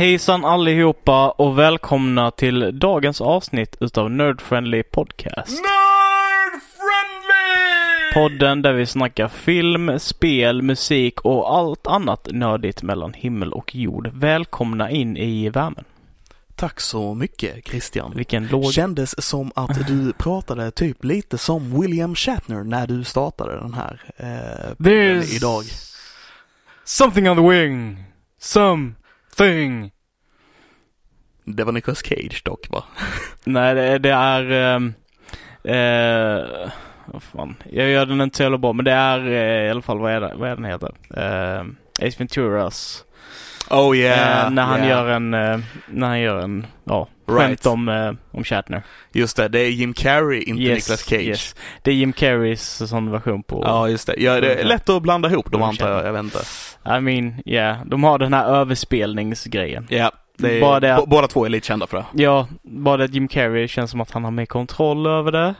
[0.00, 5.50] Hejsan allihopa och välkomna till dagens avsnitt utav Nerd Friendly Podcast.
[5.50, 8.12] Nerd Friendly!
[8.14, 14.10] Podden där vi snackar film, spel, musik och allt annat nördigt mellan himmel och jord.
[14.14, 15.84] Välkomna in i värmen.
[16.54, 18.12] Tack så mycket Christian.
[18.16, 18.72] Vilken låg...
[18.72, 24.00] Kändes som att du pratade typ lite som William Shatner när du startade den här
[24.16, 25.64] eh, podden There's idag.
[26.84, 28.04] something on the wing.
[29.36, 29.90] Something.
[31.44, 32.84] Det var Nicolas Cage dock va?
[33.44, 34.50] Nej, det, det är...
[34.50, 34.94] ehm,
[35.64, 36.70] eh,
[37.06, 37.56] vad fan.
[37.70, 40.12] Jag gör den inte så jävla bra, men det är eh, i alla fall, vad
[40.12, 40.92] är, det, vad är den heter?
[41.16, 41.66] Uh,
[42.06, 43.04] Ace Venturas.
[43.70, 44.46] Oh yeah.
[44.46, 44.90] Eh, när han yeah.
[44.90, 45.30] gör en,
[45.86, 47.46] när han gör en, ja, Right.
[47.48, 48.82] skämt om, eh, om Shatner.
[49.12, 51.20] Just det, det är Jim Carrey, inte Yes, Nicolas Cage.
[51.22, 51.54] yes.
[51.82, 54.14] Det är Jim Carreys sån version på, Ja, just det.
[54.18, 56.38] Ja, det är lätt att blanda ihop dem Mm, antar jag, jag vet inte.
[56.96, 57.84] I mean, yeah.
[57.86, 59.86] De har den här överspelningsgrejen.
[59.90, 62.22] Ja, det är, Bara det att- båda två är lite kända för det.
[62.22, 65.54] Ja, bara det att Jim Carrey känns som att han har mer kontroll över det.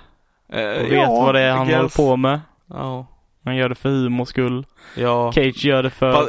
[0.53, 2.41] Eh, Och vet vad det är han håller på med.
[2.71, 3.07] Ja.
[3.45, 4.65] Han gör det för humors skull.
[4.97, 5.33] Ja.
[5.33, 6.29] Cage gör det för...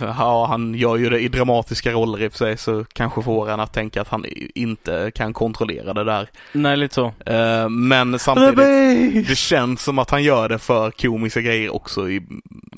[0.00, 3.50] Ja, han gör ju det i dramatiska roller i och för sig så kanske får
[3.50, 6.28] en att tänka att han inte kan kontrollera det där.
[6.52, 7.12] Nej, lite så.
[7.26, 12.22] Eh, Men samtidigt, det känns som att han gör det för komiska grejer också i,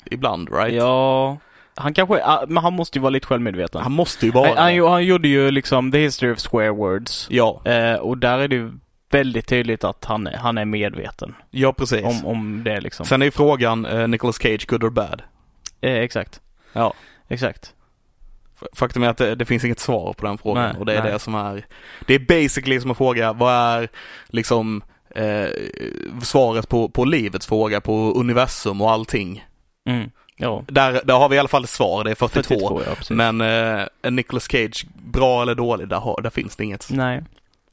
[0.05, 0.73] ibland, right?
[0.75, 1.37] Ja,
[1.75, 3.81] han kanske, men han måste ju vara lite självmedveten.
[3.81, 7.27] Han måste ju vara han, han, han gjorde ju liksom The History of Square Words.
[7.29, 8.71] Ja, Eh, och där är det ju
[9.11, 12.05] väldigt tydligt att han han är medveten ja precis.
[12.05, 13.05] om, om det liksom.
[13.05, 15.21] Sen är ju frågan, uh, Nicolas Cage, good or bad?
[15.81, 16.41] Eh, exakt.
[16.73, 16.93] Ja.
[17.27, 17.73] Exakt.
[18.73, 21.03] Faktum är att det, det finns inget svar på den frågan Nej, och det är
[21.03, 21.11] nej.
[21.11, 21.65] det som är
[22.05, 23.89] Det är basically som att fråga vad är
[24.27, 24.83] liksom
[25.15, 25.49] eh,
[26.23, 29.45] svaret på, på livets fråga, på universum och allting.
[29.85, 30.11] Mm.
[30.35, 30.63] Ja.
[30.67, 32.53] Där, där har vi i alla fall ett svar, det är 42.
[32.53, 33.15] 42, ja.
[33.15, 36.87] Men eh, Nicolas Cage, bra eller dålig, där, har, där finns det inget.
[36.91, 37.23] Nej.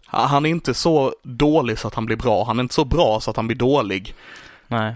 [0.07, 3.21] Han är inte så dålig så att han blir bra, han är inte så bra
[3.21, 4.15] så att han blir dålig.
[4.69, 4.95] Nej.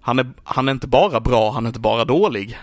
[0.00, 2.58] Han är, han är inte bara bra, han är inte bara dålig.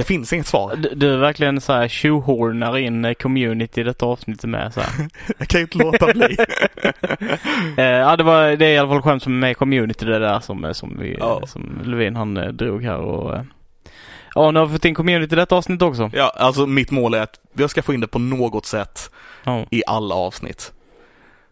[0.00, 0.76] Det finns inget svar.
[0.76, 4.80] Du, du är verkligen så här tjohornar in eh, community i detta avsnittet med så
[4.80, 5.08] här.
[5.38, 6.36] Jag kan ju inte låta bli.
[7.76, 10.18] eh, ja, det var, det är i alla fall skämt som är med community det
[10.18, 11.42] där som, eh, som vi, Ja.
[11.46, 13.38] som Levin han eh, drog här och
[14.34, 16.10] Ja, nu har vi fått in community i detta avsnitt också.
[16.14, 19.10] Ja, alltså mitt mål är att jag ska få in det på något sätt
[19.44, 19.66] Ja.
[19.70, 20.72] i alla avsnitt.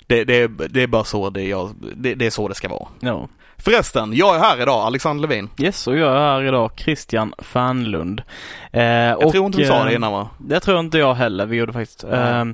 [0.08, 2.68] Det, det, är- det är bara så det, jag, det, det är så det ska
[2.68, 2.88] vara.
[3.00, 3.28] ja.
[3.60, 5.48] Förresten, jag är här idag, Alexander Levin.
[5.58, 8.22] Yes, och jag är här idag, Christian Fernlund.
[8.72, 10.28] Eh, Jag tror inte vi sa det innan va?
[10.38, 12.04] Det tror inte jag heller vi gjorde faktiskt.
[12.04, 12.44] Eh,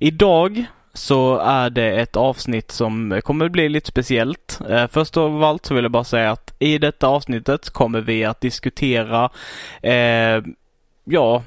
[0.00, 0.64] idag
[0.94, 4.60] så är det ett avsnitt som kommer bli lite speciellt.
[4.68, 8.24] Eh, först av allt så vill jag bara säga att i detta avsnittet kommer vi
[8.24, 9.30] att diskutera,
[9.82, 10.42] eh,
[11.04, 11.42] ja,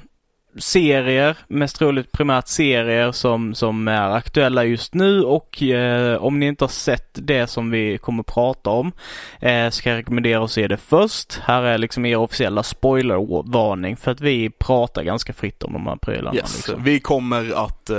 [0.56, 6.46] serier, mest troligt primärt serier som, som är aktuella just nu och eh, om ni
[6.46, 8.92] inte har sett det som vi kommer prata om
[9.40, 11.40] eh, ska jag rekommendera att se det först.
[11.42, 15.96] Här är liksom er officiella spoilervarning för att vi pratar ganska fritt om de här
[15.96, 16.36] prylarna.
[16.36, 16.56] Yes.
[16.56, 16.84] Liksom.
[16.84, 17.96] Vi kommer att eh,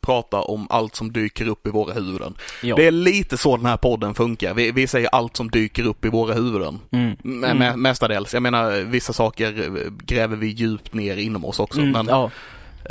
[0.00, 2.34] prata om allt som dyker upp i våra huvuden.
[2.62, 2.76] Ja.
[2.76, 4.54] Det är lite så den här podden funkar.
[4.54, 6.80] Vi, vi säger allt som dyker upp i våra huvuden.
[6.92, 7.16] Mm.
[7.24, 7.82] Mm.
[7.82, 8.34] Mestadels.
[8.34, 11.79] Jag menar, vissa saker eh, gräver vi djupt ner inom oss också.
[11.82, 12.30] Mm, men ja.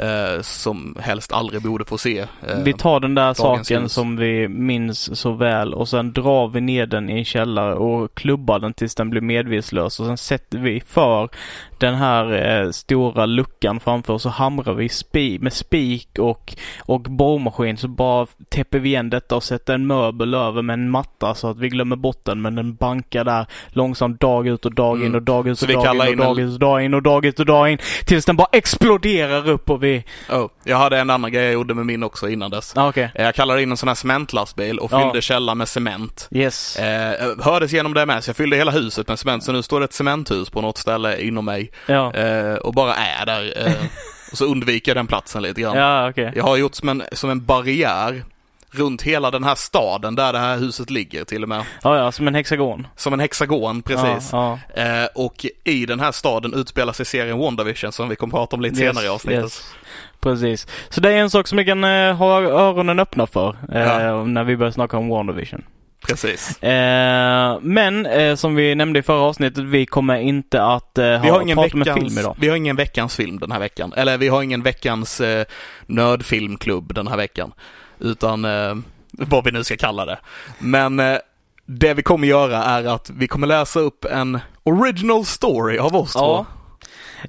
[0.06, 2.20] eh, som helst aldrig borde få se.
[2.20, 3.94] Eh, Vi tar den där saken ljus.
[3.94, 8.14] som vi minns så väl och sen drar vi ner den i en källare och
[8.16, 11.30] klubbar den tills den blir medvetslös och sen sätter vi för
[11.80, 16.56] den här eh, stora luckan framför och hamrar vi spi med spik och,
[16.86, 20.90] och borrmaskin så bara täpper vi igen detta och sätter en möbel över med en
[20.90, 24.74] matta så att vi glömmer bort den men den bankar där långsamt dag ut och
[24.74, 25.16] dag in Mm.
[25.16, 27.02] och dag ut Så och dag in och in dag ut och dag in och
[27.04, 30.04] dag ut och dag in tills den bara exploderar upp och vi...
[30.32, 32.74] oh, jag hade en annan grej jag gjorde med min också innan dess.
[32.78, 33.12] Ah, Okej.
[33.16, 36.28] Eh, Jag kallade in en sån här cementlastbil och fyllde källaren med cement.
[36.32, 36.76] Yes.
[36.80, 39.44] Eh, hördes genom det med, så jag fyllde hela huset med cement.
[39.44, 42.14] Så nu står det ett cementhus på något ställe inom mig Ja.
[42.14, 43.68] eh, och bara är där.
[43.68, 43.74] Eh,
[44.32, 45.78] och så undviker jag den platsen lite grann.
[45.78, 46.32] Ja, okej.
[46.36, 48.24] Jag har gjort som en, som en barriär
[48.72, 51.64] runt hela den här staden där det här huset ligger till och med.
[51.84, 52.88] Ja, ja, som en hexagon.
[52.96, 54.30] Som en hexagon, precis.
[54.32, 58.56] Ja, Eh, och i den här staden utspelar sig serien WandaVision som vi kommer prata
[58.56, 59.44] om lite Yes, senare i avsnittet.
[59.44, 59.74] yes.
[60.22, 60.68] Precis.
[60.90, 64.24] Så det är en sak som vi kan eh, ha öronen öppna för eh, Ja.
[64.26, 65.62] när vi börjar snacka om WandaVision.
[66.08, 66.64] Precis.
[66.64, 71.16] Eh, men eh, som vi nämnde i förra avsnittet, vi kommer inte att eh, Vi
[71.16, 72.36] ha, har, ingen prata veckans, film idag.
[72.40, 73.94] vi har ingen veckans film den här veckan.
[73.98, 75.46] Eller vi har ingen veckans eh,
[75.86, 77.52] nördfilmklubb den här veckan.
[78.00, 78.76] Utan eh,
[79.12, 80.20] vad vi nu ska kalla det.
[80.60, 81.18] Men eh,
[81.66, 86.12] det vi kommer göra är att vi kommer läsa upp en original story av oss
[86.16, 86.20] Ja.
[86.22, 86.46] två.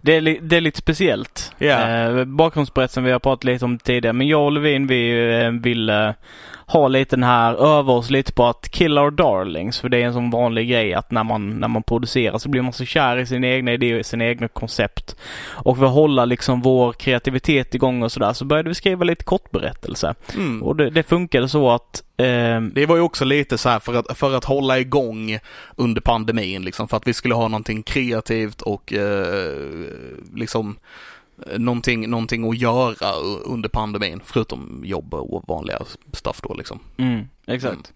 [0.02, 1.52] Det är, det är lite speciellt.
[1.58, 1.88] Ja.
[1.88, 5.10] Eh, bakgrundsberättelsen vi har pratat lite om tidigare, men jag och Levin vi
[5.44, 6.14] eh, ville
[6.70, 9.80] ha lite den här, öva oss lite på att kill our darlings.
[9.80, 12.62] För det är en sån vanlig grej att när man, när man producerar så blir
[12.62, 15.16] man så kär i sina egna idéer och sina egna koncept.
[15.48, 19.24] Och för att hålla liksom vår kreativitet igång och sådär så började vi skriva lite
[19.24, 20.14] kortberättelser.
[20.34, 20.62] Mm.
[20.62, 23.94] Och det, det funkade så att eh, Det var ju också lite så här för
[23.94, 25.38] att, för att hålla igång
[25.76, 29.54] under pandemin liksom, för att vi skulle ha någonting kreativt och eh,
[30.34, 30.76] liksom
[31.56, 33.12] någonting, någonting att göra
[33.44, 35.78] under pandemin, förutom jobb och vanliga
[36.12, 36.80] stuff då liksom.
[36.96, 37.92] Mm, exakt.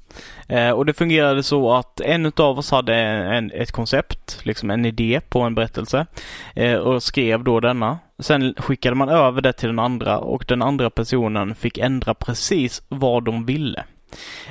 [0.49, 4.85] Eh, och det fungerade så att en utav oss hade en, ett koncept, liksom en
[4.85, 6.06] idé på en berättelse
[6.55, 7.99] eh, och skrev då denna.
[8.19, 12.82] Sen skickade man över det till den andra och den andra personen fick ändra precis
[12.88, 13.85] vad de ville.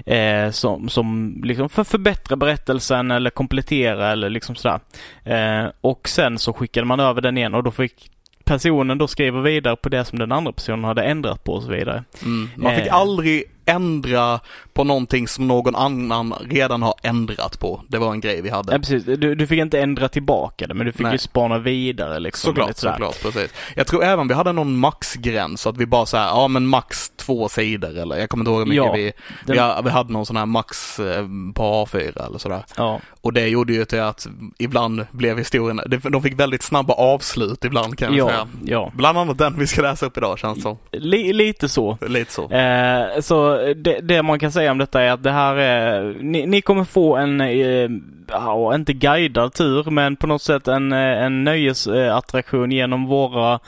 [0.05, 4.79] Eh, som, som liksom för förbättra berättelsen eller komplettera eller liksom sådär.
[5.23, 8.11] Eh, och sen så skickade man över den igen och då fick
[8.45, 11.69] personen då skriva vidare på det som den andra personen hade ändrat på och så
[11.71, 12.03] vidare.
[12.23, 12.49] Mm.
[12.55, 12.93] Man fick Eh.
[12.95, 14.39] aldrig ändra
[14.73, 17.81] på någonting som någon annan redan har ändrat på.
[17.87, 18.71] Det var en grej vi hade.
[18.71, 19.03] Ja, precis.
[19.05, 21.11] Du, du fick inte ändra tillbaka det, men du fick Nej.
[21.11, 22.47] ju spana vidare liksom.
[22.49, 23.51] Såklart, såklart, precis.
[23.75, 26.67] Jag tror även vi hade någon maxgräns, så att vi bara så här, ja men
[26.67, 29.11] max två sidor eller jag kommer inte ihåg hur mycket Ja, vi,
[29.45, 31.25] den- vi, vi hade någon sån här max eh,
[31.55, 32.63] på A4 eller sådär.
[32.77, 34.27] Ja, Och det gjorde ju till att
[34.57, 38.47] ibland blev historien, det- de fick väldigt snabba avslut ibland kan jag ja, säga.
[38.65, 38.91] ja.
[38.95, 40.77] Bland annat den vi ska läsa upp idag känns som.
[40.91, 41.97] Li, lite så.
[42.07, 42.49] Lite så.
[42.51, 46.45] Eh, så det, det man kan säga om detta är att det här är, ni,
[46.45, 47.89] ni kommer få en, eh,
[48.29, 53.59] ja, inte guidad tur, men på något sätt en, eh, en nöjesattraktion genom våra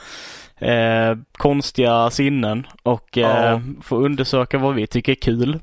[0.58, 3.60] eh, konstiga sinnen och eh, Ja.
[3.82, 5.58] få undersöka vad vi tycker är kul.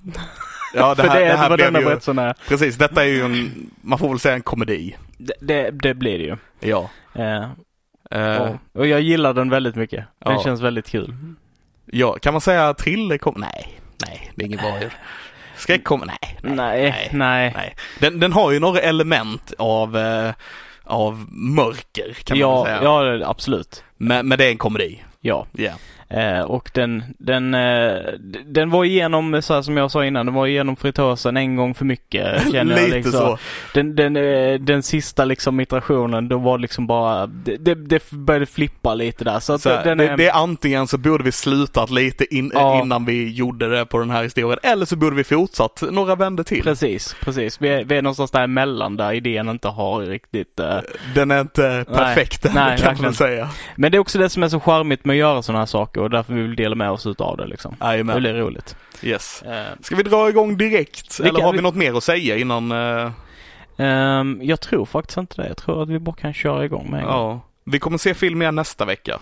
[0.76, 2.34] Ja, det För här, det det är här vad denna ju, berättelsen är.
[2.48, 4.96] precis, detta är ju en, man får väl säga en komedi.
[5.18, 6.36] Det, det, det blir det ju.
[6.60, 6.90] Ja.
[7.16, 7.46] Eh,
[8.12, 10.06] Eh, och, och jag gillar den väldigt mycket.
[10.20, 10.44] Den Ja.
[10.44, 11.14] känns väldigt kul.
[11.86, 14.92] ja, kan man säga thriller nej, nej, det är inget bra ljud.
[15.58, 17.52] Skräck kommer, nej, nej, Nej, nej.
[17.56, 17.76] nej.
[18.00, 20.32] Den, den har ju några element av, eh,
[20.84, 22.84] av mörker kan man Ja, väl säga.
[23.20, 23.84] ja, absolut.
[23.98, 25.04] Men, men det är en komedi.
[25.22, 25.46] Ja.
[25.52, 25.72] Ja.
[26.14, 27.96] Eh, och den, den, eh,
[28.46, 31.74] den var igenom, så här som jag sa innan, den var igenom fritösen en gång
[31.74, 32.42] för mycket.
[32.52, 33.12] Känner jag Lite liksom.
[33.12, 33.38] så.
[33.74, 38.46] Den, den, eh, den sista liksom iterationen, då var liksom bara, det, det, det började
[38.46, 39.40] flippa lite där.
[39.40, 42.82] Så, Så den det, är, det är antingen så borde vi slutat lite in, Ja.
[42.82, 46.44] innan vi gjorde det på den här historien, eller så borde vi fortsatt några vändor
[46.44, 46.64] till.
[46.64, 47.62] Precis, precis.
[47.62, 50.78] Vi är, vi är någonstans däremellan där idén inte har riktigt eh,
[51.16, 53.14] Den är inte perfekt än, Nej, kan man verkligen.
[53.14, 53.50] säga.
[53.76, 56.03] Men det är också det som är så charmigt med att göra sådana här saker
[56.04, 57.76] och därför vill vi dela med oss utav det liksom.
[57.80, 58.20] Det Jajamän.
[58.20, 58.76] blir roligt.
[59.02, 59.42] Yes.
[59.44, 61.20] Eh, Ska vi dra igång direkt?
[61.20, 62.72] Eller har vi vi- något mer att säga innan?
[62.72, 63.12] eh,
[63.78, 65.48] ehm, jag tror faktiskt inte det.
[65.48, 67.14] Jag tror att vi bara kan köra igång med en gång.
[67.16, 67.42] ja.
[67.66, 69.20] Vi kommer se film igen nästa vecka.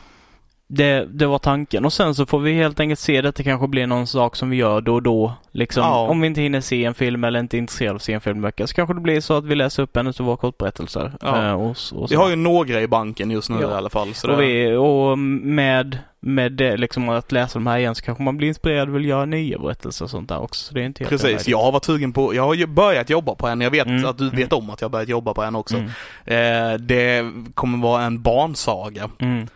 [0.73, 3.31] Det, det var tanken och sen så får vi helt enkelt se det.
[3.35, 5.33] Det kanske blir någon sak som vi gör då och då.
[5.51, 6.07] Liksom, Ja.
[6.07, 8.21] Om vi inte hinner se en film eller inte är intresserade av att se en
[8.21, 11.11] film så kanske det blir så att vi läser upp en av våra kortberättelser.
[11.21, 11.47] Ja.
[11.47, 13.71] Eh, och, och Vi har ju några i banken just nu Ja.
[13.71, 14.13] i alla fall.
[14.13, 18.23] Så och, vi, och med, med det liksom att läsa de här igen så kanske
[18.23, 20.65] man blir inspirerad och vill göra nya berättelser och sånt där också.
[20.65, 23.47] Så det är inte Precis, jag har varit sugen på, jag har börjat jobba på
[23.47, 23.61] en.
[23.61, 24.35] Jag vet Mm, att du mm.
[24.35, 25.75] vet om att jag har börjat jobba på en också.
[25.77, 26.73] Mm.
[26.73, 29.09] Eh, det kommer vara en barnsaga.
[29.19, 29.47] Mm.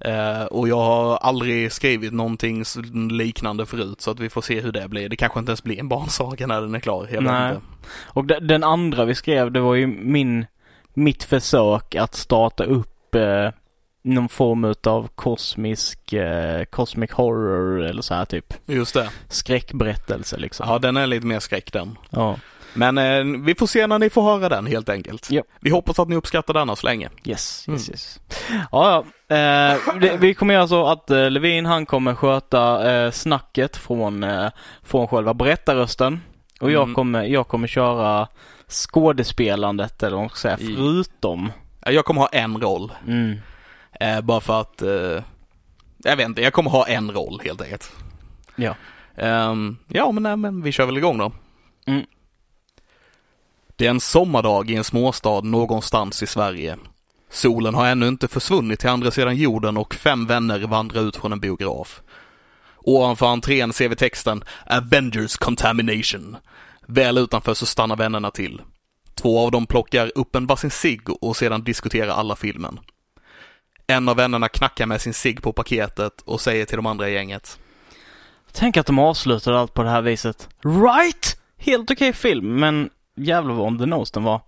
[0.00, 2.64] Eh, och jag har aldrig skrivit någonting
[3.10, 5.08] liknande förut så att vi får se hur det blir.
[5.08, 7.08] Det kanske inte ens blir en barnsaga när den är klar.
[7.10, 7.48] Jag Nej.
[7.48, 7.62] inte.
[8.04, 10.46] Och de, den andra vi skrev, det var ju min,
[10.94, 13.50] mitt försök att starta upp eh,
[14.02, 18.54] någon form utav kosmisk, eh, cosmic horror eller så här typ.
[18.66, 19.10] Just det.
[19.28, 20.68] Skräckberättelse liksom.
[20.68, 21.98] Ja, den är lite mer skräck den.
[22.10, 22.36] Ja.
[22.74, 25.30] Men eh, vi får se när ni får höra den helt enkelt.
[25.30, 25.46] Japp.
[25.60, 27.08] Vi hoppas att ni uppskattar denna så länge.
[27.24, 27.76] Yes, Mm.
[27.80, 28.20] yes, yes.
[28.72, 29.36] Ja, ja.
[29.36, 34.22] Eh, det, vi kommer göra så att eh, Levin han kommer sköta eh, snacket från,
[34.22, 34.48] eh,
[34.82, 36.20] från själva berättarrösten.
[36.60, 36.94] Och jag, Mm.
[36.94, 38.28] kommer, jag kommer köra
[38.68, 41.52] skådespelandet eller vad man ska säga, förutom.
[41.86, 42.92] Jag kommer ha en roll.
[43.06, 43.38] Mm.
[44.00, 45.22] Eh, bara för att, eh,
[46.04, 47.92] jag vet inte, jag kommer ha en roll helt enkelt.
[48.56, 48.74] Ja.
[49.16, 51.32] Um, ja, men, nej, men vi kör väl igång då.
[51.86, 52.06] Mm.
[53.78, 56.76] Det är en sommardag i en småstad någonstans i Sverige.
[57.30, 61.32] Solen har ännu inte försvunnit till andra sidan jorden och fem vänner vandrar ut från
[61.32, 62.02] en biograf.
[62.76, 66.36] Ovanför entrén ser vi texten Avengers Contamination.
[66.86, 68.62] Väl utanför så stannar vännerna till.
[69.14, 72.80] Två av dem plockar upp en varsin cigg och sedan diskuterar alla filmen.
[73.86, 77.12] En av vännerna knackar med sin cigg på paketet och säger till de andra i
[77.12, 77.58] gänget.
[78.52, 80.48] Tänk att de avslutar allt på det här viset.
[80.64, 81.40] Right?
[81.56, 84.40] Helt okej film, men jävlar vad on the nose den var.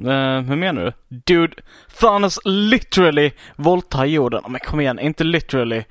[0.00, 1.18] Uh, hur menar du?
[1.24, 1.56] Dude,
[2.00, 4.42] Thanos alltså, literally våldtar jorden.
[4.48, 5.84] Men kom igen, inte literally.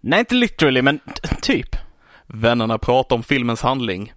[0.00, 1.00] Nej, inte literally, men
[1.42, 1.76] typ.
[2.26, 4.12] Vännerna pratar om filmens handling.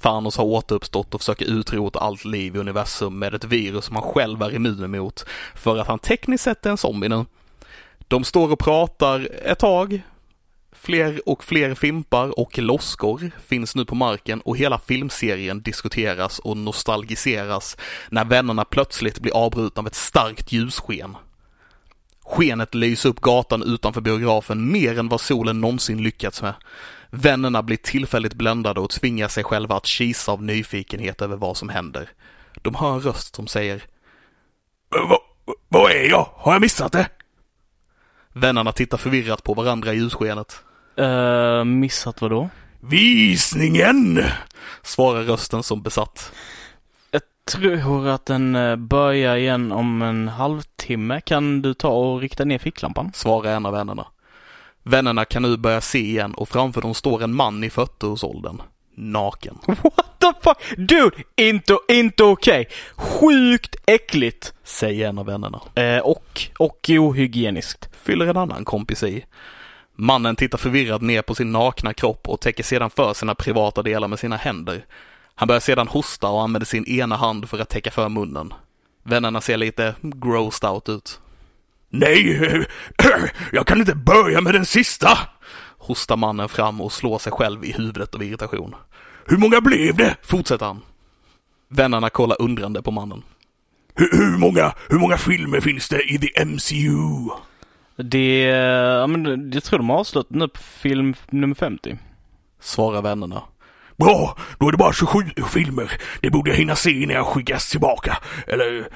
[0.00, 4.04] Thanos har återuppstått och försöker utrota allt liv i universum med ett virus som han
[4.04, 7.24] själv är immun mot, för att han tekniskt sett är en zombie nu.
[8.08, 10.02] De står och pratar ett tag.
[10.80, 16.56] Fler och fler fimpar och loskor finns nu på marken och hela filmserien diskuteras och
[16.56, 17.76] nostalgiseras
[18.08, 21.16] när vännerna plötsligt blir avbrutna av ett starkt ljussken.
[22.24, 26.54] Skenet lyser upp gatan utanför biografen mer än vad solen någonsin lyckats med.
[27.10, 31.68] Vännerna blir tillfälligt bländade och tvingar sig själva att kisa av nyfikenhet över vad som
[31.68, 32.10] händer.
[32.62, 33.82] De hör en röst som säger
[35.68, 36.28] Vad är jag?
[36.34, 37.08] Har jag missat det?
[38.32, 40.62] Vännerna tittar förvirrat på varandra i ljusskenet.
[40.98, 42.48] Uh, missat vad då?
[42.80, 44.24] Visningen!
[44.82, 46.32] Svarar rösten som besatt.
[47.10, 51.20] Jag tror att den eh, börjar igen om en halvtimme.
[51.20, 53.10] Kan du ta och rikta ner ficklampan?
[53.14, 54.06] Svarar en av vännerna.
[54.82, 58.62] Vännerna kan nu börja se igen och framför dem står en man i 40-årsåldern.
[58.94, 59.58] Naken.
[59.66, 60.76] What the fuck?
[60.76, 61.16] Dude!
[61.36, 62.60] Inte, inte okej.
[62.60, 62.76] Okay.
[62.96, 64.52] Sjukt äckligt.
[64.64, 65.60] Säger en av vännerna.
[65.74, 67.88] Eh, och, och ohygieniskt.
[68.02, 69.24] Fyller en annan kompis i.
[70.00, 74.08] Mannen tittar förvirrad ner på sin nakna kropp och täcker sedan för sina privata delar
[74.08, 74.84] med sina händer.
[75.34, 78.54] Han börjar sedan hosta och använder sin ena hand för att täcka för munnen.
[79.02, 81.20] Vännerna ser lite grossed out ut.
[81.90, 82.66] Nej,
[83.52, 85.18] jag kan inte börja med den sista!
[85.78, 88.74] Hostar mannen fram och slår sig själv i huvudet av irritation.
[89.26, 90.16] Hur många blev det?
[90.22, 90.82] Fortsätter han.
[91.68, 93.22] Vännerna kollar undrande på mannen.
[93.94, 97.28] Hur, hur, många, hur många filmer finns det i the MCU?
[98.02, 98.42] Det,
[99.00, 101.98] ja men jag tror de har avslutat nu på film nummer 50.
[102.60, 103.42] Svarar vännerna.
[103.96, 105.18] Bra, då är det bara 27
[105.52, 105.92] filmer.
[106.20, 108.18] Det borde jag hinna se innan jag skickas tillbaka.
[108.46, 108.88] Eller...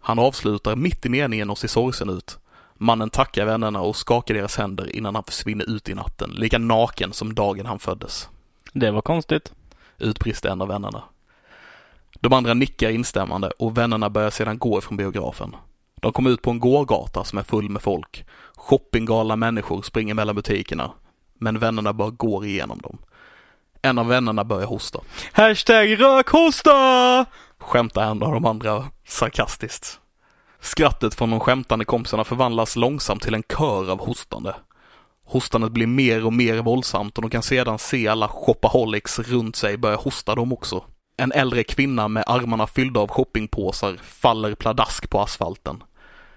[0.00, 2.38] Han avslutar mitt i meningen och ser sorgsen ut.
[2.74, 7.12] Mannen tackar vännerna och skakar deras händer innan han försvinner ut i natten, lika naken
[7.12, 8.28] som dagen han föddes.
[8.72, 9.52] Det var konstigt.
[9.98, 11.02] Utbrister en av vännerna.
[12.20, 15.56] De andra nickar instämmande och vännerna börjar sedan gå ifrån biografen.
[16.02, 18.24] De kommer ut på en gågata som är full med folk.
[18.56, 20.90] Shoppinggalna människor springer mellan butikerna.
[21.38, 22.98] Men vännerna bara går igenom dem.
[23.82, 25.00] En av vännerna börjar hosta.
[25.32, 27.26] Hashtag rökhosta!
[27.58, 30.00] Skämtar en av de andra sarkastiskt.
[30.60, 34.54] Skrattet från de skämtande kompisarna förvandlas långsamt till en kör av hostande.
[35.26, 39.76] Hostandet blir mer och mer våldsamt och de kan sedan se alla shopaholics runt sig
[39.76, 40.84] börja hosta dem också.
[41.16, 45.82] En äldre kvinna med armarna fyllda av shoppingpåsar faller pladask på asfalten.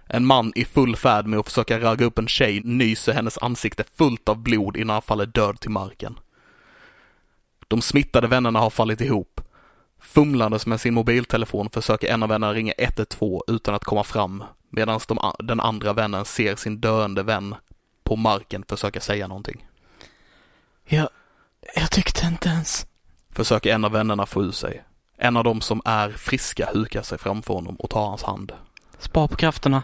[0.08, 3.84] En man i full färd med att försöka ragga upp en tjej nyser hennes ansikte
[3.96, 6.20] fullt av blod innan han faller död till marken.
[7.68, 9.42] De smittade vännerna har fallit ihop.
[10.00, 15.00] Fumlandes med sin mobiltelefon försöker en av vännerna ringa 112 utan att komma fram, medan
[15.08, 17.56] de, den andra vännen ser sin döende vän
[18.04, 19.68] på marken försöka säga någonting.
[20.86, 21.10] Jag,
[21.76, 22.86] jag tyckte inte ens.
[23.30, 24.84] Försöker en av vännerna få ur sig.
[25.18, 28.52] En av dem som är friska hukar sig framför honom och tar hans hand.
[29.06, 29.84] Spar på krafterna.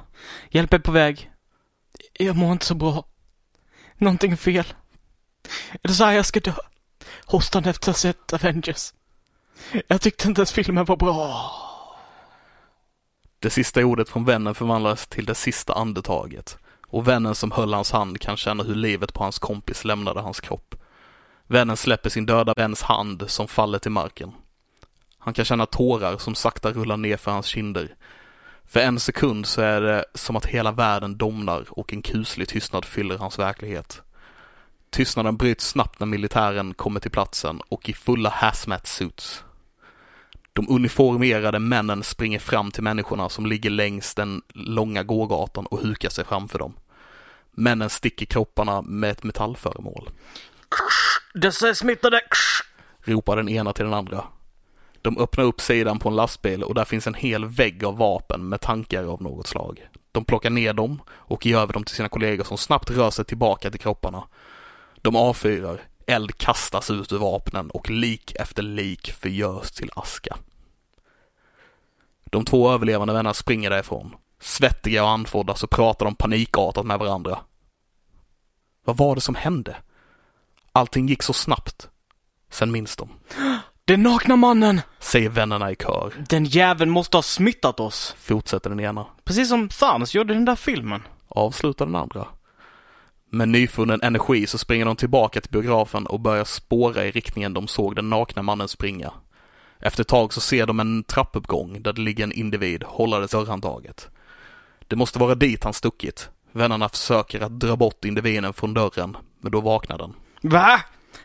[0.49, 1.31] Hjälp är på väg.
[2.13, 3.05] Jag mår inte så bra.
[3.97, 4.73] Någonting är fel.
[5.71, 6.53] Är det så här jag ska dö?
[7.25, 8.93] Hostan efter att ha sett Avengers.
[9.87, 11.51] Jag tyckte inte ens filmen var bra.
[13.39, 17.91] Det sista ordet från vännen förvandlas till det sista andetaget och vännen som höll hans
[17.91, 20.75] hand kan känna hur livet på hans kompis lämnade hans kropp.
[21.47, 24.31] Vännen släpper sin döda väns hand som faller till marken.
[25.17, 27.95] Han kan känna tårar som sakta rullar ner för hans kinder.
[28.71, 32.85] För en sekund så är det som att hela världen domnar och en kuslig tystnad
[32.85, 34.01] fyller hans verklighet.
[34.89, 39.43] Tystnaden bryts snabbt när militären kommer till platsen och i fulla hazmat suits.
[40.53, 46.09] De uniformerade männen springer fram till människorna som ligger längs den långa gågatan och hukar
[46.09, 46.73] sig framför dem.
[47.51, 50.09] Männen sticker kropparna med ett metallföremål.
[51.33, 52.21] Dessa är smittade!
[53.03, 54.23] ropar den ena till den andra.
[55.01, 58.49] De öppnar upp sidan på en lastbil och där finns en hel vägg av vapen
[58.49, 59.87] med tankar av något slag.
[60.11, 63.25] De plockar ner dem och ger över dem till sina kollegor som snabbt rör sig
[63.25, 64.23] tillbaka till kropparna.
[64.95, 65.81] De avfyrar.
[66.07, 70.37] eld kastas ut ur vapnen och lik efter lik förgörs till aska.
[72.23, 74.15] De två överlevande vännerna springer därifrån.
[74.39, 77.39] Svettiga och andfådda så pratar de panikartat med varandra.
[78.85, 79.75] Vad var det som hände?
[80.71, 81.89] Allting gick så snabbt.
[82.49, 83.09] Sen minns de.
[83.91, 84.81] Den nakna mannen!
[84.99, 86.13] Säger vännerna i kör.
[86.29, 88.15] Den jäveln måste ha smittat oss.
[88.19, 89.05] Fortsätter den ena.
[89.23, 91.01] Precis som Thanos gjorde i den där filmen.
[91.27, 92.27] Avslutar den andra.
[93.29, 97.67] Med nyfunnen energi så springer de tillbaka till biografen och börjar spåra i riktningen de
[97.67, 99.11] såg den nakna mannen springa.
[99.79, 104.09] Efter ett tag så ser de en trappuppgång där det ligger en individ hållades dörrhandtaget.
[104.87, 106.29] Det måste vara dit han stuckit.
[106.51, 110.13] Vännerna försöker att dra bort individen från dörren, men då vaknar den.
[110.41, 110.81] Va?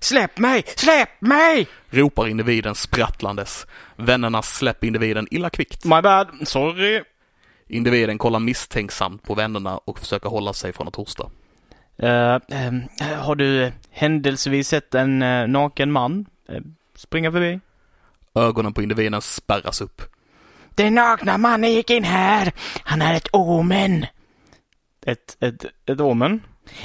[0.07, 0.65] Släpp mig!
[0.77, 1.69] Släpp mig!
[1.91, 3.67] Ropar individen sprattlandes.
[3.97, 5.85] Vännerna släpper individen illa kvickt.
[5.85, 6.29] My bad.
[6.43, 7.03] Sorry.
[7.69, 11.25] Individen kollar misstänksamt på vännerna och försöker hålla sig från att hosta.
[12.03, 12.83] Uh, um,
[13.21, 16.61] har du händelsevis sett en uh, naken man uh,
[16.95, 17.61] springa förbi?
[18.35, 20.03] Ögonen på individen spärras upp.
[20.75, 22.53] Den nakna mannen gick in här.
[22.83, 24.07] Han är ett omen.
[25.07, 26.41] Ett, ett, ett omen?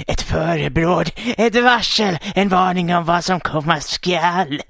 [0.06, 4.60] Ett förebråd, ett varsel, en varning om vad som komma skall.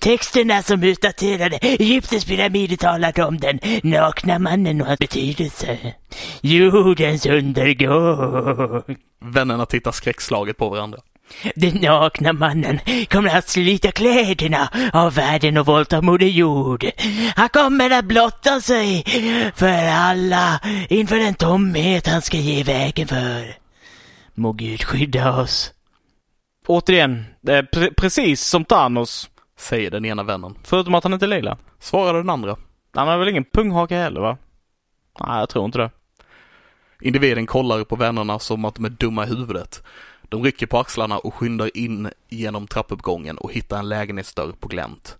[0.00, 5.78] Texterna som utdaterade Egyptens pyramider talade om den nakna mannen och hans betydelse.
[6.40, 8.96] Jordens undergång.
[9.24, 10.98] Vännerna tittar skräckslaget på varandra.
[11.54, 12.80] Den nakna mannen
[13.10, 16.84] kommer att slita kläderna av världen och våldta Moder Jord.
[17.36, 19.04] Han kommer att blotta sig
[19.56, 23.63] för alla inför den tomhet han ska ge vägen för.
[24.34, 25.72] Må Gud skydda oss.
[26.66, 27.24] Återigen,
[27.72, 29.30] pre precis som Thanos.
[29.56, 30.58] Säger den ena vännen.
[30.62, 31.58] Förutom att han inte är lila.
[31.78, 32.56] Svarar den andra.
[32.92, 34.36] Han har väl ingen punghaka heller va?
[35.20, 35.90] Nej, jag tror inte det.
[37.00, 39.82] Individen kollar på vännerna som att de är dumma i huvudet.
[40.22, 45.18] De rycker på axlarna och skyndar in genom trappuppgången och hittar en lägenhetsdörr på glänt.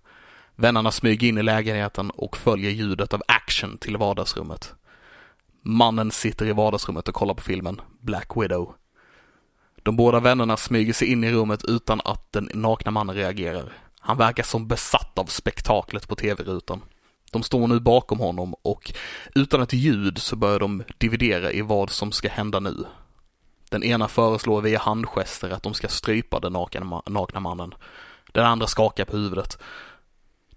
[0.56, 4.74] Vännerna smyger in i lägenheten och följer ljudet av action till vardagsrummet.
[5.62, 8.74] Mannen sitter i vardagsrummet och kollar på filmen Black Widow.
[9.84, 13.72] De båda vännerna smyger sig in i rummet utan att den nakna mannen reagerar.
[14.00, 16.82] Han verkar som besatt av spektaklet på tv-rutan.
[17.32, 18.92] De står nu bakom honom och
[19.34, 22.84] utan ett ljud så börjar de dividera i vad som ska hända nu.
[23.70, 27.74] Den ena föreslår via handgester att de ska strypa den nakna, nakna mannen.
[28.32, 29.58] Den andra skakar på huvudet.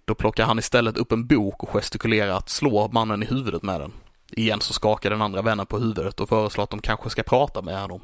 [0.05, 3.81] Då plockar han istället upp en bok och gestikulerar att slå mannen i huvudet med
[3.81, 3.93] den.
[4.31, 7.61] Igen så skakar den andra vännen på huvudet och föreslår att de kanske ska prata
[7.61, 8.01] med honom.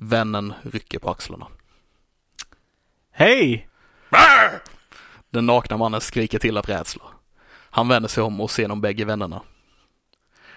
[0.00, 1.46] Vännen rycker på axlarna.
[3.12, 3.68] Hej!
[5.30, 7.02] Den nakna mannen skriker till av rädsla.
[7.70, 9.42] Han vänder sig om och ser de bägge vännerna.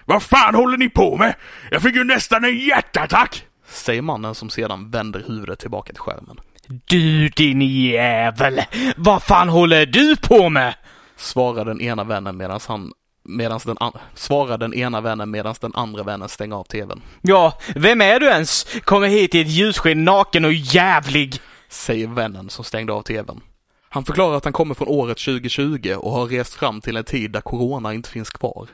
[0.04, 1.34] Vad fan håller ni på med?
[1.70, 3.46] Jag fick ju nästan en hjärtattack!
[3.66, 6.40] Säger mannen som sedan vänder huvudet tillbaka till skärmen.
[6.66, 8.62] Du din jävel!
[8.96, 10.74] Vad fan håller du på med?
[11.16, 12.92] Svarar den ena vännen medan han
[13.24, 13.76] Medans den
[14.14, 17.02] svarar den ena vännen medan den andra vännen stänger av tvn.
[17.20, 18.66] Ja, vem är du ens?
[18.84, 21.38] Kommer hit i ett ljussken naken och jävlig.
[21.68, 23.40] Säger vännen som stängde av tvn.
[23.88, 27.30] Han förklarar att han kommer från året 2020 och har rest fram till en tid
[27.30, 28.68] där corona inte finns kvar.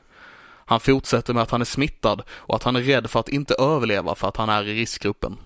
[0.67, 3.55] Han fortsätter med att han är smittad och att han är rädd för att inte
[3.55, 5.37] överleva för att han är i riskgruppen.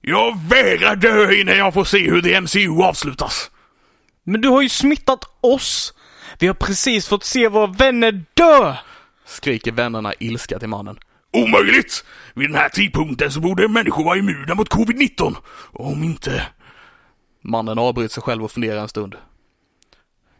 [0.00, 3.50] Jag vägrar dö innan jag får se hur The MCU avslutas.
[4.24, 5.94] Men du har ju smittat oss!
[6.38, 8.74] Vi har precis fått se våra vänner dö!
[9.26, 10.98] Skriker vännerna ilska till mannen.
[11.32, 12.04] Omöjligt!
[12.34, 15.36] Vid den här tidpunkten så borde människor vara immuna mot covid-19.
[15.72, 16.46] Om inte...
[17.42, 19.16] Mannen avbryter sig själv och funderar en stund.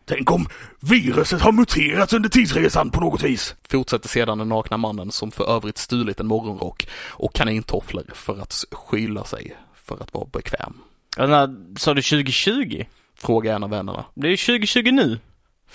[0.04, 0.46] Tänk om
[0.80, 3.54] viruset har muterats under tidsresan på något vis?
[3.68, 8.64] Fortsätter sedan den nakna mannen som för övrigt stulit en morgonrock och kanintofflor för att
[8.72, 10.74] skyla sig för att vara bekväm.
[11.18, 12.84] När, sa du 2020?
[13.14, 14.04] Frågar en av vännerna.
[14.14, 15.18] Det är 2020 nu.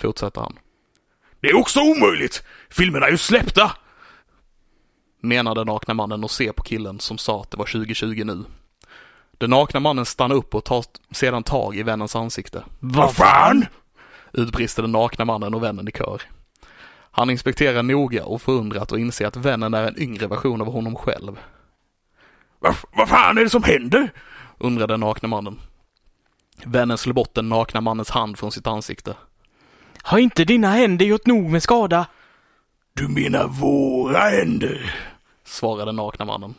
[0.00, 0.58] Fortsätter han.
[1.40, 2.44] Det är också omöjligt!
[2.70, 3.72] Filmerna är ju släppta!
[5.22, 8.44] Menar den nakna mannen och ser på killen som sa att det var 2020 nu.
[9.38, 12.64] Den nakna mannen stannar upp och tar sedan tag i vännens ansikte.
[12.78, 13.66] Vad fan?
[14.32, 16.22] Utbrister den nakna mannen och vännen i kör.
[17.10, 20.96] Han inspekterar noga och förundrat och inser att vännen är en yngre version av honom
[20.96, 21.40] själv.
[22.58, 24.12] Vad, vad fan är det som händer?
[24.58, 25.60] Undrar den nakna mannen.
[26.64, 29.16] Vännen slår bort den nakna mannens hand från sitt ansikte.
[30.02, 32.06] Har inte dina händer gjort nog med skada?
[32.94, 34.94] Du menar våra händer?
[35.44, 36.54] Svarar den nakna mannen.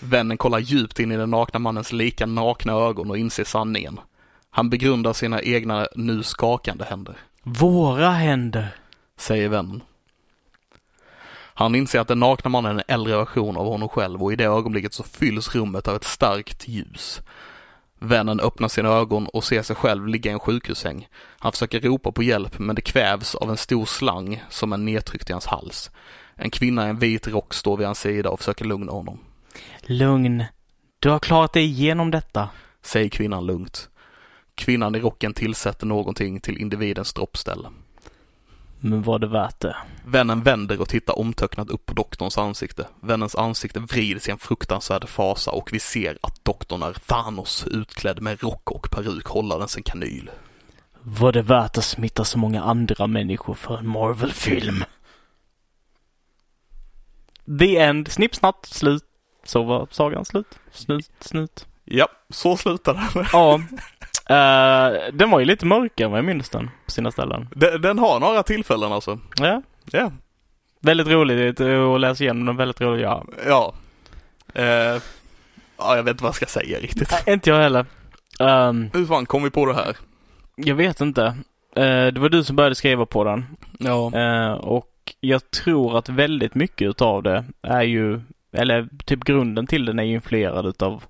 [0.00, 4.00] Vännen kollar djupt in i den nakna mannens lika nakna ögon och inser sanningen.
[4.50, 7.16] Han begrundar sina egna nu skakande händer.
[7.42, 8.68] Våra händer.
[9.16, 9.82] Säger vännen.
[11.54, 14.36] Han inser att den nakna mannen är en äldre version av honom själv och i
[14.36, 17.20] det ögonblicket så fylls rummet av ett starkt ljus.
[17.98, 21.08] Vännen öppnar sina ögon och ser sig själv ligga i en sjukhussäng.
[21.38, 25.30] Han försöker ropa på hjälp men det kvävs av en stor slang som är nedtryckt
[25.30, 25.90] i hans hals.
[26.34, 29.18] En kvinna i en vit rock står vid hans sida och försöker lugna honom.
[29.82, 30.44] Lugn.
[30.98, 32.48] Du har klarat dig igenom detta.
[32.82, 33.88] Säger kvinnan lugnt.
[34.54, 37.68] Kvinnan i rocken tillsätter någonting till individens droppställe.
[38.80, 39.76] Men var det värt det?
[40.04, 42.86] Vännen vänder och tittar omtöcknat upp på doktorns ansikte.
[43.00, 48.22] Vännens ansikte vrids i en fruktansvärd fasa och vi ser att doktorn är Thanos utklädd
[48.22, 50.30] med rock och peruk hållandes en kanyl.
[51.02, 54.84] Var det värt att smitta så många andra människor för en Marvel-film?
[57.58, 58.08] The End.
[58.08, 59.04] Snipp, snatt, slut.
[59.44, 60.58] Så var sagan slut.
[60.72, 61.66] Snut, snut.
[61.84, 63.28] Ja, så slutar det.
[63.32, 63.60] Ja.
[64.30, 67.48] Uh, den var ju lite mörkare än vad jag minns den på sina ställen.
[67.50, 69.18] Den, den har några tillfällen alltså.
[69.36, 69.62] Ja.
[69.90, 70.12] Ja.
[70.80, 72.56] Väldigt roligt att läsa igenom den.
[72.56, 73.24] Väldigt roligt, ja.
[73.46, 73.74] Ja.
[74.58, 75.02] Uh,
[75.78, 77.10] ja, jag vet inte vad jag ska säga riktigt.
[77.10, 77.86] Nej, inte jag heller.
[78.40, 79.96] Um, Hur fan kom vi på det här?
[80.56, 81.22] jag vet inte.
[81.78, 83.46] Uh, det var du som började skriva på den.
[83.78, 84.54] Ja.
[84.54, 88.20] Och jag tror att väldigt mycket utav det är ju,
[88.52, 91.02] eller typ grunden till den är ju influerad utav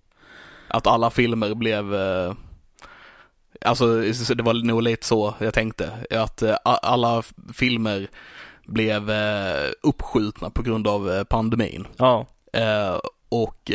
[0.69, 2.33] Att alla filmer blev eh,
[3.65, 3.87] Alltså
[4.35, 5.93] det var nog lite så jag tänkte.
[6.11, 7.23] Att eh, alla
[7.55, 8.09] filmer
[8.67, 11.87] blev eh, uppskjutna på grund av eh, pandemin.
[11.97, 12.27] Ja.
[13.29, 13.71] Och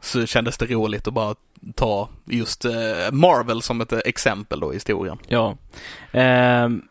[0.00, 1.34] så kändes det roligt att bara
[1.74, 2.64] ta just
[3.12, 5.18] Marvel som ett exempel då i historien.
[5.28, 5.56] Ja.
[6.12, 6.82] Ehm,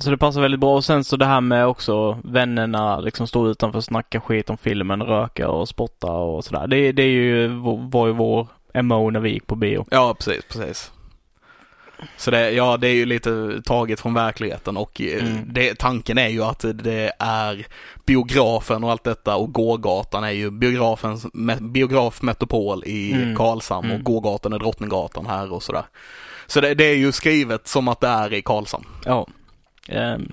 [0.00, 0.76] så det passar väldigt bra.
[0.76, 4.58] Och sen så det här med också vännerna liksom stå utanför och snacka skit om
[4.58, 6.66] filmen, röka och spotta och sådär.
[6.66, 7.48] Det, det är ju,
[7.90, 8.48] var ju vår
[8.82, 9.86] MO när vi gick på bio.
[9.90, 10.92] Ja, precis, precis.
[12.16, 15.38] Så det, ja, det är ju lite taget från verkligheten och eh, Mm.
[15.46, 17.66] det, tanken är ju att det är
[18.06, 23.36] biografen och allt detta och gågatan är ju biografens, me- biografmetropol i Mm.
[23.36, 24.04] Karlshamn och Mm.
[24.04, 25.84] gågatan är Drottninggatan här och sådär.
[26.46, 28.84] Så det, det är ju skrivet som att det är i Karlshamn.
[29.04, 29.26] Ja.
[29.88, 30.28] Ehm,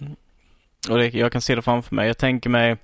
[0.90, 2.08] och det, jag kan se det framför mig.
[2.08, 2.78] Jag tänker mig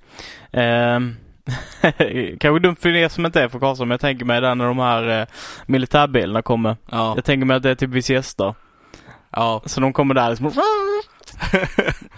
[0.51, 1.15] ehm,
[2.39, 4.65] Kanske dumt för er som inte är från Karlshamn, men jag tänker mig där när
[4.65, 5.27] de här eh,
[5.65, 6.77] militärbilarna kommer.
[6.91, 8.55] Ja, Jag tänker mig att det är typ vid siesta.
[9.33, 10.51] Ja, Så de kommer där liksom.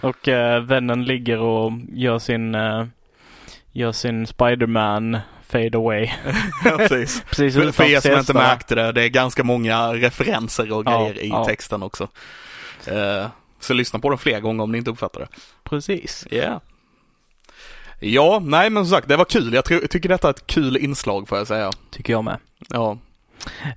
[0.00, 2.84] och eh, vännen ligger och gör sin, eh,
[3.72, 6.10] gör sin Spiderman fade away.
[6.62, 7.22] precis.
[7.28, 10.98] Precis För, för er som inte märkte det, det är ganska många referenser och Ja,
[11.00, 11.44] grejer i ja.
[11.44, 12.08] texten också.
[12.86, 13.26] Eh,
[13.60, 15.28] så lyssna på den fler gånger om ni inte uppfattar det.
[15.64, 16.26] Precis.
[16.30, 16.60] Ja.
[18.00, 19.54] Ja, nej men som sagt, det var kul.
[19.54, 21.70] Jag tror- tycker detta är ett kul inslag får jag säga.
[21.90, 22.38] Tycker jag med.
[22.68, 22.98] Ja,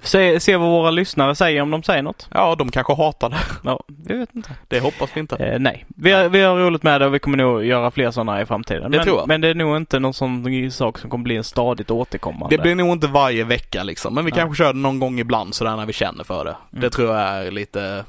[0.02, 2.28] Se, se vad våra lyssnare säger om de säger något.
[2.34, 3.38] ja de kanske hatar det.
[3.64, 4.50] Ja, vi vet inte.
[4.68, 5.36] Det hoppas vi inte.
[5.36, 8.12] Eh, nej, vi har, vi har roligt med det och vi kommer nog göra fler
[8.12, 8.92] sådana i framtiden.
[8.92, 9.28] Det men, tror jag.
[9.28, 12.58] men det är nog inte någon sån sak som kommer bli en stadigt återkommande.
[12.58, 14.40] Det blir nog inte varje vecka liksom, men vi Nej.
[14.40, 16.56] kanske kör det någon gång ibland sådär när vi känner för det.
[16.72, 16.82] Mm.
[16.82, 18.06] Det tror jag är lite,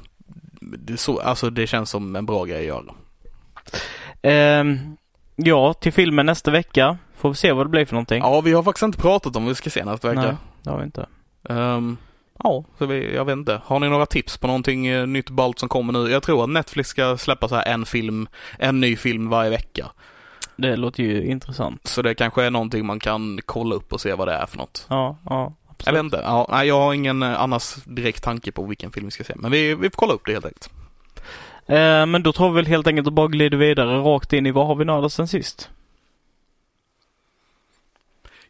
[0.61, 2.83] det, så, alltså det känns som en bra grej att göra.
[4.21, 4.97] Ehm,
[5.35, 6.97] ja, till filmen nästa vecka.
[7.17, 8.19] Får vi se vad det blir för någonting.
[8.19, 10.21] Ja, vi har faktiskt inte pratat om vad vi ska se nästa vecka.
[10.21, 11.05] Nej, det har vi inte.
[11.49, 11.97] Ehm,
[12.43, 13.61] ja, så vi, jag vet inte.
[13.65, 16.11] Har ni några tips på någonting eh, nytt ballt som kommer nu?
[16.11, 18.27] Jag tror att Netflix ska släppa så här en film,
[18.59, 19.91] en ny film varje vecka.
[20.55, 21.87] Det låter ju intressant.
[21.87, 24.57] Så det kanske är någonting man kan kolla upp och se vad det är för
[24.57, 24.85] något.
[24.89, 25.53] Ja, ja.
[25.67, 25.85] Absolut.
[25.85, 26.21] Jag vet inte.
[26.25, 29.33] Ja, jag har ingen eh, annars direkt tanke på vilken film vi ska se.
[29.35, 30.69] Men vi, vi får kolla upp det helt enkelt.
[31.65, 34.51] Eh, men då tror vi väl helt enkelt att bara glider vidare rakt in i
[34.51, 35.69] vad har vi nördat sen sist?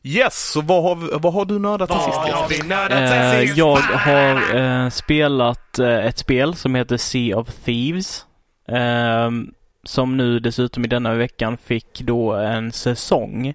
[0.03, 2.17] Yes, så vad har, vi- vad har du nördat till sist?
[2.27, 2.47] Jesper?
[2.91, 8.25] Eh, jag har eh, spelat eh, ett spel som heter Sea of Thieves.
[8.67, 9.51] ehm,
[9.83, 13.53] som nu dessutom i denna veckan fick då en säsong.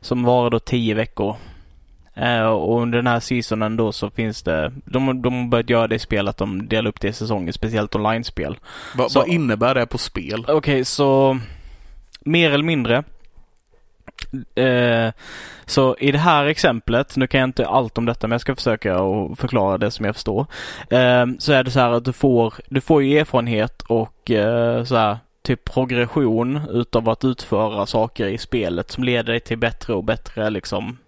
[0.00, 1.36] Som varar då tio veckor.
[2.14, 5.88] Eh, och under den här seasonen då så finns det, de, de har börjat göra
[5.88, 8.58] det i spel att de delar upp det i säsonger, speciellt online-spel.
[8.96, 10.44] Va, Så- vad innebär det på spel?
[10.48, 11.38] Okej, så
[12.20, 13.04] mer eller mindre.
[14.54, 15.12] Eh,
[15.66, 18.54] så i det här exemplet, nu kan jag inte allt om detta men jag ska
[18.54, 20.46] försöka att förklara det som jag förstår.
[20.90, 24.84] Eh, så är det så här att du får, du får ju erfarenhet och eh,
[24.84, 29.94] så här typ progression utav att utföra saker i spelet som leder dig till bättre
[29.94, 30.98] och bättre liksom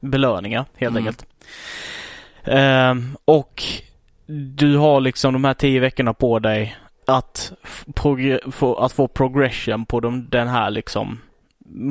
[0.00, 1.06] belöningar helt Mm.
[1.06, 1.26] enkelt.
[3.24, 3.62] Och
[4.56, 7.52] du har liksom de här tio veckorna på dig att,
[8.78, 11.20] att få progression på de, den här liksom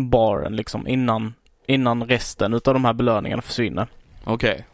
[0.09, 1.33] baren liksom innan,
[1.67, 3.87] innan resten utav de här belöningarna försvinner.
[4.23, 4.65] Okej.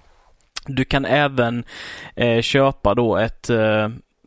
[0.66, 1.64] Du kan även
[2.16, 3.86] eh, köpa då ett, eh,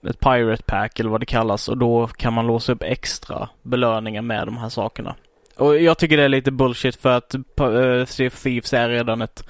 [0.08, 4.22] ett Pirate Pack eller vad det kallas och då kan man låsa upp extra belöningar
[4.22, 5.14] med de här sakerna.
[5.56, 9.22] Och jag tycker det är lite bullshit för att uh, Sea of Thieves är redan
[9.22, 9.48] ett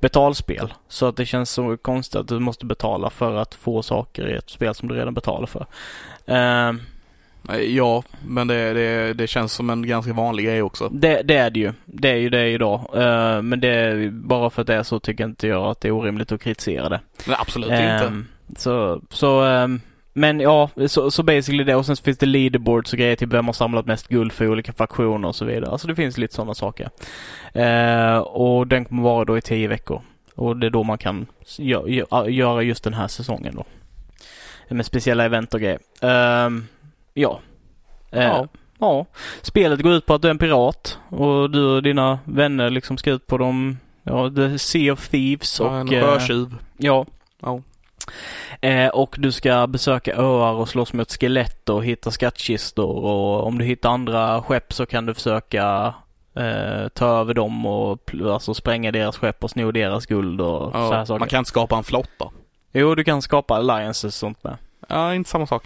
[0.00, 0.74] betalspel.
[0.88, 4.36] Så att det känns så konstigt att du måste betala för att få saker i
[4.36, 5.66] ett spel som du redan betalar för.
[6.28, 6.80] Uh,
[7.66, 10.88] Ja, men det, det, det känns som en ganska vanlig grej också.
[10.88, 11.72] Det, det är det ju.
[11.84, 12.80] Det är ju det idag.
[12.94, 15.92] Uh, men det bara för att det är så tycker inte jag att det är
[15.92, 17.00] orimligt att kritisera det.
[17.26, 18.24] Nej, absolut inte.
[18.56, 19.80] Så, så um,
[20.12, 21.74] men ja, så, så basically det.
[21.74, 24.72] Och sen finns det leaderboards och grejer till vem har samlat mest guld för olika
[24.72, 25.70] fraktioner och så vidare.
[25.70, 26.90] Alltså det finns lite sådana saker.
[27.56, 30.02] Uh, och den kommer vara då i tio veckor.
[30.34, 31.26] Och det är då man kan
[31.58, 33.64] gö göra just den här säsongen då.
[34.74, 35.78] Med speciella event och grejer.
[36.04, 36.62] Uh,
[37.14, 37.40] ja.
[38.14, 38.48] Uh, ja.
[38.78, 39.06] Ja.
[39.42, 42.96] Spelet går ut på att du är en pirat och du och dina vänner liksom
[42.96, 45.66] ska ut på de, ja, The Sea of Thieves och...
[45.66, 46.56] Ja, en sjötjuv.
[46.76, 47.06] ja.
[47.40, 47.60] Ja.
[48.60, 53.58] Eh, och du ska besöka öar och slåss mot skelett och hitta skattkistor och om
[53.58, 55.94] du hittar andra skepp så kan du försöka
[56.34, 60.88] eh, ta över dem och alltså spränga deras skepp och sno deras guld och ja,
[60.88, 61.18] så här saker.
[61.18, 62.30] Man kan inte skapa en flotta.
[62.72, 64.56] Jo, du kan skapa alliances och sånt med.
[64.88, 65.64] Ja, inte samma sak.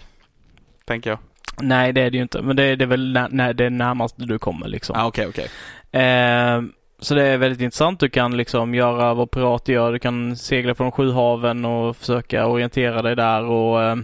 [0.85, 1.19] Tänker jag.
[1.61, 2.41] Nej, det är det ju inte.
[2.41, 4.95] Men det, det är väl när, när det är närmast du kommer liksom.
[4.99, 5.45] Okej, okay.
[5.45, 6.01] Okay.
[6.01, 6.61] Eh,
[6.99, 7.99] så det är väldigt intressant.
[7.99, 9.91] Du kan liksom göra vad pirater gör.
[9.91, 13.95] Du kan segla från sju haven och försöka orientera dig där och eh,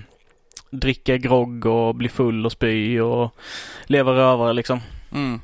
[0.71, 3.35] dricka grogg och bli full och spy och
[3.85, 4.81] leva rövare liksom.
[5.11, 5.39] Mm.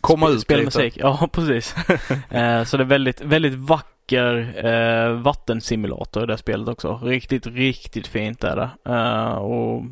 [0.00, 0.96] Komma Sp ut Spela musik.
[0.96, 1.74] Ja, precis.
[2.30, 7.00] eh, så det är väldigt, väldigt vacker eh, vattensimulator i det spelet också.
[7.02, 8.92] Riktigt, riktigt fint är det.
[8.92, 9.82] Eh, och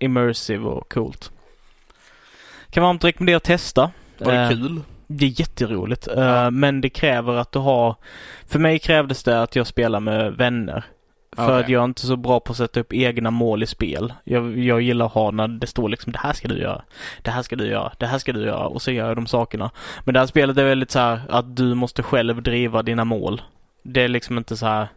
[0.00, 1.32] immersive och coolt.
[2.70, 3.90] Kan varmt rekommendera att testa.
[4.18, 4.80] Var det kul?
[5.06, 6.08] Det är jätteroligt.
[6.16, 6.44] Ja.
[6.44, 7.96] Uh, men det kräver att du har...
[8.46, 10.84] För mig krävdes det att jag spelar med vänner.
[11.36, 11.60] För okay.
[11.62, 14.12] att jag är inte så bra på att sätta upp egna mål i spel.
[14.24, 16.82] Jag, jag gillar att ha när det står liksom det här ska du göra.
[17.22, 17.92] Det här ska du göra.
[17.98, 18.66] Det här ska du göra.
[18.66, 19.70] Och så gör jag de sakerna.
[20.04, 23.42] Men det här spelet är väldigt så här att du måste själv driva dina mål.
[23.82, 24.88] Det är liksom inte så här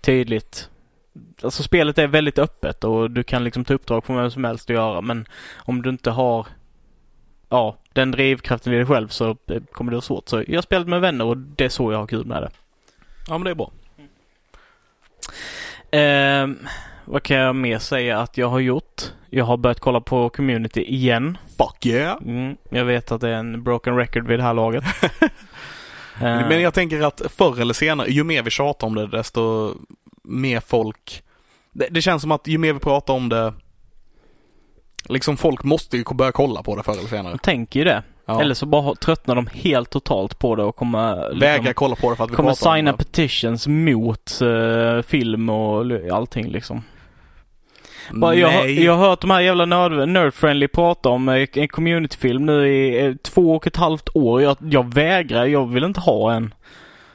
[0.00, 0.70] tydligt.
[1.42, 4.70] Alltså spelet är väldigt öppet och du kan liksom ta uppdrag från vem som helst
[4.70, 5.00] att göra.
[5.00, 6.46] Men om du inte har
[7.48, 10.28] ja, den drivkraften i dig själv så eh, kommer det vara svårt.
[10.28, 12.50] Så jag har spelat med vänner och det är så jag har kul med det.
[13.28, 13.70] Ja men det är bra.
[15.90, 16.48] Eh,
[17.04, 19.02] vad kan jag mer säga att jag har gjort?
[19.30, 21.38] Jag har börjat kolla på community igen.
[21.58, 22.22] Fuck yeah!
[22.22, 24.84] Mm, jag vet att det är en broken record vid det här laget.
[26.14, 26.48] eh.
[26.48, 29.74] Men jag tänker att förr eller senare, ju mer vi tjatar om det desto
[30.22, 31.22] mer folk
[31.72, 33.54] det, det känns som att ju mer vi pratar om det
[35.08, 37.32] Liksom folk måste ju börja kolla på det förr eller senare.
[37.32, 38.02] Jag tänker ju det.
[38.26, 38.40] Ja.
[38.40, 41.16] Eller så bara tröttnar de helt totalt på det och kommer...
[41.16, 45.84] Liksom, Vägrar kolla på det för att vi Kommer signa petitions mot uh, film och
[46.12, 46.82] allting liksom.
[48.12, 52.46] Bara, jag, jag har hört de här jävla nerd, nerdfriendly prata om eh, en communityfilm
[52.46, 54.42] nu i eh, två och ett halvt år.
[54.42, 56.54] Jag, jag vägrar, jag vill inte ha en.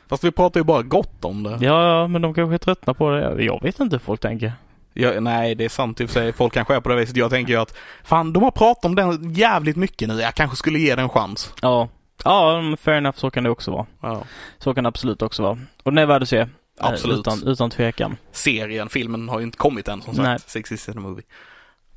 [0.09, 1.57] Fast vi pratar ju bara gott om det.
[1.61, 3.43] Ja, men de kanske tröttnar på det.
[3.43, 4.53] Jag vet inte hur folk tänker.
[4.93, 6.33] Ja, nej, det är sant i och för sig.
[6.33, 7.17] Folk kanske är på det viset.
[7.17, 10.21] Jag tänker ju att fan, de har pratat om den jävligt mycket nu.
[10.21, 11.53] Jag kanske skulle ge den en chans.
[11.61, 11.89] Ja.
[12.23, 13.17] Ja, fair enough.
[13.17, 13.85] Så kan det också vara.
[14.01, 14.23] Ja.
[14.57, 15.59] Så kan det absolut också vara.
[15.83, 16.37] Och den är värd att se.
[16.37, 16.47] Eh,
[16.79, 17.19] absolut.
[17.19, 18.17] Utan, utan tvekan.
[18.31, 20.25] Serien, filmen har ju inte kommit än som sagt.
[20.27, 20.39] Nej.
[20.45, 21.23] Six is in the movie.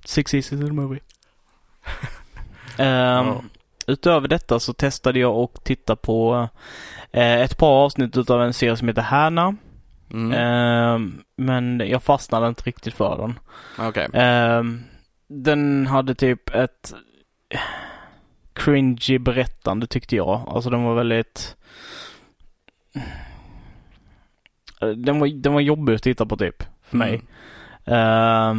[0.04, 1.00] Six is in the movie.
[2.78, 3.42] um, ja.
[3.86, 6.48] Utöver detta så testade jag och titta på
[7.12, 9.56] eh, ett par avsnitt utav en serie som heter Härna.
[10.12, 10.32] Mm.
[10.32, 13.38] Uh, men jag fastnade inte riktigt för den.
[13.88, 14.06] Okay.
[14.06, 14.64] Uh,
[15.28, 16.94] den hade typ ett
[18.52, 20.44] cringy berättande tyckte jag.
[20.48, 21.56] Alltså den var väldigt
[24.80, 27.22] den var, den var jobbig att titta på typ, för mig.
[27.88, 28.54] Uh,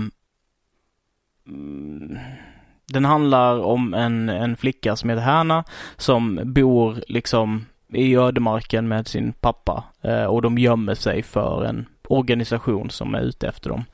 [2.87, 5.63] den handlar om en, en flicka som heter Hanna
[5.97, 11.85] som bor liksom i ödemarken med sin pappa eh, och de gömmer sig för en
[12.07, 13.85] organisation som är ute efter dem.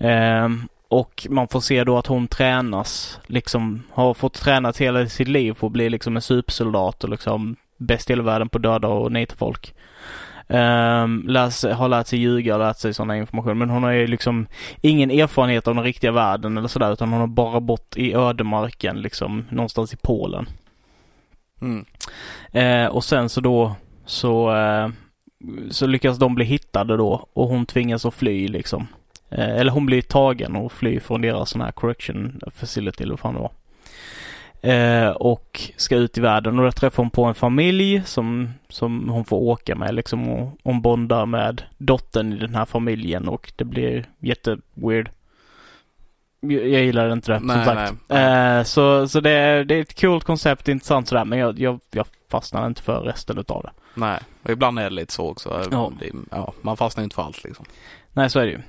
[0.00, 0.48] Eh,
[0.88, 5.52] och man får se då att hon tränas, liksom har fått tränat hela sitt liv
[5.52, 8.88] på att bli liksom en supersoldat och liksom bäst i hela världen på att döda
[8.88, 9.74] och nita folk.
[10.50, 13.58] Um, läs, har lärt sig ljuga och lärt sig sådana information.
[13.58, 14.46] Men hon har ju liksom
[14.80, 19.02] ingen erfarenhet av den riktiga världen eller sådär utan hon har bara bott i ödemarken
[19.02, 20.48] liksom någonstans i Polen.
[21.60, 21.84] Mm.
[22.52, 23.74] Eh, och sen så då
[24.06, 24.88] så, eh,
[25.70, 28.86] så lyckas de bli hittade då och hon tvingas att fly liksom.
[29.28, 33.20] Eh, eller hon blir tagen och flyr från deras sån här correction facility eller vad
[33.20, 33.52] fan det var.
[34.62, 39.08] Eh, och ska ut i världen och då träffar hon på en familj som, som
[39.08, 43.52] hon får åka med liksom och hon bondar med dottern i den här familjen och
[43.56, 45.10] det blir jätteweird.
[46.40, 47.94] jag jag gillar inte det Nej, som sagt.
[48.08, 48.58] nej.
[48.58, 51.80] Eh, så så det, är, det är ett coolt koncept, intressant sådär men jag, jag,
[51.90, 53.70] jag fastnar inte för resten utav det.
[53.94, 55.68] Nej, och ibland är det lite så också.
[55.70, 55.92] Ja.
[56.00, 57.64] Det, ja, man fastnar inte för allt liksom.
[58.12, 58.60] Nej, så är det ju.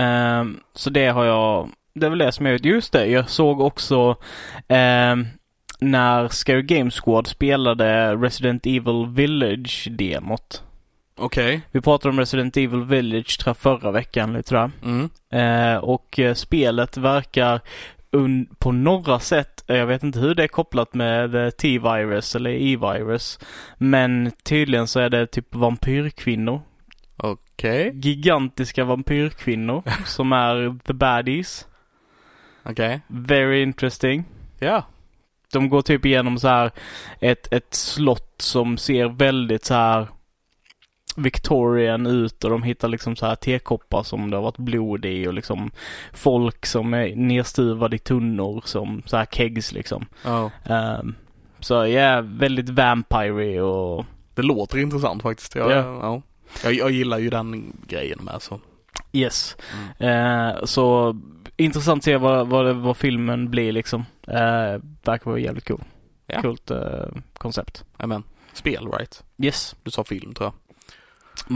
[0.00, 1.68] Ehm, så det har jag,
[2.00, 2.64] det är väl det som vet.
[2.64, 4.16] Just det, jag såg också
[4.68, 5.26] ehm,
[5.80, 10.62] när Scary Game Squad spelade Resident Evil Village-demot.
[11.16, 11.60] Okej.
[11.70, 14.70] Vi pratade om Resident Evil Village tror jag, förra veckan lite jag.
[14.82, 15.10] Mm.
[15.32, 17.60] Eh, och eh, spelet verkar
[18.58, 22.50] på några sätt, eh, jag vet inte hur det är kopplat med eh, T-virus eller
[22.50, 23.38] E-virus,
[23.78, 26.60] men tydligen så är det typ vampyrkvinnor.
[27.16, 27.92] Okej.
[27.94, 31.66] Gigantiska vampyrkvinnor som är the baddies.
[32.62, 33.00] Okej.
[33.06, 34.24] Very interesting.
[34.58, 34.84] Ja.
[35.52, 36.70] De går typ igenom så här
[37.20, 40.06] ett, ett slott som ser väldigt så här
[41.16, 45.26] Victorian ut och de hittar liksom så här tekoppar som det har varit blod i
[45.26, 45.70] och liksom
[46.12, 50.06] folk som är nedstuvade i tunnor som så här kegs liksom.
[50.24, 50.50] Ja.
[50.64, 51.14] Ehm,
[51.60, 55.54] så ja, väldigt vampire och Det låter intressant faktiskt.
[55.54, 55.98] Jag, Ja.
[56.02, 56.22] ja.
[56.64, 58.60] Jag, jag gillar ju den grejen med så.
[59.12, 59.56] yes.
[59.98, 61.16] Eh, så
[61.64, 64.00] intressant att se vad, vad, vad filmen blir liksom.
[64.28, 65.84] Uh, verkar vara jävligt cool.
[66.26, 66.42] Ja.
[66.42, 67.06] Coolt eh,
[67.38, 67.84] koncept.
[67.96, 68.22] Amen.
[68.52, 69.24] Spel right?
[69.38, 70.54] Yes, Du sa film tror jag.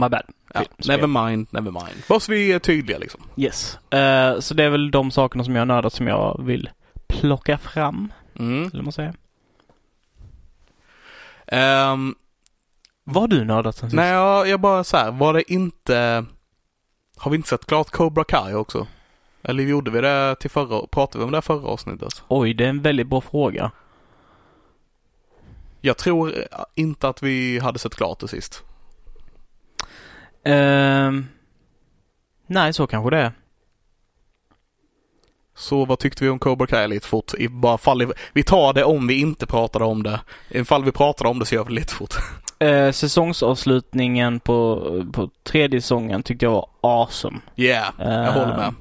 [0.01, 0.23] my bad.
[0.53, 0.59] Ja.
[0.59, 0.69] Film.
[1.01, 2.03] Never mind, never mind.
[2.09, 3.21] Bara så vi är tydliga liksom.
[3.37, 3.79] Yes.
[3.93, 6.69] Eh, så det är väl de sakerna som jag har nördat som jag vill
[7.07, 8.69] plocka fram, Mm.
[8.73, 9.13] eller man säger.
[11.47, 12.15] Ehm,
[13.03, 13.95] Vad har du nördat sen sist?
[13.95, 16.25] nej, jag, jag bara så här, var det inte...
[17.17, 18.87] Har vi inte sett klart Cobra Kai också?
[19.47, 22.23] Eller gjorde vi det till förra, pratade vi om det förra avsnittet?
[22.27, 23.71] Oj, det är en väldigt bra fråga.
[25.81, 26.33] Jag tror
[26.75, 28.63] inte att vi hade sett klart det sist.
[30.43, 31.27] Ehm,
[32.47, 33.31] nej, så kanske det är.
[35.55, 37.33] Så vad tyckte vi om Cobra Kai lite fort?
[37.33, 40.19] I bara fall i, vi tar det om vi inte pratade om det.
[40.49, 42.15] Ifall vi pratade om det så gör vi det lite fort.
[42.59, 44.81] Eh, säsongsavslutningen på,
[45.13, 47.37] på tredje säsongen tyckte jag var awesome.
[47.55, 48.73] Yeah, jag håller med.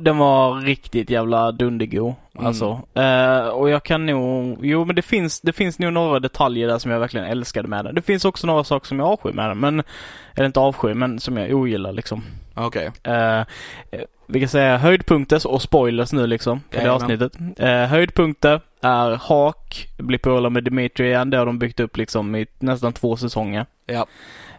[0.00, 2.14] Den var, riktigt jävla dundergo.
[2.34, 2.46] Mm.
[2.46, 2.80] Alltså.
[2.94, 6.78] Eh, och jag kan nog, jo men det finns, det finns nog några detaljer där
[6.78, 7.94] som jag verkligen älskade med den.
[7.94, 9.82] Det finns också några saker som jag avskyr med den, men,
[10.34, 12.22] eller inte avskyr, men som jag ogillar liksom.
[12.54, 12.90] Okej.
[13.02, 13.44] Eh, eh,
[14.26, 17.02] vi kan säga höjdpunkter och spoilers nu liksom för det Jajamän.
[17.02, 17.58] avsnittet.
[17.58, 21.30] Eh, höjdpunkter är Hak, blir polare med Dimitri igen.
[21.30, 23.66] Det har de byggt upp liksom i nästan två säsonger.
[23.86, 24.06] Ja.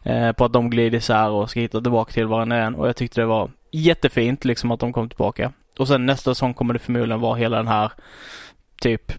[0.03, 2.75] Eh, på att de glider isär och ska hitta tillbaka till varandra igen.
[2.75, 5.51] Och jag tyckte det var jättefint liksom att de kom tillbaka.
[5.79, 7.91] Och sen nästa säsong kommer det förmodligen vara hela den här
[8.81, 9.11] typ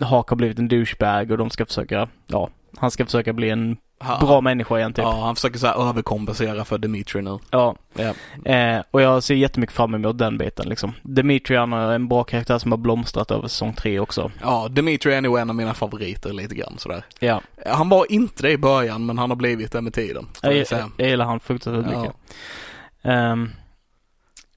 [0.00, 3.76] Hak har blivit en douchebag och de ska försöka, ja, han ska försöka bli en
[4.00, 5.02] Ha- bra människa igen typ.
[5.02, 7.38] Ja, han försöker så här överkompensera för Dimitri nu.
[7.50, 7.76] Ja.
[7.94, 8.14] Ja.
[8.52, 10.92] Eh, och jag ser jättemycket fram emot den biten liksom.
[11.02, 14.30] Dimitri han är en bra karaktär som har blomstrat över säsong tre också.
[14.42, 17.04] Ja, Dimitri är nog en av mina favoriter lite grann sådär.
[17.18, 17.40] Ja.
[17.66, 20.26] Han var inte det i början men han har blivit det med tiden.
[20.42, 20.66] Jag, jag
[20.96, 22.00] jag, gillar han fruktansvärt Ja.
[22.00, 22.16] mycket.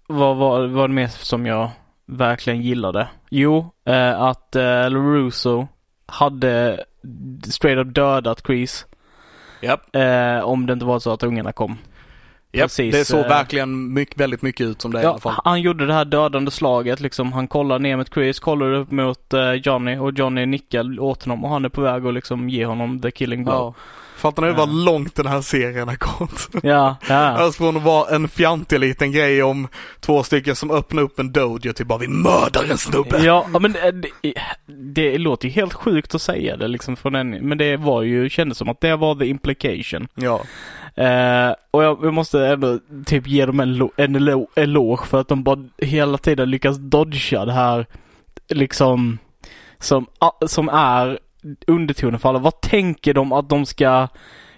[0.08, 1.70] Vad var det mer som jag
[2.06, 3.08] verkligen gillade?
[3.30, 5.68] Jo, eh, att eh, LaRusso
[6.06, 6.86] hade
[7.44, 8.86] straight up dödat Chris.
[9.62, 9.96] Japp.
[9.96, 11.78] Eh, om det inte var så att ungarna kom.
[12.52, 15.20] Japp, Precis, det såg eh, verkligen mycket, väldigt mycket ut som det i Ja, alla
[15.20, 15.34] fall.
[15.46, 17.34] han gjorde det här dödande slaget liksom.
[17.34, 21.44] Han kollar ner mot Chris, kollar upp mot eh, Johnny och Johnny nickar åt honom
[21.46, 23.56] och han är på väg att liksom ge honom the killing blow.
[23.56, 23.74] Ja.
[24.18, 24.54] Fattar ni Ja.
[24.54, 26.50] vad långt den här serien har gått?
[26.64, 27.16] Ja, ja.
[27.16, 29.68] Alltså från att vara en fjantig liten grej om
[30.00, 33.24] två stycken som öppnar upp en dojo till bara vi mördar en snubbe.
[33.24, 34.34] Ja, men eh, det,
[34.94, 38.30] det låter ju helt sjukt att säga det liksom från en, men det var ju,
[38.30, 40.08] kändes som att det var the implication.
[40.16, 40.42] Ja.
[40.98, 45.28] Eh, och jag, jag måste ändå typ ge dem en, en elo- eloge för att
[45.28, 47.86] de bara hela tiden lyckas dodga det här
[48.50, 49.18] liksom
[49.80, 50.06] som,
[50.48, 51.20] som är
[51.68, 52.40] undertonen för alla.
[52.40, 54.08] Vad tänker de att de ska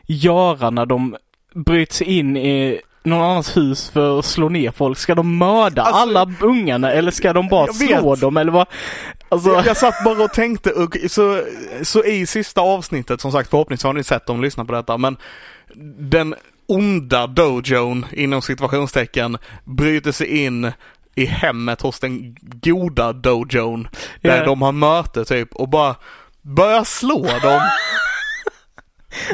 [0.07, 1.15] göra när de
[1.55, 4.97] bryter sig in i någon annans hus för att slå ner folk?
[4.97, 7.75] Ska de mörda Alltså, alla ungarna eller ska de bara vet.
[7.99, 8.67] slå dem eller vad?
[9.29, 11.41] Alltså, Jag, jag satt bara och tänkte, och så,
[11.83, 14.97] så i sista avsnittet, som sagt förhoppningsvis har ni sett om ni lyssnar på detta,
[14.97, 15.17] men
[15.99, 16.35] den
[16.67, 20.71] onda dojon inom situationstecken bryter sig in
[21.15, 23.87] i hemmet hos den goda dojon
[24.21, 24.45] där Ja.
[24.45, 25.95] de har möte typ och bara
[26.41, 27.61] börjar slå dem.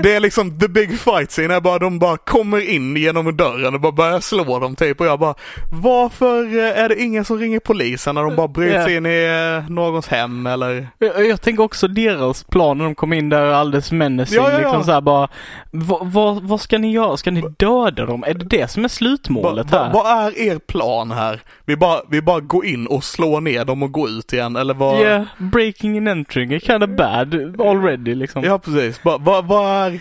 [0.04, 3.74] Det är liksom the big fight scene, är bara, de bara kommer in genom dörren
[3.74, 5.36] och bara börjar slå dem typ och jag bara
[5.72, 8.98] Varför eh, är det ingen som ringer polisen när de bara bryter Ja.
[8.98, 10.88] in i eh, någons hem eller?
[11.00, 14.36] Jag, jag tänker också deras plan när de kom in där alldeles menacing.
[14.36, 14.60] Ja, ja, ja.
[14.60, 15.28] Liksom så här bara,
[15.72, 17.18] vad, vad, vad ska ni göra?
[17.18, 18.24] Ska ni döda dem?
[18.28, 19.94] Är det det som är slutmålet va, här?
[19.94, 21.40] vad är er plan här?
[21.66, 24.74] Vi bara, vi bara går in och slår ner dem och går ut igen eller
[24.74, 25.00] vad?
[25.00, 28.44] Yeah, breaking and entering är kind of bad already liksom.
[28.44, 30.00] Ja precis, vad va, vad är,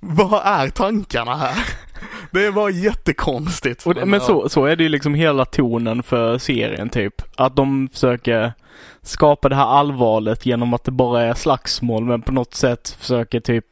[0.00, 1.64] vad är tankarna här?
[2.30, 3.84] Det var jättekonstigt.
[3.84, 7.22] Det- men så, så är det ju liksom hela tonen för serien typ.
[7.36, 8.52] Att de försöker
[9.02, 13.40] skapa det här allvaret genom att det bara är slagsmål men på något sätt försöker
[13.40, 13.64] typ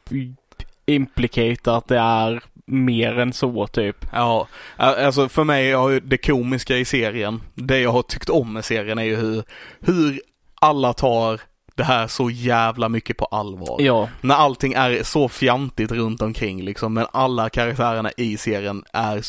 [0.87, 4.07] implicata att det är mer än så typ.
[4.13, 8.65] Ja, alltså för mig har det komiska i serien, det jag har tyckt om med
[8.65, 9.43] serien är ju hur,
[9.81, 10.21] hur
[10.61, 11.41] alla tar
[11.81, 13.77] det här så jävla mycket på allvar.
[13.83, 19.23] Ja, När allting är så fjantigt runt omkring liksom, men alla karaktärerna i serien är,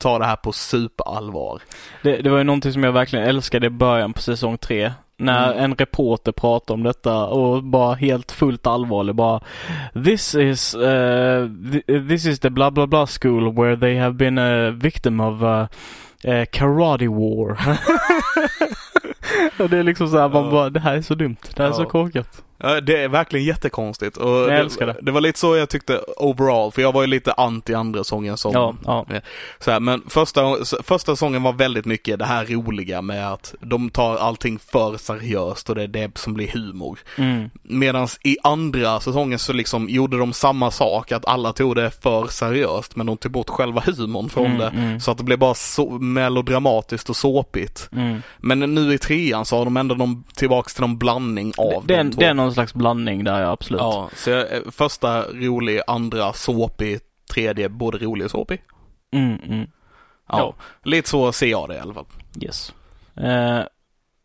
[0.00, 1.60] tar det här på superallvar.
[2.02, 4.92] det, det var ju någonting som jag verkligen älskade i början på säsong tre.
[5.18, 5.64] När Mm.
[5.64, 9.40] en reporter pratade om detta och bara helt fullt allvarlig bara
[10.04, 10.80] This is uh,
[11.46, 15.42] th- this is the blah blah blah school where they have been a victim of
[15.42, 15.66] uh,
[16.32, 17.58] uh, karate war.
[19.58, 21.36] och det är liksom så här, man bara, det här är så dumt.
[21.56, 21.88] Det här är så Ja.
[21.88, 22.42] korkat.
[22.58, 24.16] Ja, det är verkligen jättekonstigt.
[24.16, 24.96] Och Jag det, älskar det.
[25.02, 28.36] Det var lite så jag tyckte overall, för jag var ju lite anti andra sången
[28.36, 29.06] som Ja, ja.
[29.58, 30.40] Så här, men första,
[30.82, 35.68] första säsongen var väldigt mycket det här roliga med att de tar allting för seriöst
[35.70, 36.98] och det är det som blir humor.
[37.18, 37.50] Mm.
[37.62, 42.26] Medan i andra säsongen så liksom gjorde de samma sak, att alla tog det för
[42.26, 44.68] seriöst men de tog bort själva humorn från Mm, det.
[44.68, 45.00] mm.
[45.00, 47.88] Så att det blev bara så melodramatiskt och såpigt.
[47.92, 48.22] Mm.
[48.38, 51.96] Men nu i trean så har de ändå någon, tillbaks till någon blandning av Det,
[51.96, 52.20] de två.
[52.20, 53.80] det är någon slags blandning där ja, absolut.
[53.80, 56.98] Ja, så jag, eh, första rolig, andra såpig,
[57.34, 58.62] tredje både rolig och såpig.
[59.12, 59.66] Mm, mm.
[60.28, 60.54] Ja, Ja.
[60.82, 62.04] lite så ser jag det i alla fall.
[62.42, 62.72] Yes.
[63.16, 63.60] Eh,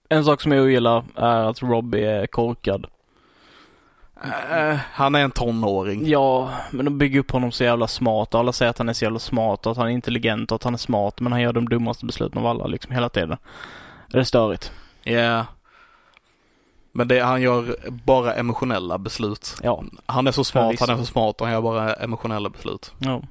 [0.09, 2.85] en sak som jag ogillar är att Robbie är korkad.
[4.23, 6.07] Eh, han är en tonåring.
[6.09, 9.05] Ja, men de bygger upp honom så jävla smart alla säger att han är så
[9.05, 11.53] jävla smart och att han är intelligent och att han är smart men han gör
[11.53, 13.37] de dummaste besluten av alla liksom hela tiden.
[14.07, 14.71] Det är störigt.
[15.03, 15.45] Ja.
[16.93, 19.55] Men det, han gör bara emotionella beslut.
[19.63, 19.83] Ja.
[20.05, 22.91] Han är så smart, han är så smart och han gör bara emotionella beslut.
[22.99, 23.21] ja.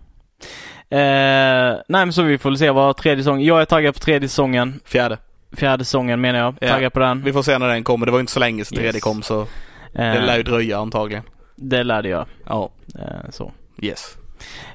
[0.92, 4.28] Eh, nej men så vi får se vad tredje säsongen, jag är taggad på tredje
[4.28, 4.80] säsongen.
[4.84, 5.18] Fjärde.
[5.52, 6.54] Fjärde säsongen menar jag.
[6.60, 6.68] Ja.
[6.68, 7.22] Taggad på den.
[7.22, 8.06] Vi får se när den kommer.
[8.06, 8.82] Det var ju inte så länge sedan Yes.
[8.82, 9.46] tredje kom så
[9.92, 11.22] det Eh, lär ju dröja antagligen.
[11.56, 12.26] det lärde jag.
[12.46, 12.70] Ja.
[12.98, 13.52] Eh, så.
[13.82, 14.16] Yes.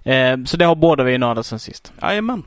[0.03, 1.93] Eh, så det har båda vi nördat sen sist.
[2.01, 2.43] Jajamän.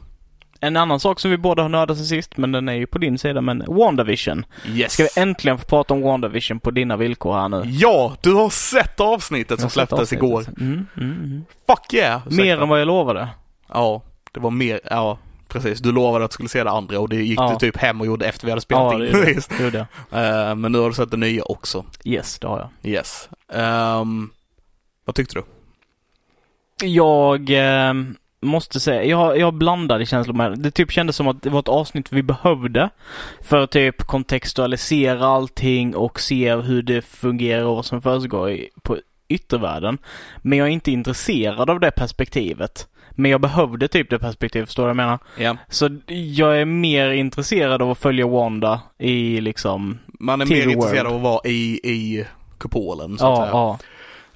[0.60, 2.98] En annan sak som vi båda har nördat sen sist, men den är ju på
[2.98, 4.46] din sida, men WandaVision.
[4.66, 4.92] Yes.
[4.92, 7.62] Ska vi äntligen få prata om WandaVision på dina villkor här nu?
[7.66, 10.22] Ja, du har sett avsnittet som släpptes avsnittet.
[10.24, 10.44] igår.
[10.60, 11.44] Mm, mm, mm.
[11.66, 12.20] Fuck yeah!
[12.26, 12.62] Mer Ursäkta.
[12.62, 13.28] än vad jag lovade.
[13.72, 14.02] Ja,
[14.32, 15.78] det var mer, ja precis.
[15.80, 17.50] Du lovade att du skulle se det andra och det gick Ja.
[17.60, 19.12] du typ hem och gjorde efter vi hade spelat Ja, in.
[19.12, 19.24] det.
[19.34, 19.50] Visst.
[19.58, 20.48] det gjorde jag.
[20.48, 21.84] Eh, men nu har du sett det nya också.
[22.04, 22.92] Yes, det har jag.
[22.92, 23.28] Yes.
[23.52, 24.30] Ehm,
[25.04, 25.42] vad tyckte du?
[26.86, 27.94] Jag eh,
[28.42, 30.56] måste säga, jag, jag blandade känslor med det.
[30.56, 32.90] Det typ kändes som att det var ett avsnitt vi behövde
[33.42, 38.68] för att typ kontextualisera allting och se hur det fungerar och vad som försiggår i-
[38.82, 38.96] på
[39.28, 39.98] yttervärlden.
[40.42, 42.88] Men jag är inte intresserad av det perspektivet.
[43.10, 45.18] Men jag behövde typ det perspektivet, förstår du vad jag menar?
[45.38, 45.56] Ja.
[45.68, 49.98] Så jag är mer intresserad av att följa Wanda i liksom...
[50.20, 52.24] Man är mer intresserad av att vara i, i
[52.58, 53.50] kupolen så att Ja, säga.
[53.52, 53.78] ja.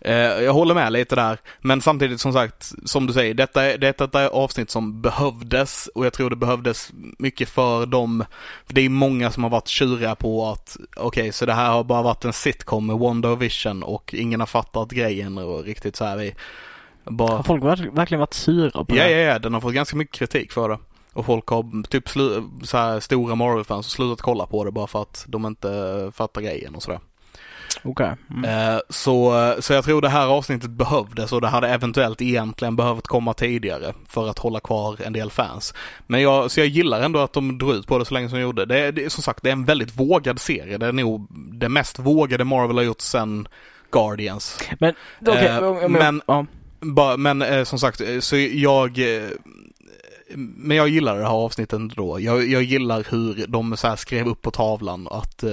[0.05, 1.39] Eh, jag håller med lite där.
[1.61, 5.89] Men samtidigt som sagt, som du säger, detta är, detta är ett avsnitt som behövdes
[5.95, 8.25] och jag tror det behövdes mycket för dem.
[8.67, 11.85] För det är många som har varit tjuriga på att okej, så det här har
[11.85, 15.97] bara varit en sitcom med Wonder och Vision och ingen har fattat grejen och riktigt
[15.97, 16.35] så här vi
[17.05, 17.37] bara...
[17.37, 19.11] Har folk verk- verkligen varit sura på Ja, det?
[19.11, 20.79] ja, ja, den har fått ganska mycket kritik för det.
[21.13, 22.09] Och folk har typ
[22.67, 26.75] så här stora Marvel-fans slutat kolla på det bara för att de inte fattar grejen
[26.75, 27.01] och sådär.
[27.85, 28.13] Okej.
[28.31, 28.45] Mm.
[28.75, 33.07] Eh, Så, så jag tror det här avsnittet behövdes och det hade eventuellt egentligen behövt
[33.07, 35.75] komma tidigare för att hålla kvar en del fans.
[36.07, 38.39] Men jag, så jag gillar ändå att de drog ut på det så länge som
[38.39, 38.65] de gjorde.
[38.67, 40.79] Det är, det som sagt, det är en väldigt vågad serie.
[40.79, 43.49] Det är nog det mest vågade Marvel har gjort sedan
[43.91, 44.59] Guardians.
[44.79, 44.95] Men,
[45.27, 45.47] okej.
[45.47, 46.47] Eh, om- om- men- ja.
[46.81, 48.99] Bara, men eh, som sagt, eh, så jag...
[48.99, 49.29] eh,
[50.35, 52.21] Men jag gillar det här avsnittet då.
[52.21, 55.45] Jag, jag gillar hur de så här skrev upp på tavlan att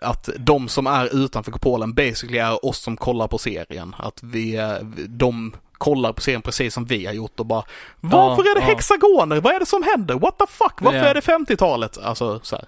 [0.00, 3.94] att de som är utanför kupolen basically är oss som kollar på serien.
[3.98, 4.74] Att vi, eh,
[5.08, 7.62] de kollar på serien precis som vi har gjort och bara
[8.00, 8.66] Varför är det ja.
[8.66, 9.40] hexagoner?
[9.40, 10.14] Vad är det som händer?
[10.14, 10.74] What the fuck?
[10.80, 11.98] Varför är det 50-talet?
[11.98, 12.64] Alltså så här.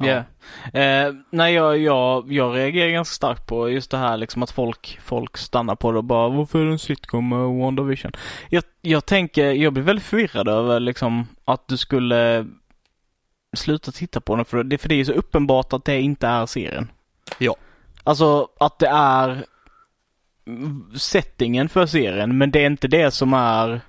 [0.00, 0.24] Ja.
[0.80, 4.98] Eh, nej, jag, jag, jag reagerar ganska starkt på just det här liksom att folk,
[5.02, 8.12] folk stannar på det och bara varför är det en sitcom med WandaVision?
[8.48, 12.46] Jag, jag tänker, jag blir väldigt förvirrad över liksom att du skulle
[13.56, 16.46] sluta titta på den för det, för det är så uppenbart att det inte är
[16.46, 16.90] serien.
[17.38, 17.56] Ja.
[18.04, 19.44] Alltså att det är
[20.96, 23.80] settingen för serien men det är inte det som är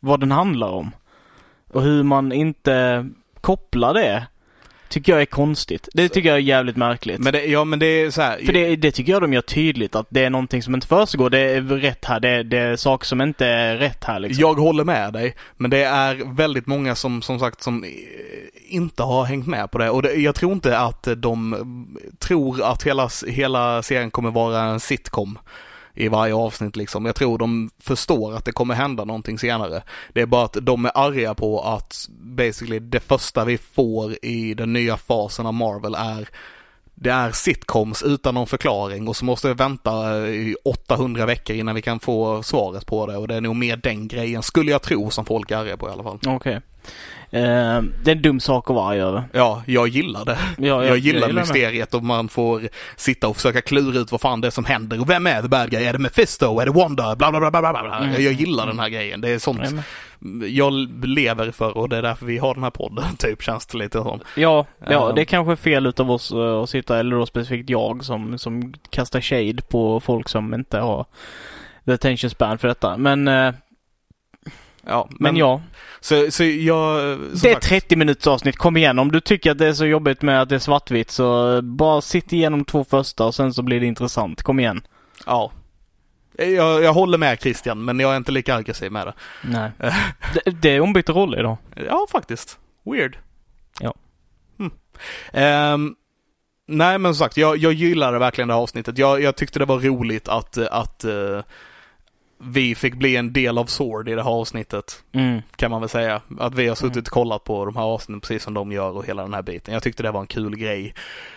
[0.00, 0.90] vad den handlar om.
[1.72, 3.06] Och hur man inte
[3.40, 4.26] kopplar det
[4.88, 5.88] tycker jag är konstigt.
[5.92, 7.20] Det tycker jag är jävligt märkligt.
[7.20, 8.38] Men det, ja men det är så här.
[8.46, 11.30] För det, det tycker jag de gör tydligt att det är någonting som inte försiggår.
[11.30, 12.20] Det är rätt här.
[12.20, 14.40] Det, det är saker som inte är rätt här liksom.
[14.40, 17.90] Jag håller med dig, men det är väldigt många som, som sagt, som eh,
[18.68, 19.90] inte har hängt med på det.
[19.90, 24.80] Och det, jag tror inte att de tror att hela, hela serien kommer vara en
[24.80, 25.38] sitcom
[25.96, 27.06] i varje avsnitt liksom.
[27.06, 29.82] Jag tror de förstår att det kommer hända någonting senare.
[30.12, 34.54] Det är bara att de är arga på att basically det första vi får i
[34.54, 36.28] den nya fasen av Marvel är
[36.98, 41.74] det är sitcoms utan någon förklaring och så måste vi vänta i 800 veckor innan
[41.74, 44.82] vi kan få svaret på det och det är nog mer den grejen skulle jag
[44.82, 46.18] tro som folk är arga på i alla fall.
[46.26, 46.60] Okej.
[47.30, 49.24] Eh, det är en dum sak att vara över.
[49.32, 50.38] Ja, jag gillar det.
[50.58, 52.62] Ja, Jag, jag gillar jag gillar mysteriet och man får
[52.96, 55.48] sitta och försöka klura ut vad fan det är som händer och vem är the
[55.48, 55.84] bad guy?
[55.84, 56.60] Är det Mephisto?
[56.60, 57.16] Är det Wanda?
[57.16, 57.98] Bla bla bla bla bla.
[57.98, 58.22] Mm.
[58.22, 59.20] Jag gillar den här grejen.
[59.20, 59.82] Det är sånt men-
[60.54, 60.72] jag
[61.06, 63.98] lever för och det är därför vi har den här podden typ känns det lite
[64.02, 64.20] som.
[64.36, 65.14] Ja, ja Ehm.
[65.14, 68.74] det är kanske fel utav oss eh, att sitta, eller då specifikt jag som, som
[68.90, 71.06] kastar shade på folk som inte har
[71.86, 72.96] the attention span för detta.
[72.96, 73.52] Men, eh,
[74.88, 75.60] Ja, men, ja,
[76.06, 77.18] Så, så jag...
[77.18, 78.56] det är sagt- 30 minuters avsnitt.
[78.56, 81.10] Kom igen, om du tycker att det är så jobbigt med att det är svartvitt
[81.10, 84.42] så bara sitt igenom två första och sen så blir det intressant.
[84.42, 84.86] Kom igen.
[85.26, 85.52] Ja.
[86.38, 89.14] Jag, jag håller med Christian, men jag är inte lika aggressiv med det.
[89.44, 89.70] Nej.
[90.34, 91.56] det, det är ombytta roller idag.
[91.86, 92.58] Ja, faktiskt.
[92.84, 93.18] Weird.
[93.80, 93.94] Ja.
[94.58, 94.70] Hmm.
[95.32, 95.94] Ehm,
[96.66, 98.98] nej, men som sagt, jag, jag gillade verkligen det här avsnittet.
[98.98, 101.40] Jag, jag tyckte det var roligt att, att eh,
[102.38, 105.42] vi fick bli en del av Sword i det här avsnittet, Mm.
[105.56, 106.20] kan man väl säga.
[106.38, 109.06] Att vi har suttit och kollat på de här avsnitten precis som de gör och
[109.06, 109.74] hela den här biten.
[109.74, 110.94] Jag tyckte det var en kul grej.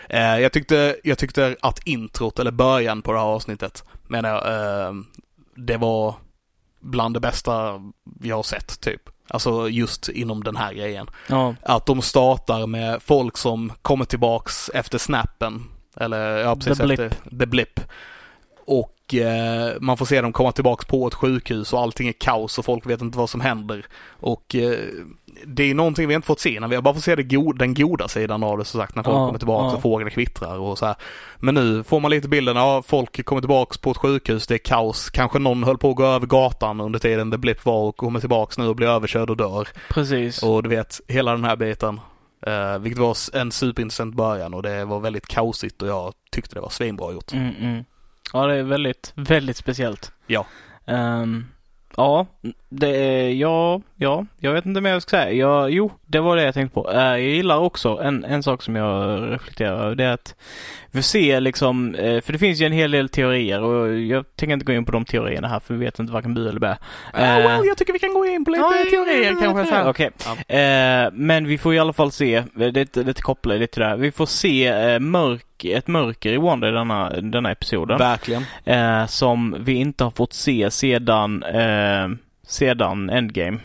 [0.08, 4.46] Eh, jag, tyckte, jag tyckte att introt, eller början på det här avsnittet, menar jag,
[4.88, 4.92] eh,
[5.54, 6.14] det var
[6.80, 7.80] bland det bästa
[8.22, 9.02] jag har sett, typ.
[9.28, 11.06] Alltså just inom den här grejen.
[11.28, 11.54] Ja.
[11.62, 15.64] Att de startar med folk som kommer tillbaks efter snappen.
[15.96, 17.00] Eller ja, precis The blip.
[17.00, 17.80] efter the blip.
[18.66, 22.58] Och eh, man får se dem komma tillbaks på ett sjukhus och allting är kaos
[22.58, 23.86] och folk vet inte vad som händer.
[24.08, 24.78] Och eh,
[25.44, 27.52] det är någonting vi inte fått se, när vi har bara fått se det go-
[27.52, 29.76] den goda sidan av det som sagt när folk Ja, kommer tillbaks ja.
[29.76, 30.94] och fåglar kvittrar och så här.
[31.38, 34.58] Men nu får man lite bilden av folk kommer tillbaks på ett sjukhus, det är
[34.58, 35.10] kaos.
[35.10, 38.20] Kanske någon höll på att gå över gatan under tiden the blip var och kommer
[38.20, 39.68] tillbaks nu och blir överkörd och dör.
[39.88, 40.42] Precis.
[40.42, 42.00] Och du vet, hela den här biten.
[42.46, 46.60] Uh, vilket var en superintressant början och det var väldigt kaosigt och jag tyckte det
[46.60, 47.32] var svinbra gjort.
[47.32, 47.84] Mm, mm.
[48.32, 50.12] Ja, det är väldigt, väldigt speciellt.
[50.26, 50.46] Ja.
[50.86, 51.46] Ehm,
[51.96, 52.26] ja,
[52.68, 55.32] det är, ja, ja, jag vet inte mer jag ska säga.
[55.32, 56.90] Ja, jo, det var det jag tänkte på.
[56.92, 59.94] Eh, jag gillar också en, en sak som jag reflekterar över.
[59.94, 60.34] Det är att
[60.90, 64.54] vi ser liksom, eh, för det finns ju en hel del teorier och jag tänker
[64.54, 66.68] inte gå in på de teorierna här för vi vet inte varken bu eller bä.
[66.68, 66.76] Uh,
[67.14, 69.66] Eh, well, jag tycker vi kan gå in på lite teorier kanske.
[69.66, 69.88] Så här.
[69.88, 70.10] Okej.
[70.48, 70.56] Ja.
[70.56, 73.96] Eh, men vi får i alla fall se, det, det, det kopplar lite här.
[73.96, 74.98] Vi får se eh,
[75.64, 77.98] mörk, ett mörker i Wanda i denna, denna episoden.
[77.98, 78.44] Verkligen.
[78.64, 82.08] Eh, som vi inte har fått se sedan, eh,
[82.46, 83.58] sedan Endgame.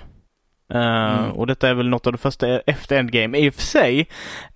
[0.74, 1.32] Eh, Mm.
[1.32, 3.38] Och detta är väl något av det första efter Endgame.
[3.38, 4.08] I och för sig.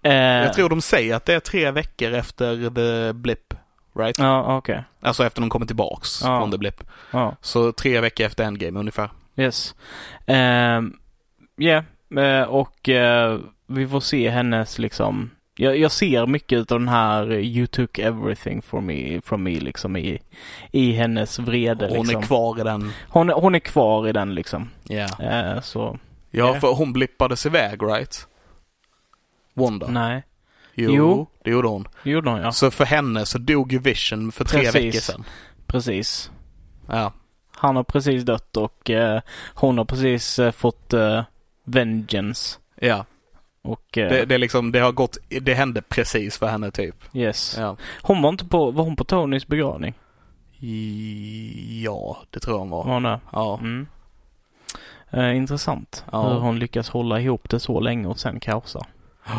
[0.02, 3.54] Eh, Jag tror de säger att det är tre veckor efter the blip.
[4.00, 4.18] Right?
[4.20, 4.84] Ja, okej.
[5.02, 6.40] Alltså efter de kommer tillbaks Ja.
[6.40, 6.84] från the blip.
[7.12, 9.10] Ja, Så tre veckor efter endgame ungefär.
[9.38, 9.76] yes.
[10.26, 11.84] Ja,
[12.16, 15.30] yeah, och eh, vi får se hennes liksom
[15.60, 19.98] jag, jag ser mycket av den här You took everything from me, from me liksom
[19.98, 20.20] i,
[20.72, 22.22] i hennes vrede Hon liksom.
[22.22, 22.92] är kvar i den.
[23.10, 24.70] Hon, hon är kvar i den liksom.
[24.84, 25.08] Ja.
[25.20, 26.00] Eh, så,
[26.32, 26.60] Ja, Ja.
[26.60, 28.28] för hon blippades iväg right?
[29.54, 29.88] Wanda.
[29.88, 30.24] nej.
[30.76, 31.28] Jo, Jo.
[31.44, 31.88] det gjorde hon.
[32.04, 32.52] Det gjorde hon ja.
[32.52, 34.76] Så för henne så dog ju Vision för tre Precis.
[34.76, 35.24] veckor sedan.
[35.68, 36.32] Precis.
[36.88, 37.14] Ja.
[37.52, 39.22] Han har precis dött och eh,
[39.54, 41.24] hon har precis eh, fått eh,
[41.64, 42.60] vengeance.
[42.76, 43.06] Ja.
[43.62, 46.96] Och eh, Det, det, liksom, det har gått, det hände precis för henne typ.
[47.14, 47.56] yes.
[47.60, 47.78] Ja.
[48.02, 49.94] Hon var inte på, var hon på Tonys begravning?
[51.84, 52.94] Ja, det tror jag hon Var var.
[52.94, 53.20] hon det?
[53.32, 53.60] Ja.
[53.62, 53.88] Mm.
[55.12, 56.06] Eh, intressant.
[56.12, 56.30] Ja.
[56.30, 58.86] Hur hon lyckas hålla ihop det så länge och sen kaosa.
[59.28, 59.38] Men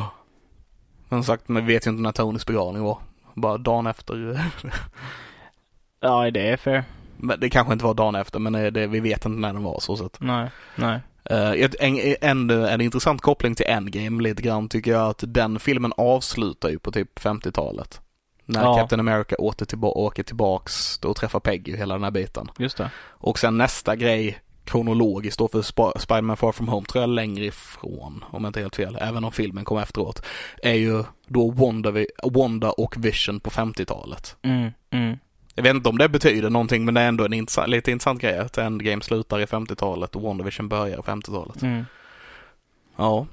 [1.09, 2.99] som sagt, man vet ju inte när Tonys begravning var.
[3.35, 4.41] Bara dagen efter.
[6.03, 6.85] Ja, det är fair.
[7.17, 9.81] Men det kanske inte var dagen efter, men det, vi vet inte när den var
[9.81, 10.21] så sett.
[10.21, 11.01] Nej, nej.
[11.25, 11.51] Eh,
[11.81, 16.69] en, en, en intressant koppling till Endgame lite grann tycker jag att den filmen avslutar
[16.69, 18.01] ju på typ 50-talet.
[18.45, 18.77] När Ja.
[18.77, 22.49] Captain America åter tillba- åker tillbaks och träffar Peggy och hela den här biten.
[22.59, 22.91] Just det.
[23.09, 27.45] Och sen nästa grej kronologiskt då för Sp- Spider-Man Far From Home tror jag längre
[27.45, 30.23] ifrån, om jag inte helt fel, även om filmen kom efteråt,
[30.63, 31.93] är ju då Wanda,
[32.25, 34.37] Wanda och Vision på 50-talet.
[34.43, 35.17] Mm, mm.
[35.61, 38.21] Jag vet inte om det betyder någonting men det är ändå en intressant, lite intressant
[38.21, 41.63] grej att Endgame slutar i 50-talet och WandaVision börjar i 50-talet.
[41.63, 41.85] Mm.
[42.97, 43.27] Ja.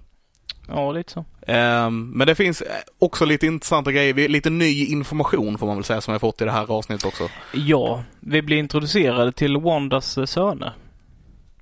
[0.68, 1.26] Ja, lite så.
[1.48, 5.84] Ehm, men det finns eh, också lite intressanta grejer, lite ny information får man väl
[5.84, 7.30] säga som jag fått i det här avsnittet också.
[7.54, 10.74] Ja, vi blir introducerade till Wandas eh, söner.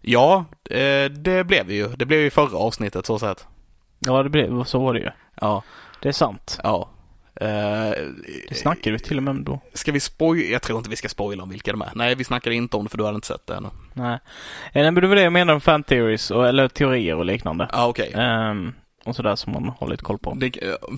[0.02, 1.88] Ja, eh, det blev vi ju.
[1.88, 3.46] Det blev ju förra avsnittet så sett.
[4.00, 5.10] Ja, det blev, så var det ju.
[5.42, 5.64] Ja,
[6.02, 6.60] Det är sant.
[6.64, 6.90] ja.
[7.42, 7.90] Eh,
[8.50, 9.60] Det snackade vi till och med om då.
[9.74, 10.44] Ska vi spoila?
[10.52, 11.92] Jag tror inte vi ska spoila om vilka de är.
[11.96, 13.70] Nej, vi snackade inte om det för du hade inte sett det ännu.
[13.94, 14.14] Nej.
[14.14, 14.20] Eh,
[14.74, 17.70] Nej, men det var det jag menade om fan theories, och, eller teorier och liknande.
[17.72, 18.12] Ja, okej.
[18.16, 18.74] Ehm,
[19.06, 20.34] och sådär som man har lite koll på.
[20.34, 20.52] Det,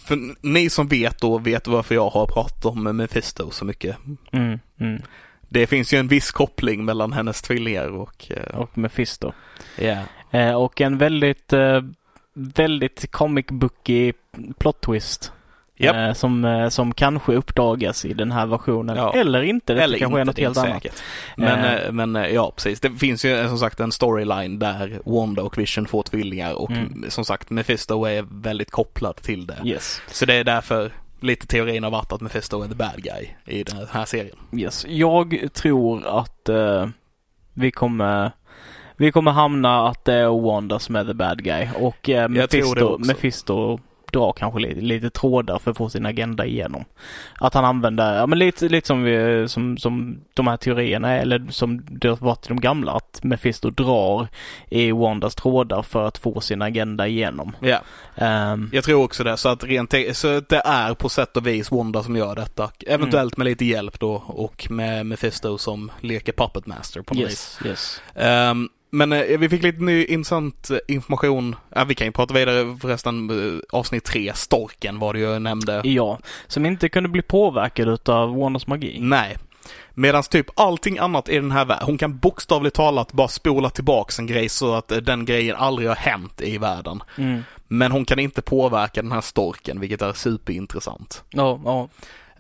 [0.04, 0.18] för
[0.48, 3.98] ni som vet då, vet varför jag har pratat om Mephisto så mycket.
[4.32, 5.02] Mm, mm.
[5.50, 8.32] Det finns ju en viss koppling mellan hennes tvillingar och...
[8.32, 9.32] eh, Och Mephisto.
[9.78, 9.98] Ja.
[10.32, 11.82] Eh, och en väldigt, eh,
[12.34, 14.14] väldigt comic booky
[14.60, 15.32] plot twist.
[15.78, 15.96] Japp.
[15.96, 18.96] Eh, som, eh, som kanske uppdagas i den här versionen.
[18.98, 19.14] Ja.
[19.14, 19.74] Eller inte.
[19.74, 20.84] Det Eller kanske är inte, något är helt inte annat.
[20.84, 21.02] säkert.
[21.38, 21.74] Men, Eh.
[21.76, 22.80] eh, men eh, ja, precis.
[22.80, 27.06] Det finns ju som sagt en storyline där Wanda och Vision får tvillingar och Mm.
[27.10, 29.58] som sagt Mephisto är väldigt kopplad till det.
[29.66, 30.02] Yes.
[30.08, 33.64] Så det är därför lite teorin har varit att Mephisto är the bad guy i
[33.64, 34.36] den här serien.
[34.54, 34.86] Yes.
[34.90, 36.88] Jag tror att eh,
[37.54, 38.32] vi kommer
[39.00, 42.98] vi kommer hamna att det är Wanda som är the bad guy och eh, Mephisto.
[42.98, 43.80] Mephisto
[44.12, 46.86] drar kanske lite, lite trådar för att få sin agenda igenom.
[47.40, 51.46] Att han använder, ja men lite, lite som, vi, som, som de här teorierna eller
[51.50, 54.28] som det har varit i de gamla, att Mephisto drar
[54.70, 57.56] i Wandas trådar för att få sin agenda igenom.
[57.60, 57.82] Ja,
[58.18, 59.38] Ehm, jag tror också det.
[59.38, 62.72] Så att rent så det är på sätt och vis Wanda som gör detta.
[62.88, 67.60] Eventuellt med lite hjälp då och med Mephisto som leker Puppet Master på något vis.
[67.66, 68.62] yes, yes.
[68.90, 71.56] Men eh, vi fick lite ny intressant eh, information.
[71.76, 73.30] Ja, vi kan ju prata vidare förresten.
[73.30, 75.82] eh, avsnitt tre, Storken var det jag nämnde.
[75.84, 78.98] Ja, som inte kunde bli påverkad utav Wandas magi.
[79.02, 79.38] Nej.
[79.94, 84.20] Medan typ allting annat i den här världen, hon kan bokstavligt talat bara spola tillbaks
[84.20, 87.04] en grej så att eh, den grejen aldrig har hänt i världen.
[87.18, 87.44] Mm.
[87.68, 91.24] Men hon kan inte påverka den här storken, vilket är superintressant.
[91.30, 91.90] Ja, ja.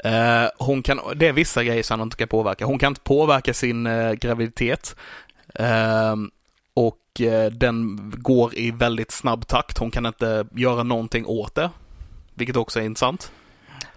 [0.09, 2.65] Eh, hon kan, det är vissa grejer som hon inte kan påverka.
[2.65, 4.95] Hon kan inte påverka sin eh, graviditet.
[5.55, 6.31] Ehm,
[6.78, 9.78] och eh, den går i väldigt snabb takt.
[9.78, 11.69] Hon kan inte göra någonting åt det.
[12.34, 13.32] Vilket också är intressant.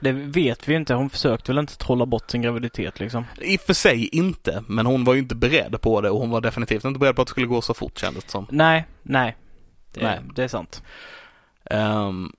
[0.00, 0.94] Det vet vi inte.
[0.94, 3.24] Hon försökte väl inte trolla bort sin graviditet liksom.
[3.40, 6.30] I och för sig inte, men hon var ju inte beredd på det och hon
[6.30, 8.46] var definitivt inte beredd på att det skulle gå så fort kändes det som.
[8.50, 9.36] Nej, nej.
[9.92, 10.20] Det, Nej.
[10.34, 10.82] det är sant.
[11.64, 12.32] Ehm,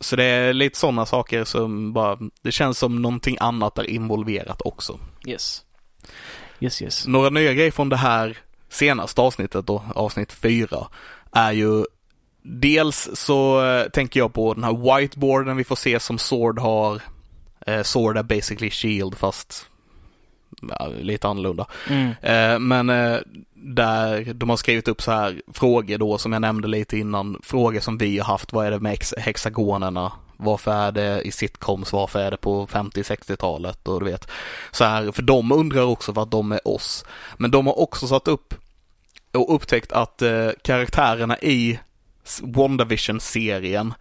[0.00, 4.62] så det är lite sådana saker som bara, det känns som någonting annat är involverat
[4.64, 4.98] också.
[5.26, 5.64] Yes.
[6.60, 7.06] Yes, yes.
[7.06, 8.38] Några nya grejer från det här
[8.72, 10.86] senaste avsnittet då, avsnitt fyra,
[11.32, 11.84] är ju
[12.42, 17.00] dels så eh, tänker jag på den här whiteboarden vi får se som Sword har.
[17.66, 19.66] Eh, Sword är basically Shield fast
[20.68, 21.66] ja, lite annorlunda.
[21.88, 22.10] Mm.
[22.22, 22.86] Eh, men
[23.54, 27.40] där de har skrivit upp så här frågor då som jag nämnde lite innan.
[27.42, 28.52] Frågor som vi har haft.
[28.52, 30.12] Vad är det med hex- hexagonerna?
[30.42, 31.92] Varför är det i sitcoms?
[31.92, 33.88] Varför är det på 50-60-talet?
[33.88, 34.30] Och du vet.
[34.70, 37.04] Så här, för de undrar också vad de är oss.
[37.36, 38.54] Men de har också satt upp
[39.32, 41.78] och upptäckt att eh, karaktärerna i
[42.42, 43.94] WandaVision-serien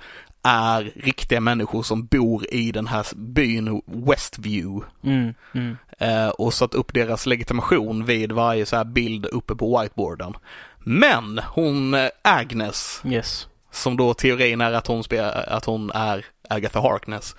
[0.44, 5.34] är riktiga människor som bor i den här byn Westview Mm.
[5.54, 5.78] Mm.
[5.98, 10.34] eh, och satt upp deras legitimation vid varje så här bild uppe på whiteboarden.
[10.80, 13.48] Men hon, eh, Agnes, Yes.
[13.72, 17.36] Som då teorin är att hon, spe- att hon är Agatha Harkness,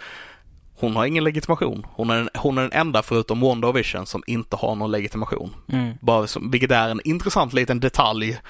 [0.74, 1.86] hon har ingen legitimation.
[1.94, 4.90] Hon är, den, hon är den enda förutom Wanda och Vision som inte har någon
[4.90, 5.54] legitimation.
[5.68, 5.94] Mm.
[6.00, 8.40] Bara som, vilket är en intressant liten detalj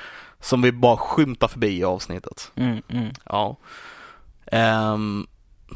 [0.41, 2.53] som vi bara skymtar förbi i avsnittet.
[2.55, 2.83] Mm.
[2.89, 3.13] Mm.
[3.25, 3.57] Ja.
[4.47, 5.27] Ehm,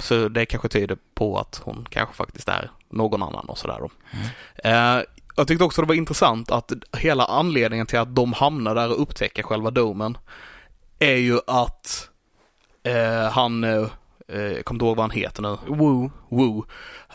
[0.00, 3.90] så det kanske tyder på att hon kanske faktiskt är någon annan och sådär då.
[4.68, 5.02] Eh,
[5.36, 9.02] jag tyckte också det var intressant att hela anledningen till att de hamnar där och
[9.02, 10.18] upptäcker själva domen
[10.98, 12.10] är ju att
[12.82, 13.88] eh, han, eh,
[14.28, 16.10] eh, jag kommer inte ihåg vad han heter nu, Woo.
[16.28, 16.62] Wu,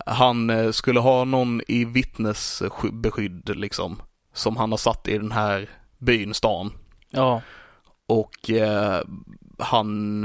[0.06, 4.02] han eh, skulle ha någon i vittnesbeskydd liksom,
[4.34, 6.74] som han har satt i den här byn, stan.
[7.10, 7.42] Ja.
[8.08, 9.02] Och eh,
[9.60, 10.24] han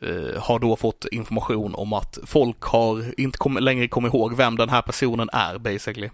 [0.00, 4.56] eh, har då fått information om att folk har inte kom, längre kommit ihåg vem
[4.56, 6.10] den här personen är basically.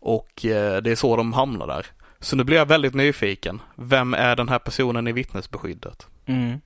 [0.00, 1.86] Och eh, det är så de hamnar där.
[2.20, 3.62] Så nu blir jag väldigt nyfiken.
[3.76, 6.06] Vem är den här personen i vittnesbeskyddet?
[6.26, 6.60] Mm.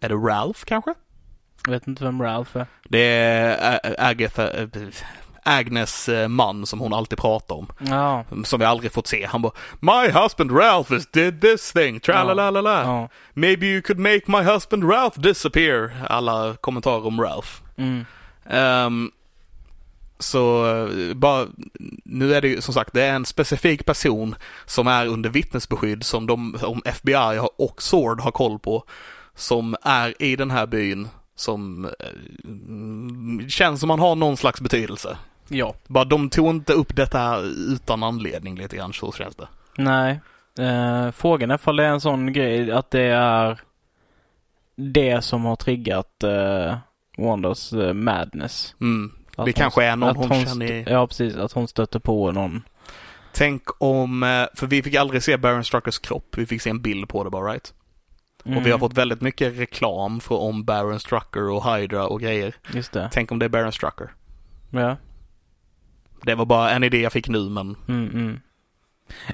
[0.00, 0.94] Är det Ralph kanske?
[1.64, 2.66] Jag vet inte vem Ralph är.
[2.84, 4.68] Det är Agatha, äh,
[5.44, 7.66] Agnes äh, man som hon alltid pratar om.
[7.78, 8.24] Ja.
[8.44, 9.26] Som vi aldrig fått se.
[9.26, 12.82] Han bara My husband Ralph has did this thing, tralalala.
[12.82, 13.08] Ja.
[13.34, 15.92] Maybe you could make my husband Ralph disappear.
[16.08, 17.48] Alla kommentarer om Ralph.
[17.76, 18.04] Mm.
[18.46, 19.10] Ehm,
[20.22, 21.46] så eh, bara,
[22.04, 24.34] nu är det ju som sagt, det är en specifik person
[24.66, 28.84] som är under vittnesbeskydd som de, om FBI och Sword har koll på,
[29.34, 35.16] som är i den här byn som eh, känns som man har någon slags betydelse.
[35.48, 35.74] Ja.
[35.86, 39.48] Bara de tog inte upp detta utan anledning lite grann, så känns det.
[39.76, 40.20] Nej.
[40.58, 43.60] Eh, frågan är ifall det är en sån grej att det är
[44.76, 46.76] det som har triggat eh,
[47.18, 48.74] Wanders eh, madness.
[48.80, 49.12] Mm.
[49.42, 51.36] Att Det kanske är någon hon st- känner- Ja, precis.
[51.36, 52.62] Att hon stöter på någon.
[53.32, 56.82] Tänk om, eh, för vi fick aldrig se Baron Struckers kropp, vi fick se en
[56.82, 57.74] bild på det bara, right?
[58.44, 58.58] Mm.
[58.58, 62.54] Och vi har fått väldigt mycket reklam för om Baron Strucker och Hydra och grejer.
[62.72, 63.08] Just det.
[63.12, 64.10] Tänk om det är Baron Strucker.
[64.70, 64.96] Ja.
[66.22, 68.40] Det var bara en idé jag fick nu men, Mm, mm.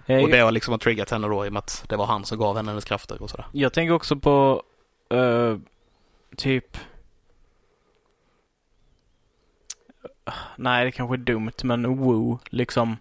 [0.07, 2.25] Eh, och det har liksom triggat henne då i och med att det var han
[2.25, 3.47] som gav henne hennes krafter och sådär.
[3.53, 4.63] Jag tänker också på
[5.11, 5.57] eh,
[6.37, 6.77] typ
[10.57, 12.97] Nej, det kanske är dumt, men Woo, liksom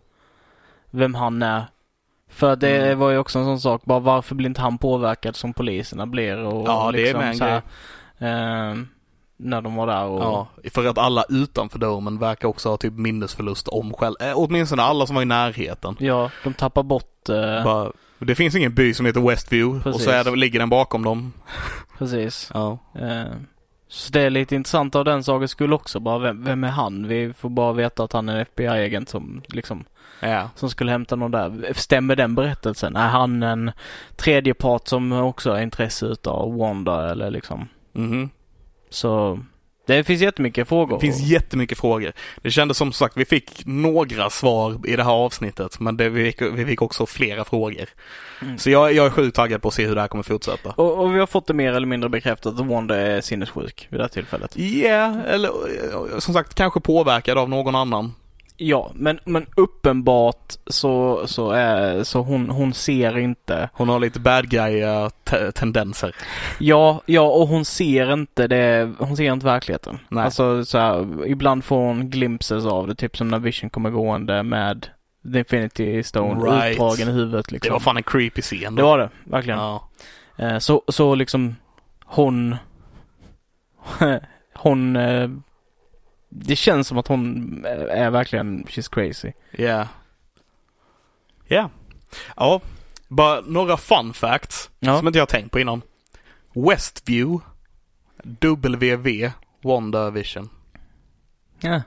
[0.92, 1.66] vem han är.
[2.30, 3.00] För det Mm.
[3.00, 6.38] var ju också en sån sak, bara varför blir inte han påverkad som poliserna blir
[6.38, 7.62] och Ja, det är liksom med en
[8.20, 8.76] här, eh,
[9.38, 12.94] när de var där och Ja, för att alla utanför domen verkar också ha typ
[12.94, 15.96] minnesförlust om själv, eh, åtminstone alla som var i närheten.
[16.00, 20.04] Ja, de tappar bort eh, Bara, det finns ingen by som heter Westview och Precis.
[20.04, 21.34] så är det, ligger den bakom dem.
[21.98, 22.52] precis.
[22.54, 22.78] Ja.
[22.96, 23.24] Eh,
[23.88, 27.08] så det är lite intressant av den saken skulle också bara, vem, vem är han?
[27.08, 29.86] Vi får bara veta att han är en FBI-agent som liksom
[30.20, 30.50] Ja.
[30.56, 31.74] som skulle hämta någon där.
[31.74, 32.96] Stämmer den berättelsen?
[32.96, 33.72] Är han en
[34.16, 37.68] tredje part som också har intresse utav Wanda eller liksom?
[37.94, 38.30] Mhm.
[38.90, 39.40] Så
[39.88, 40.96] det finns jättemycket frågor.
[40.96, 42.12] Det finns jättemycket frågor.
[42.42, 46.32] Det kändes som sagt, vi fick några svar i det här avsnittet, men det, vi,
[46.32, 47.86] fick, vi fick också flera frågor.
[48.42, 48.58] Mm.
[48.58, 50.70] Så jag, jag är sjukt taggad på att se hur det här kommer fortsätta.
[50.70, 54.00] och, och vi har fått det mer eller mindre bekräftat att Wanda är sinnessjuk vid
[54.00, 54.58] det här tillfället.
[54.58, 55.52] Ja, yeah, eller
[56.20, 58.14] som sagt kanske påverkad av någon annan.
[58.60, 63.70] Ja, men, men uppenbart så, så, är, så hon, hon ser inte.
[63.74, 65.10] Hon har lite bad guy eh.
[66.60, 70.00] Ja, ja och hon ser inte det, hon ser inte verkligheten.
[70.10, 70.24] Nej.
[70.24, 74.44] Alltså så här, ibland får hon glimpses av det, typ som när Vision kommer gående
[74.44, 74.88] med
[75.34, 76.72] The Infinity Stone Right.
[76.72, 77.70] utdragen i huvudet liksom.
[77.70, 78.76] Det var fan en creepy scen.
[78.76, 78.88] Det då.
[78.88, 79.60] var det, verkligen.
[79.60, 79.90] Ja.
[80.38, 81.56] Eh, Så, så liksom
[82.06, 82.56] hon
[84.54, 85.30] hon eh,
[86.30, 89.32] det känns som att hon är verkligen she's crazy.
[89.52, 89.88] Ja.
[91.48, 91.70] Ja.
[92.36, 92.62] Ja.
[93.08, 94.98] Bara några fun facts Ja.
[94.98, 95.82] som inte jag har tänkt på innan.
[96.54, 97.46] Westview.
[98.24, 99.32] WV.
[99.62, 100.50] WandaVision.
[101.60, 101.82] Ja.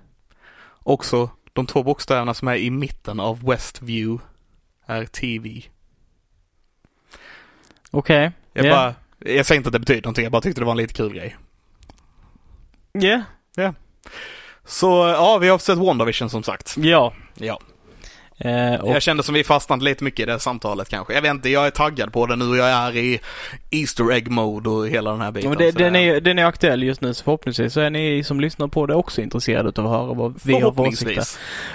[0.83, 4.25] Också de två bokstäverna som är i mitten av Westview
[4.87, 5.63] är TV.
[7.91, 8.33] Okej.
[8.53, 8.71] Jag Ja.
[8.71, 8.95] bara,
[9.35, 11.13] jag säger inte att det betyder någonting, jag bara tyckte det var en lite kul
[11.15, 11.37] grej.
[12.93, 13.23] Ja.
[14.65, 16.75] Så ja, vi har sett WandaVision som sagt.
[16.77, 17.13] Ja.
[17.35, 17.61] Ja.
[18.45, 21.15] Eh, och, Jag kände som vi fastnade lite mycket i det samtalet kanske.
[21.15, 23.21] Jag vet inte, jag är taggad på det nu och jag är i
[23.71, 25.51] Easter egg mode och hela den här ja, biten.
[25.51, 28.25] men det, den, jag- är, den är aktuell just nu så förhoppningsvis så är ni
[28.25, 31.25] som lyssnar på det också intresserade av att höra vad vi har för åsikter.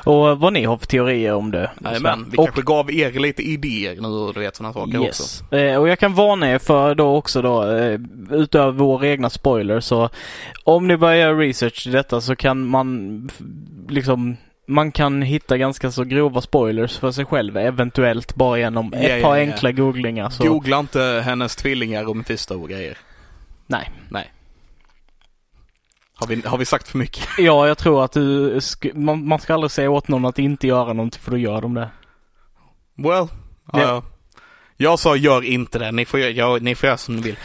[0.04, 1.72] Och vad ni har för teorier om det.
[1.84, 5.24] Jajamän, vi och, kanske gav er lite idéer nu och du vet sådana saker också.
[5.52, 5.52] Yes.
[5.52, 8.00] Eh, och jag kan varna er för då också då, eh,
[8.32, 10.10] utöver våra egna spoilers så
[10.64, 13.30] om ni börjar research i detta så kan man
[13.90, 14.38] liksom
[14.68, 19.28] man kan hitta ganska så grova spoilers för sig själv eventuellt bara genom ett ja,
[19.28, 20.30] par enkla googlingar.
[20.30, 22.98] Så, Googla inte hennes tvillingar och Mephisto och grejer.
[23.68, 23.92] Nej.
[24.10, 24.32] Nej.
[26.16, 27.28] Har vi, har vi sagt för mycket?
[27.38, 28.60] Ja, jag tror att du,
[28.94, 31.74] man, man ska aldrig säga åt någon att inte göra någonting för då gör de
[31.74, 31.90] det.
[32.96, 33.28] Well,
[33.74, 33.82] ja.
[33.82, 34.04] Ja.
[34.78, 37.38] Jag sa gör inte det, ni får, göra- ja, ni får göra som ni vill.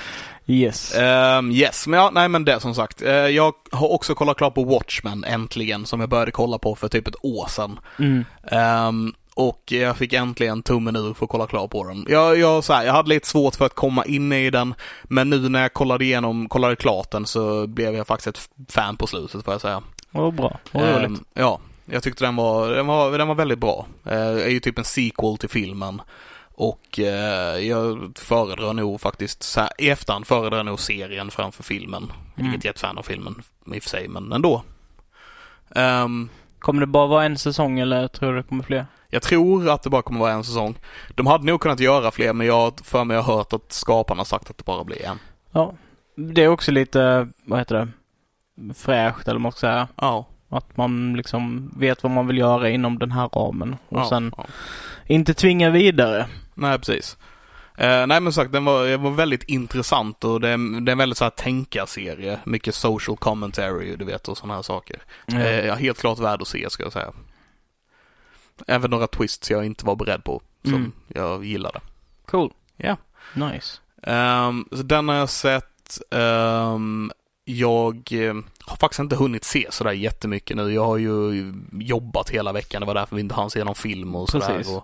[0.51, 0.94] Yes.
[0.94, 3.03] Ehm, yes, men ja, nej men det som sagt.
[3.03, 6.88] Eh, jag har också kollat klart på Watchmen äntligen, som jag började kolla på för
[6.88, 7.80] typ ett år sedan.
[7.98, 8.24] Mm.
[8.51, 12.07] Ehm, och jag fick äntligen tummen ur för att kolla klart på den.
[12.09, 15.30] Jag, jag, så här, jag hade lite svårt för att komma in i den, men
[15.30, 19.07] nu när jag kollade igenom, kollade klart den så blev jag faktiskt ett fan på
[19.07, 19.82] slutet får jag säga.
[20.11, 20.59] Vad bra.
[20.72, 21.20] Vad roligt.
[21.34, 23.86] ja, jag tyckte den var, den var, den var väldigt bra.
[24.07, 26.03] Uh, är ju typ en sequel till filmen.
[26.61, 31.62] Och eh, jag föredrar nog faktiskt, så här, i efterhand föredrar jag nog serien framför
[31.62, 32.12] filmen.
[32.36, 32.50] Mm.
[32.50, 33.42] Inget jättefan av filmen
[33.74, 34.62] i och för sig, men ändå.
[35.74, 38.86] Ehm, Kommer det bara vara en säsong eller tror du det kommer fler?
[39.11, 40.74] Jag tror att det bara kommer vara en säsong.
[41.14, 44.50] De hade nog kunnat göra fler men jag för mig har hört att skaparna sagt
[44.50, 45.18] att det bara blir en.
[45.52, 45.74] Ja.
[46.16, 47.88] Det är också lite, vad heter det,
[48.74, 49.88] fräscht eller vad man ska säga.
[49.96, 50.26] Ja.
[50.48, 54.32] Att man liksom vet vad man vill göra inom den här ramen och ja, sen
[54.36, 54.46] ja.
[55.06, 56.26] inte tvinga vidare.
[56.61, 57.16] Nej, precis.
[57.76, 60.92] Eh, nej men sagt, den var, den var väldigt intressant och det är, det är
[60.92, 62.40] en väldigt så här tänkarserie.
[62.44, 65.02] Mycket social commentary, du vet, och sådana här saker.
[65.26, 67.12] Eh, ja, helt klart värd att se, ska jag säga.
[68.66, 70.92] Även några twists jag inte var beredd på, som Mm.
[71.08, 71.80] jag gillade.
[72.26, 72.52] Cool.
[72.76, 72.96] Ja.
[73.34, 73.78] Nice.
[74.02, 75.98] Ehm, så den har jag sett.
[76.11, 77.12] Ehm,
[77.44, 78.34] jag eh,
[78.64, 80.72] har faktiskt inte hunnit se sådär jättemycket nu.
[80.72, 82.80] Jag har ju jobbat hela veckan.
[82.80, 84.46] Det var därför vi inte hann se någon film och sådär.
[84.46, 84.72] Precis.
[84.72, 84.82] Och, eh,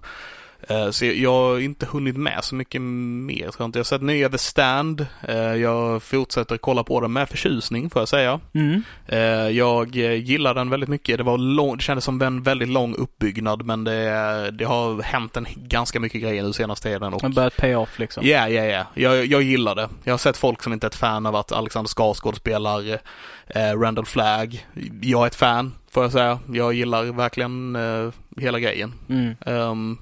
[0.90, 3.38] så jag, har inte hunnit med så mycket mer.
[3.38, 3.78] Tror jag, inte.
[3.78, 5.06] jag har sett nya The Stand.
[5.28, 8.40] Eh, jag fortsätter kolla på den med förtjusning får jag säga.
[8.54, 8.82] Mm.
[9.06, 11.18] Eh, jag eh, gillar den väldigt mycket.
[11.18, 15.36] Det, var lång, det kändes som en väldigt lång uppbyggnad men det, det har hänt
[15.36, 17.14] en ganska mycket grejer nu senaste tiden.
[17.14, 18.26] Och har börjat pay off liksom.
[18.26, 18.86] Ja, ja, ja.
[18.94, 19.88] Jag, jag gillar det.
[20.04, 22.98] Jag har sett folk som inte är ett fan av att Alexander Skarsgård spelar
[23.46, 24.66] eh, Randall Flagg.
[25.02, 26.38] Jag är ett fan, får jag säga.
[26.52, 28.92] Jag gillar verkligen eh, hela grejen.
[29.08, 29.34] Mm.
[29.46, 29.98] Ehm,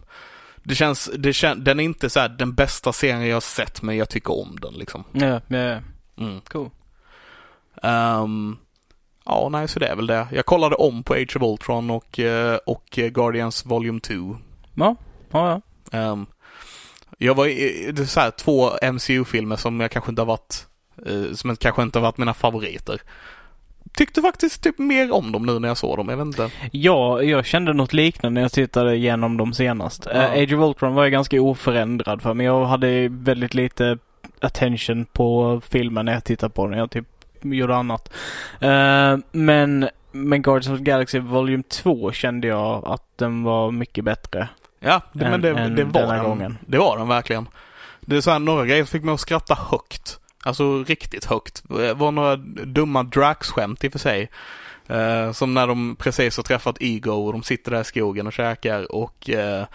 [0.65, 3.83] det känns, det kän, den är inte så här den bästa serien jag har sett,
[3.83, 5.05] men jag tycker om den liksom.
[5.12, 5.81] Ja, ja,
[6.19, 6.41] Mm.
[6.41, 6.71] cool.
[7.83, 8.57] Ehm,
[9.25, 10.27] ja, nej, så det är väl det.
[10.33, 14.15] Jag kollade om på Age of Ultron och, eh, och Guardians Volume 2.
[14.75, 14.97] Ja,
[15.31, 15.61] ja,
[15.91, 15.99] ja.
[15.99, 16.27] Ehm,
[17.19, 20.67] jag var i, det är så här, två MCU-filmer som jag kanske inte har varit,
[21.07, 23.01] eh, som kanske inte har varit mina favoriter.
[23.97, 26.51] Tyckte faktiskt typ mer om dem nu när jag såg dem, jag vet inte.
[26.73, 30.07] Ja, jag kände något liknande när jag tittade igenom dem senast.
[30.15, 30.23] Ja.
[30.23, 33.99] Eh, Age of Ultron var jag ganska oförändrad för, men jag hade väldigt lite
[34.41, 36.79] attention på filmen när jag tittade på den.
[36.79, 37.07] Jag typ
[37.43, 38.13] gjorde annat.
[38.61, 44.05] Eh, men, men Guardians of the Galaxy Volume 2 kände jag att den var mycket
[44.05, 44.49] bättre.
[44.81, 46.25] Ja, det, Än- men det, det var den.
[46.25, 46.59] gången.
[46.67, 47.47] Det var den verkligen.
[48.01, 50.19] Det är så här, några grejer fick mig att skratta högt.
[50.45, 51.63] Alltså riktigt högt.
[51.69, 54.31] Det var några dumma Drax-skämt i och för sig.
[54.89, 58.33] Eh, som när de precis har träffat Ego och de sitter där i skogen och
[58.33, 59.67] käkar och eh,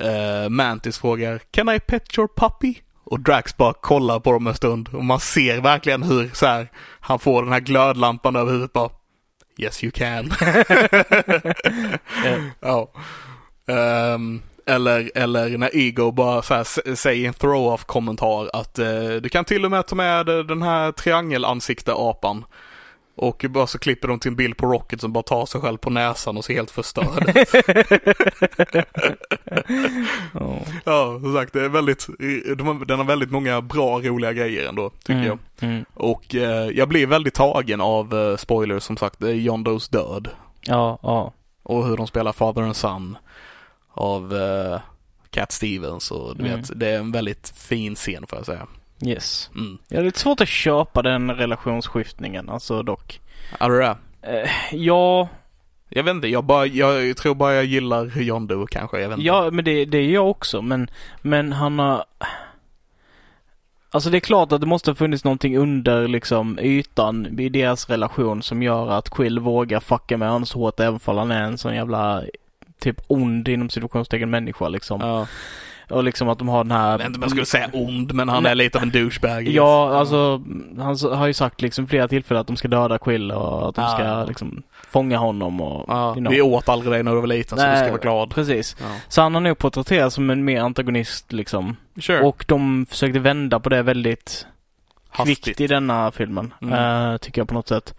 [0.00, 2.74] eh, Mantis frågar Can I pet your puppy?
[3.04, 6.70] Och Drax bara kollar på dem en stund och man ser verkligen hur så här,
[7.00, 8.90] han får den här glödlampan över huvudet bara
[9.58, 10.30] Yes you can.
[12.60, 12.90] ja.
[13.68, 19.28] Ehm, eller, eller när Ego bara så här, säger en throw-off kommentar att eh, du
[19.28, 22.44] kan till och med ta med eh, den här triangelansikte-apan.
[23.18, 25.78] Och bara så klipper de till en bild på Rocket som bara tar sig själv
[25.78, 27.48] på näsan och ser helt förstörd ut.
[30.34, 30.58] Ja.
[30.84, 32.06] Ja, som sagt, det är väldigt,
[32.86, 35.38] den har väldigt många bra, roliga grejer ändå, tycker jag.
[35.60, 35.74] Mm.
[35.74, 35.84] Mm.
[35.94, 40.28] Och eh, jag blir väldigt tagen av eh, spoilers som sagt, John Does död.
[40.60, 41.32] Ja, ja.
[41.62, 43.16] Och hur de spelar Father and Son
[43.96, 44.80] av eh,
[45.30, 46.60] Cat Stevens och du Mm.
[46.60, 48.66] vet, det är en väldigt fin scen får jag säga.
[49.04, 49.50] Yes.
[49.54, 49.78] Mm.
[49.88, 53.20] Jag har lite svårt att köpa den relationsskiftningen, alltså dock.
[53.60, 53.96] Ja, det är.
[54.22, 55.28] Eh, ja,
[55.88, 59.18] Jag vet inte, jag, bara, jag tror bara jag gillar John Doe kanske, jag vet
[59.18, 59.26] inte.
[59.26, 60.90] ja men det, det är jag också, men,
[61.22, 62.04] men han har...
[63.90, 67.90] Alltså det är klart att det måste ha funnits någonting under liksom ytan i deras
[67.90, 71.42] relation som gör att Quill vågar fucka med honom så hårt även om han är
[71.42, 72.22] en sån jävla
[72.80, 75.00] typ ond inom situationstecken människa liksom.
[75.00, 75.26] Ja.
[75.90, 76.90] Och liksom att de har den här...
[76.90, 78.52] Jag vet inte om jag skulle säga ond, men han Nej.
[78.52, 79.48] är lite av en douchebag.
[79.48, 80.42] Ja, alltså
[80.78, 83.82] han har ju sagt liksom flera tillfällen att de ska döda Quill och att de
[83.82, 83.90] Ja.
[83.90, 85.84] ska liksom fånga honom och...
[85.88, 86.32] Ja, you know.
[86.32, 88.30] Vi åt aldrig dig när du var liten, så du ska Nej, vara glad.
[88.30, 88.76] Precis.
[88.80, 88.86] Ja.
[89.08, 91.76] Så han har nog porträtterats som en mer antagonist liksom.
[92.00, 92.20] Sure.
[92.20, 94.46] Och de försökte vända på det väldigt
[95.24, 96.54] kvickt i denna filmen.
[96.62, 97.12] Mm.
[97.12, 97.94] eh, tycker jag på något sätt.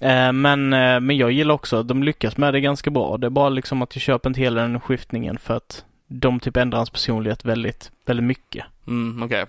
[0.00, 3.16] Eh, men, eh, men jag gillar också att de lyckas med det ganska bra.
[3.16, 6.56] Det är bara liksom att jag köper inte hela den skiftningen för att de typ
[6.56, 8.64] ändrar hans personlighet väldigt, väldigt mycket.
[8.86, 9.44] Mm, okej.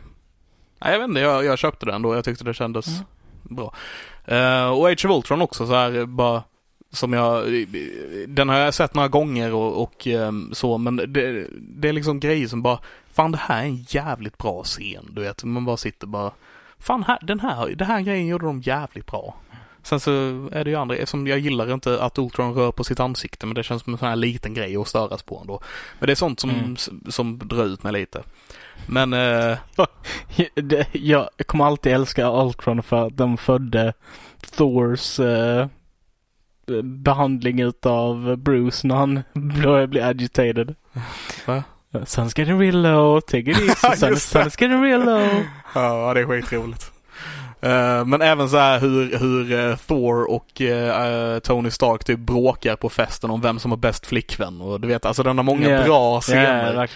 [0.82, 2.16] Nej, jag vet inte, jag, jag köpte den då.
[2.16, 3.06] Jag tyckte det kändes Mm.
[3.56, 3.74] bra.
[4.26, 6.44] Eh, och Age of Ultron också så här bara
[6.92, 7.44] som jag,
[8.28, 12.20] den har jag sett några gånger och, och ehm, så, men det, det är liksom
[12.20, 12.80] grejer som bara,
[13.14, 15.44] fan det här är en jävligt bra scen, du vet.
[15.44, 16.32] Man bara sitter bara,
[16.80, 19.36] fan här, den här, den här grejen gjorde de jävligt bra.
[19.86, 20.12] Sen så
[20.52, 23.56] är det ju andra, som jag gillar inte att Ultron rör på sitt ansikte, men
[23.56, 25.62] det känns som en sån här liten grej att störas på ändå.
[26.00, 26.76] Men det är sånt som, Mm.
[27.10, 28.24] som drar ut mig lite.
[28.88, 29.58] Men, eh,
[30.92, 33.94] jag kommer alltid älska Ultron för att de födde
[34.58, 35.68] Thors eh,
[36.84, 39.24] behandling utav Bruce när han
[39.64, 40.76] började bli agitated.
[41.46, 41.64] Va?
[41.92, 45.44] Sun's getting real low, take it easy, sun, sun's getting real low.
[45.76, 46.92] Ja, det är skitroligt.
[47.66, 52.76] Eh, men även så här hur, hur eh, Thor och eh, Tony Stark typ bråkar
[52.76, 54.62] på festen om vem som har bäst flickvän.
[54.62, 55.84] Och du vet, alltså den har många Ja.
[55.84, 56.90] bra scener.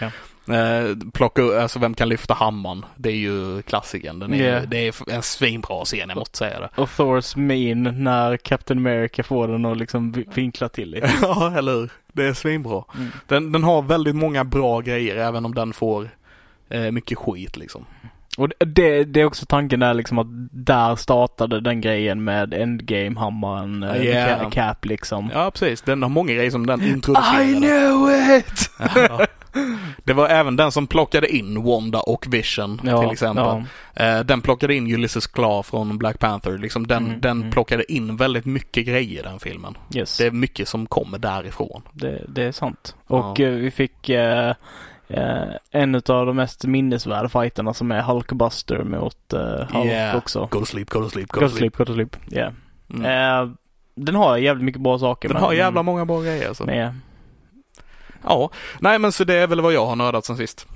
[0.49, 2.86] Eh, plocka, alltså vem kan lyfta hammaren?
[2.95, 4.20] Det är ju klassikern.
[4.20, 4.59] Den är, Ja.
[4.67, 6.70] Det är en svinbra scen, jag måste säga det.
[6.82, 11.11] Och Thors min när Captain America får den att liksom vi- vinkla till lite.
[11.22, 11.89] ja, eller hur?
[12.13, 12.84] Det är svinbra.
[12.97, 13.11] Mm.
[13.28, 16.09] Den, den har väldigt många bra grejer, även om den får
[16.91, 17.86] mycket skit liksom.
[18.40, 23.84] Och det- det, är också tanken där liksom att där startade den grejen med Endgame-hammaren,
[23.84, 24.42] eh, Yeah.
[24.42, 25.30] Ca- Cap liksom.
[25.34, 25.82] Ja, precis.
[25.82, 27.44] Den har många grejer som den introducerade.
[27.44, 28.70] I know it!
[28.96, 29.26] Ja.
[30.04, 33.44] Det var även den som plockade in Wanda och Vision till exempel.
[33.96, 34.04] Ja.
[34.06, 36.58] Eh, den plockade in Ulysses Claw från Black Panther.
[36.58, 37.52] Liksom den, Mm, den mm.
[37.52, 39.78] plockade in väldigt mycket grejer den filmen.
[39.96, 40.18] Yes.
[40.18, 41.82] Det är mycket som kommer därifrån.
[41.94, 42.96] Det, det är sant.
[43.08, 43.46] Och Ja.
[43.46, 44.10] eh, vi fick
[45.10, 50.18] eh, en av de mest minnesvärda fighterna som är Hulkbuster mot eh, Hulk Yeah.
[50.18, 50.47] också.
[50.51, 52.16] Go to sleep, go to sleep, Go to sleep, go to sleep.
[52.32, 52.53] Yeah.
[52.93, 53.05] Mm.
[53.05, 53.51] Eh,
[53.95, 55.28] den har jävligt mycket bra saker.
[55.30, 56.66] Den men- har jävla många bra grejer alltså.
[56.66, 57.01] Men,
[58.24, 58.49] Ja,
[58.80, 60.68] nej men så det är väl vad jag har nördat sen sist.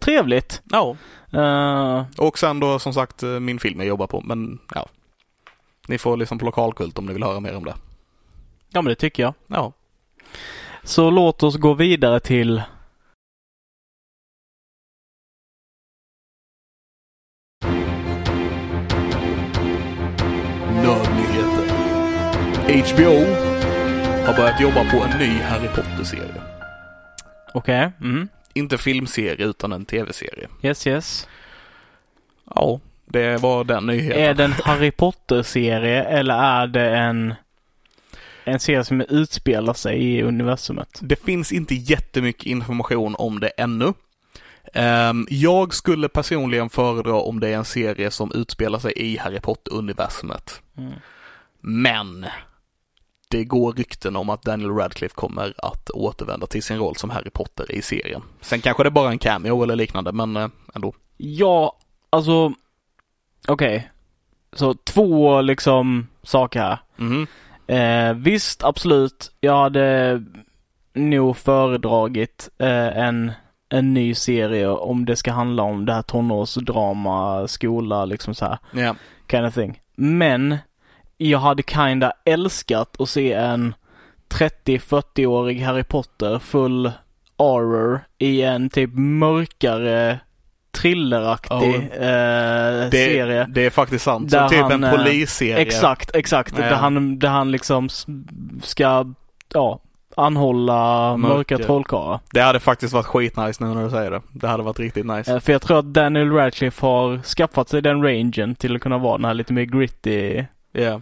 [0.00, 0.62] trevligt.
[0.64, 0.96] Ja.
[1.32, 4.86] Eh, Och sen då som sagt eh, min film jag jobbar på, men ja.
[5.88, 7.74] Ni får liksom på lokalkult om ni vill höra mer om det.
[8.72, 9.34] ja men det tycker jag.
[9.46, 9.72] Ja.
[10.84, 12.62] Så låt oss gå vidare till
[22.72, 23.24] HBO
[24.26, 26.42] har börjat jobba på en ny Harry Potter-serie.
[27.54, 27.92] Okej.
[28.00, 28.28] Mm.
[28.54, 30.48] Inte filmserie utan en tv-serie.
[30.62, 31.28] Yes, yes.
[32.54, 34.22] Ja, det var den nyheten.
[34.22, 37.34] Är det en Harry Potter-serie eller är det en,
[38.44, 40.98] en serie som utspelar sig i universumet?
[41.00, 43.92] Det finns inte jättemycket information om det ännu.
[44.74, 49.40] Ehm, jag skulle personligen föredra om det är en serie som utspelar sig i Harry
[49.40, 50.62] Potter-universumet.
[50.78, 50.92] Mm.
[51.60, 52.26] Men
[53.32, 57.30] det går rykten om att Daniel Radcliffe kommer att återvända till sin roll som Harry
[57.30, 58.22] Potter i serien.
[58.40, 60.94] Sen kanske det bara är en cameo eller liknande, men eh, ändå.
[61.16, 61.76] Ja,
[62.10, 62.52] alltså
[63.48, 63.90] okej.
[64.52, 66.78] Så två liksom saker här.
[66.96, 67.26] Mhm.
[67.66, 69.32] Eh, visst, absolut.
[69.40, 70.22] Jag hade
[70.94, 73.32] nog föredragit eh, en,
[73.68, 78.58] en ny serie om det ska handla om det här tonårsdrama, skola, liksom så här.
[78.72, 78.96] Ja.
[79.30, 79.80] kind of thing.
[79.96, 80.58] Men
[81.16, 83.74] jag hade kinda älskat att se en
[84.28, 86.92] 30-40-årig Harry Potter full
[87.38, 90.18] horror i en typ mörkare
[90.72, 93.46] thrilleraktig eh, Det, serie.
[93.48, 94.30] det är faktiskt sant.
[94.30, 95.56] Som typ han, en eh, polisserie.
[95.56, 96.56] Exakt, exakt.
[96.56, 97.88] Där, han, där han liksom
[98.62, 99.12] ska,
[99.54, 99.80] ja,
[100.16, 101.34] anhålla Mörker.
[101.36, 102.20] mörka trollkarlar.
[102.32, 104.22] Det hade faktiskt varit skitnice nu när du säger det.
[104.32, 105.32] Det hade varit riktigt nice.
[105.34, 108.98] Eh, För jag tror att Daniel Radcliffe har skaffat sig den rangen till att kunna
[108.98, 111.00] vara den här lite mer gritty, Ja,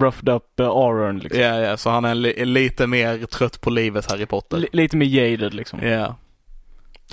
[0.00, 1.40] roughed up uh, auron liksom.
[1.40, 1.76] ja, ja.
[1.76, 4.56] Så han är li- lite mer trött på livet Harry Potter.
[4.56, 5.80] Li- lite mer jaded liksom.
[5.82, 6.16] Ja.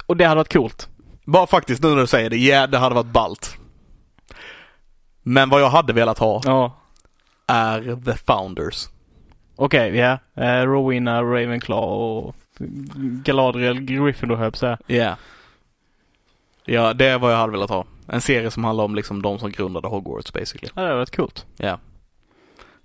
[0.06, 0.90] Och det hade varit coolt.
[1.26, 3.58] Bara faktiskt nu när du säger det, ja det hade varit ballt.
[5.24, 6.76] Men vad jag hade velat ha Ja.
[7.48, 8.88] är The Founders.
[9.56, 10.18] Okej, ja.
[10.36, 12.36] Eh, Rowena Ravenclaw och
[13.24, 14.78] Galadriel Gryffindor höll jag.
[14.88, 15.16] Ja.
[16.66, 17.86] Ja, det är vad jag hade velat ha.
[18.08, 20.72] En serie som handlar om liksom de som grundade Hogwarts basically.
[20.76, 21.46] Ja, det hade varit coolt.
[21.58, 21.80] Ja.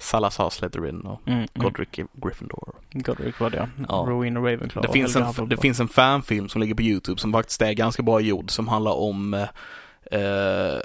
[0.03, 1.49] Salazar Slytherin och Mm, mm.
[1.55, 2.75] Godric Gryffindor.
[2.93, 4.05] Godric var det ja.
[4.09, 4.89] Rowena Ravenclaw.
[4.89, 8.03] Det finns, en, det finns en fanfilm som ligger på YouTube som faktiskt är ganska
[8.03, 9.49] bra gjord som handlar om eh,
[10.21, 10.81] eh,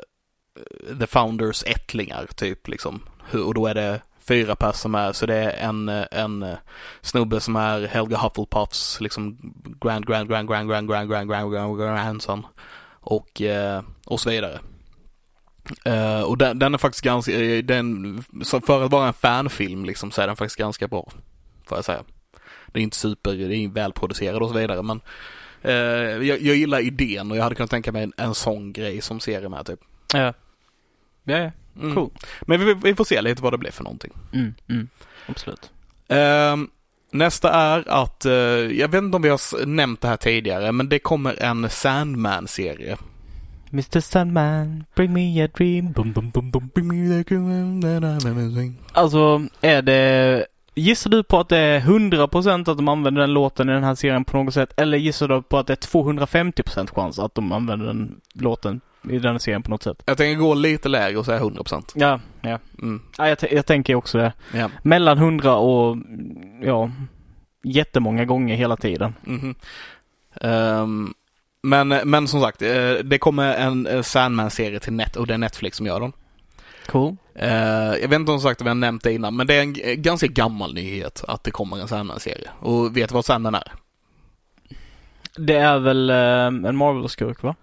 [1.00, 3.02] The Founders ättlingar typ liksom.
[3.46, 6.58] Och då är det fyra personer som är, så det är en, eh, en eh,
[7.02, 9.38] snubbe som är Helga Hufflepuffs liksom
[9.82, 12.46] grand, grand, grand, grand, grand, grand, grand, grand, grand, grandson.
[13.00, 14.60] Och, eh, och så vidare.
[15.86, 20.12] Eh, och den, den är faktiskt ganska, eh, den, för att vara en fanfilm liksom
[20.12, 21.12] så är den faktiskt ganska bra.
[21.66, 22.04] Får jag säga.
[22.68, 25.02] Det är inte super, det är välproducerad och så vidare men
[25.62, 25.74] eh,
[26.28, 29.20] jag, jag gillar idén och jag hade kunnat tänka mig en, en sån grej som
[29.20, 29.80] serie med typ.
[30.14, 30.34] Ja.
[31.24, 31.52] Ja, ja.
[31.82, 31.96] Mm.
[31.96, 32.10] Cool.
[32.42, 34.12] Men vi, vi får se lite vad det blir för någonting.
[34.34, 34.90] Mm, mm.
[35.26, 35.72] Absolut.
[36.08, 36.70] Ehm,
[37.12, 38.26] nästa är att,
[38.72, 42.98] jag vet inte om vi har nämnt det här tidigare, men det kommer en Sandman-serie.
[43.72, 45.92] Mr Sandman, bring me a dream.
[45.92, 46.72] Bum, bum, bum, bum.
[48.92, 50.46] Alltså, är det...
[50.76, 53.96] Gissar du på att det är 100% att de använder den låten i den här
[53.96, 54.74] serien på något sätt?
[54.78, 59.18] Eller gissar du på att det är 250% chans att de använder den låten i
[59.20, 60.04] den här serien på något sätt?
[60.06, 61.92] Jag tänker gå lite lägre och säga 100%.
[61.96, 62.60] Ja, ja.
[62.82, 63.02] Mm.
[63.18, 64.34] ja jag, jag tänker också det.
[64.54, 64.70] Ja.
[64.84, 65.98] Mellan 100 och,
[66.62, 66.92] ja,
[67.64, 69.16] jättemånga gånger hela tiden.
[69.24, 69.56] Mhm.
[70.42, 71.14] Ehm,
[71.70, 75.38] men, men som sagt, eh, det kommer en eh, Sandman-serie till Net och det är
[75.38, 76.14] Netflix som gör den.
[76.86, 77.16] Cool.
[77.36, 77.50] Eh,
[78.02, 80.28] jag vet inte om sagt om jag nämnt det innan, men det är en ganska
[80.28, 82.50] gammal nyhet att det kommer en Sandman-serie.
[82.60, 83.72] Och vet du vad Sandman är?
[85.38, 87.56] Det är väl eh, en Marvel-skurk va?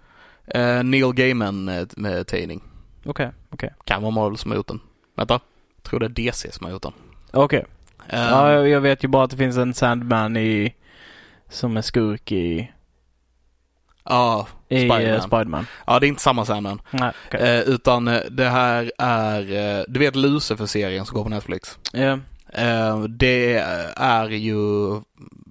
[0.47, 2.61] Eh, Neil Gaiman eh, med tidning.
[3.05, 3.73] Okej, okej.
[3.83, 4.79] Kan vara Marvel som har gjort den.
[5.15, 5.39] Vänta.
[5.75, 6.93] Jag tror det är DC som har gjort den.
[7.31, 7.65] Okej.
[8.09, 10.75] Eh, Ja, jag, jag vet ju bara att det finns en Sandman i...
[11.49, 12.71] Som är skurk i...
[14.05, 15.21] ja, I Spiderman.
[15.21, 15.67] Spiderman.
[15.87, 16.81] Ja, det är inte samma Sandman.
[16.91, 17.41] Nej, okej.
[17.41, 19.41] Eh, utan eh, det här är,
[19.77, 21.77] eh, du vet Lucifer-serien som går på Netflix?
[21.91, 22.19] Ja.
[22.53, 23.55] Eh, det
[23.95, 25.01] är ju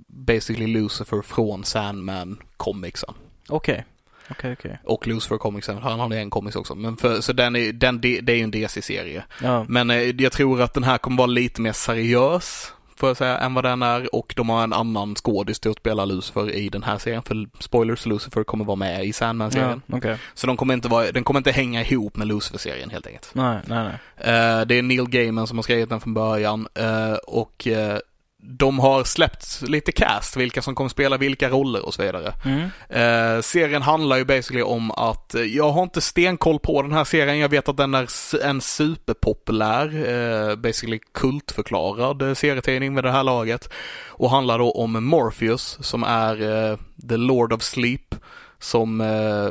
[0.09, 3.15] basically Lucifer från Sandman-comicsen.
[3.49, 3.85] Okej.
[4.31, 4.79] Okej, okej.
[4.85, 6.75] Och Lucifer-comicsen, han har en comics också.
[6.75, 9.25] Men för, så den är, den, det det är ju en DC-serie.
[9.43, 9.65] Ja.
[9.69, 13.39] Men eh, jag tror att den här kommer vara lite mer seriös, får jag säga,
[13.39, 14.15] än vad den är.
[14.15, 17.23] Och de har en annan skådis till att spela Lucifer i den här serien.
[17.23, 19.83] För spoilers, Lucifer kommer vara med i Ja, Sandman-serien.
[19.93, 20.19] okej.
[20.35, 23.31] Så de kommer inte vara, den kommer inte hänga ihop med Lucifer-serien helt enkelt.
[23.33, 24.35] Nej, nej, nej.
[24.35, 27.99] Eh, det är Neil Gaiman som har skrivit den från början eh, och eh,
[28.47, 32.35] de har släppt lite cast, vilka som kommer spela vilka roller och så vidare.
[32.45, 32.61] Mm.
[32.89, 37.05] Eh, serien handlar ju basically om att, eh, jag har inte stenkoll på den här
[37.05, 38.09] serien, jag vet att den är
[38.45, 43.69] en superpopulär, eh, basically kultförklarad eh, serietidning med det här laget.
[44.09, 46.79] Och handlar då om Morpheus som är eh,
[47.09, 48.15] the Lord of Sleep,
[48.59, 49.51] som, eh,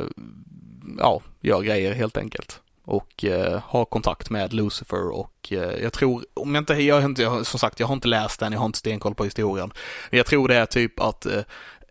[0.98, 6.24] ja, gör grejer helt enkelt och eh, har kontakt med Lucifer och eh, jag tror,
[6.34, 8.58] om jag inte, jag har inte, jag, som sagt jag har inte läst den, jag
[8.58, 9.72] har inte stenkoll på historien.
[10.10, 11.42] Men jag tror det är typ att eh,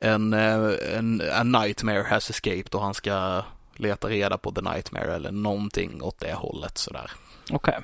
[0.01, 3.41] en, eh, en, en nightmare has escaped och han ska
[3.75, 7.11] leta reda på the nightmare eller någonting åt det hållet sådär.
[7.51, 7.77] Okej.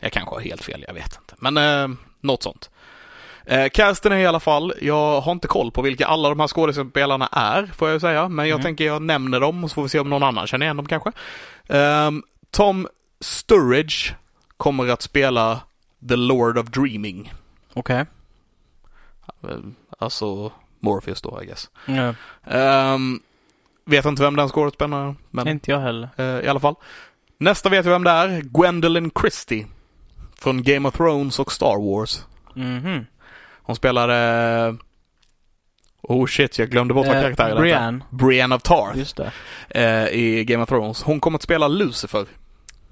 [0.00, 1.34] Jag kanske har helt fel, jag vet inte.
[1.38, 2.70] Men eh, något sånt.
[3.48, 6.48] Eh, casten är i alla fall, jag har inte koll på vilka alla de här
[6.48, 8.28] skådespelarna är, får jag säga.
[8.28, 8.62] Men jag Mm.
[8.64, 10.86] tänker jag nämner dem och så får vi se om någon annan känner igen dem
[10.86, 11.12] kanske.
[11.68, 12.22] Ehm,
[12.56, 12.88] Tom
[13.20, 14.14] Sturridge
[14.56, 15.60] kommer att spela
[16.08, 17.32] The Lord of Dreaming.
[17.74, 18.04] Okej.
[19.48, 19.56] Eh,
[19.98, 21.70] Alltså Morpheus då, I guess.
[21.86, 22.14] Ja.
[22.44, 23.20] Ehm,
[23.84, 26.08] vet inte vem den skådespelaren men Inte jag heller.
[26.16, 26.74] eh, i alla fall.
[27.38, 29.66] Nästa vet jag vem det är, Gwendolyn Christie.
[30.38, 32.24] Från Game of Thrones och Star Wars.
[32.54, 33.06] Mhm.
[33.62, 34.76] Hon spelade...
[36.02, 37.60] Oh shit, jag glömde bort vad Eh, karaktären hette.
[37.60, 38.04] Brienne.
[38.10, 39.32] Brienne of Tarth Just det.
[39.70, 41.02] eh, i Game of Thrones.
[41.02, 42.26] Hon kommer att spela Lucifer.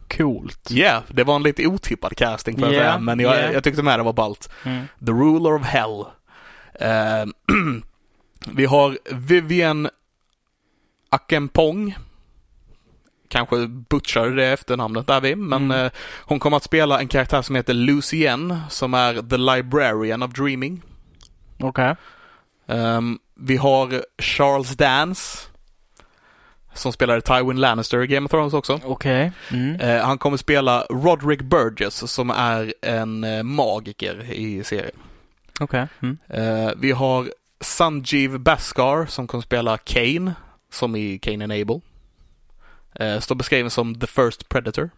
[0.08, 0.70] Coolt.
[0.70, 3.52] Ja, yeah, det var en lite otippad casting jag Yeah, men jag, yeah.
[3.52, 4.50] jag tyckte med det var ballt.
[4.64, 4.86] Mm.
[5.06, 6.04] The Ruler of Hell.
[6.80, 7.24] Eh,
[8.52, 9.90] vi har Vivienne
[11.10, 11.94] Akempong.
[13.28, 15.86] Kanske butchar det efternamnet där vi, men Mm.
[15.86, 15.92] eh,
[16.24, 20.82] hon kommer att spela en karaktär som heter Lucien, som är The Librarian of Dreaming.
[21.60, 21.96] Okej.
[22.66, 25.38] Ehm, vi har Charles Dance.
[26.74, 28.80] Som spelade Tywin Lannister i Game of Thrones också.
[28.84, 29.32] Okej.
[29.50, 29.80] Mm.
[29.80, 34.96] Eh, han kommer spela Roderick Burgess som är en eh, magiker i serien.
[35.60, 35.86] Okej.
[36.02, 36.18] Mm.
[36.28, 40.34] Eh, vi har Sanjeev Bhaskar som kommer spela Kane,
[40.70, 41.80] som i Kane and Abel.
[42.94, 44.90] Eh, står beskriven som The First Predator.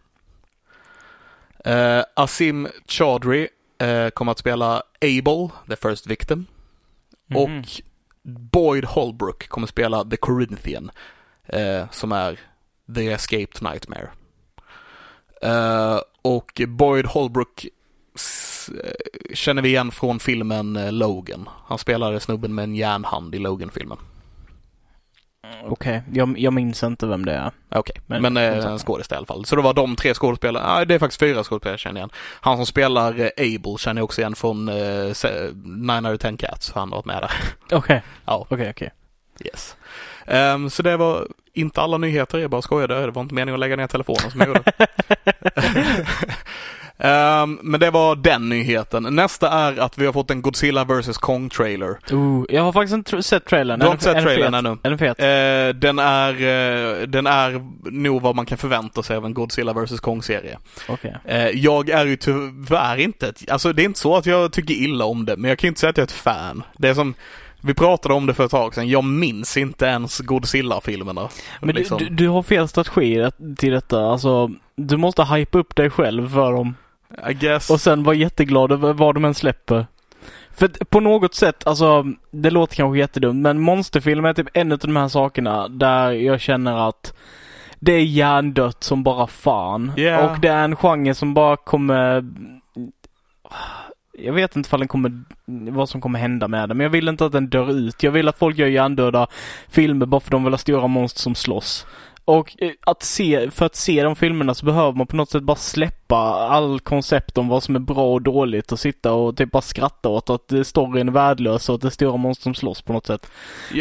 [1.65, 3.49] Eh, Asim Chaudhry
[3.79, 6.47] eh, kommer att spela Abel, The First Victim.
[7.27, 7.37] Mhm.
[7.39, 7.67] Och
[8.23, 10.91] Boyd Holbrook kommer spela The Corinthian,
[11.49, 12.41] eh, som är
[12.95, 14.09] The Escaped Nightmare.
[15.43, 21.49] Eh, och Boyd Holbrook eh, känner vi igen från filmen eh, Logan.
[21.67, 23.99] Han spelade snubben med en järnhand i Logan-filmen.
[25.65, 26.03] Okej.
[26.13, 27.51] Jag, jag minns inte vem det är.
[27.69, 29.45] Okej, Men- men, men eh, en skådis i alla fall.
[29.45, 32.11] Så det var de tre skådespelarna, ah, det är faktiskt fyra skådespelare jag känner igen.
[32.41, 35.15] Han som spelar eh, Abel känner jag också igen från eh,
[35.65, 37.31] Nine out of ten Cats, han har varit med där.
[37.77, 38.03] Okej.
[38.25, 38.47] Ja.
[38.51, 38.91] Okej, okej.
[39.45, 39.77] Yes.
[40.27, 43.01] Ehm, så det var inte alla nyheter, jag bara skojade.
[43.07, 44.63] Det var inte meningen att lägga ner telefonen som jag gjorde.
[46.99, 49.03] Ehm, men det var den nyheten.
[49.03, 51.99] Nästa är att vi har fått en Godzilla vs Kong trailer.
[52.13, 53.79] Uh, jag har faktiskt inte sett trailern.
[53.81, 54.77] Du har inte den- sett trailern ännu?
[54.83, 55.19] Är den fet?
[55.21, 59.73] Eh, den, är, eh, den är nog vad man kan förvänta sig av en Godzilla
[59.73, 60.59] vs Kong-serie.
[60.89, 61.17] Okej.
[61.25, 64.75] Eh, jag är ju tyvärr inte, ett, alltså det är inte så att jag tycker
[64.75, 66.63] illa om det, men jag kan inte säga att jag är ett fan.
[66.79, 67.15] Det är som,
[67.61, 71.29] vi pratade om det för ett tag sedan, jag minns inte ens Godzilla-filmerna.
[71.61, 71.99] Men Liksom.
[71.99, 74.01] du, du, har fel strategi till detta.
[74.01, 76.75] Alltså, du måste hype upp dig själv för dem.
[77.31, 77.71] I guess.
[77.71, 79.87] Och sen vara jätteglad över vad de än släpper.
[80.57, 84.79] För på något sätt, alltså det låter kanske jättedumt men monsterfilm är typ en av
[84.79, 87.15] de här sakerna där jag känner att
[87.81, 89.93] det är hjärndött som bara fan.
[89.97, 90.25] Yeah.
[90.25, 92.25] Och det är en genre som bara kommer...
[94.19, 95.23] Jag vet inte ifall den kommer,
[95.71, 98.03] vad som kommer hända med den men jag vill inte att den dör ut.
[98.03, 99.27] Jag vill att folk gör hjärndöda
[99.69, 101.87] filmer bara för att de vill ha stora monster som slåss.
[102.27, 105.43] Och eh, att se, för att se de filmerna så behöver man på något sätt
[105.43, 106.17] bara släppa
[106.51, 110.09] all koncept om vad som är bra och dåligt och sitta och typ bara skratta
[110.09, 112.93] åt att eh, storyn är värdelös och att det är stora monster som slåss på
[112.93, 113.31] något sätt.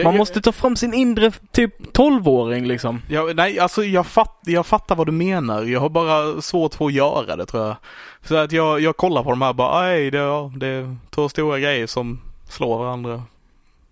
[0.04, 3.02] Man måste ta fram sin inre typ 12-åring liksom.
[3.10, 5.64] Ja, nej, alltså jag, fatt, jag fattar vad du menar.
[5.64, 7.76] Jag har bara svårt för att göra det tror jag.
[8.24, 11.30] Så att jag, jag kollar på de här bara, nej det, ja, det är två
[11.30, 13.24] stora grejer som slår varandra.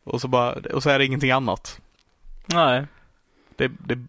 [0.03, 1.79] Och så bara, och så är det ingenting annat.
[2.45, 2.85] Nej.
[3.57, 3.99] Det, det,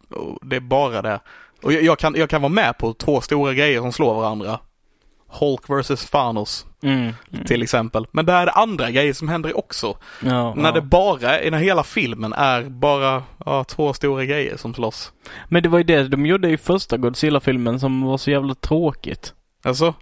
[0.42, 1.20] det är bara det.
[1.62, 4.58] Och jag, jag, kan, jag kan vara med på två stora grejer som slår varandra.
[5.28, 6.98] Hulk vs Thanos Mm.
[7.32, 7.44] mm.
[7.46, 8.06] till exempel.
[8.10, 9.96] Men där är det andra grejer som händer också.
[10.22, 10.72] Ja, När ja.
[10.72, 15.12] det bara, när hela filmen är bara ja, två stora grejer som slåss.
[15.48, 19.34] Men det var ju det de gjorde i första Godzilla-filmen som var så jävla tråkigt.
[19.62, 19.94] Alltså,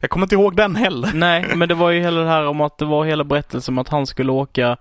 [0.00, 1.10] jag kommer inte ihåg den heller.
[1.14, 3.78] Nej, men det var ju hela det här om att det var hela berättelsen om
[3.78, 4.76] att han skulle åka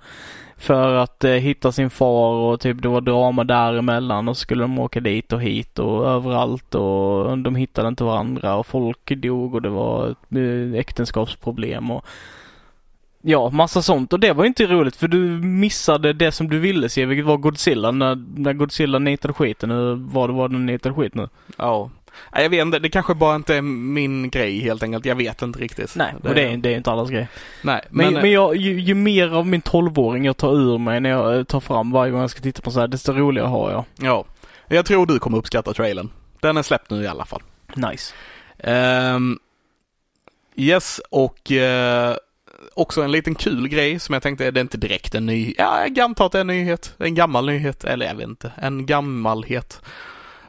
[0.58, 4.64] för att eh, hitta sin far och typ det var drama däremellan och så skulle
[4.64, 9.56] de åka dit och hit och överallt och de hittade inte varandra och folk dog
[9.56, 12.06] och det var ett äktenskapsproblem och
[13.28, 16.60] Ja, massa sånt och det var ju inte roligt för du missade det som du
[16.60, 19.70] ville se vilket var Godzilla när, när Godzilla nitade skiten.
[19.70, 21.30] vad vad det var den nitade skit nu.
[21.58, 21.90] Ja.
[22.34, 25.06] Nej, Jag vet inte, det kanske bara inte är min grej helt enkelt.
[25.06, 25.96] Jag vet inte riktigt.
[25.96, 27.28] Nej, och det är, det är inte allas grej.
[27.62, 31.00] Nej, Men, men, men, jag, ju, ju mer av min 12-åring jag tar ur mig
[31.00, 33.48] när jag eh, tar fram varje gång jag ska titta på så här, desto roligare
[33.48, 33.86] har jag.
[33.96, 34.26] ja.
[34.68, 36.10] Jag tror du kommer uppskatta trailern.
[36.40, 37.42] Den är släppt nu i alla fall.
[37.76, 38.14] Nice.
[38.58, 39.40] Ehm,
[40.56, 42.16] yes, och eh,
[42.74, 45.82] också en liten kul grej som jag tänkte, det är inte direkt en ny, ja
[45.82, 48.86] jag antar att det är en nyhet, en gammal nyhet, eller jag vet inte, en
[48.86, 49.82] gammalhet.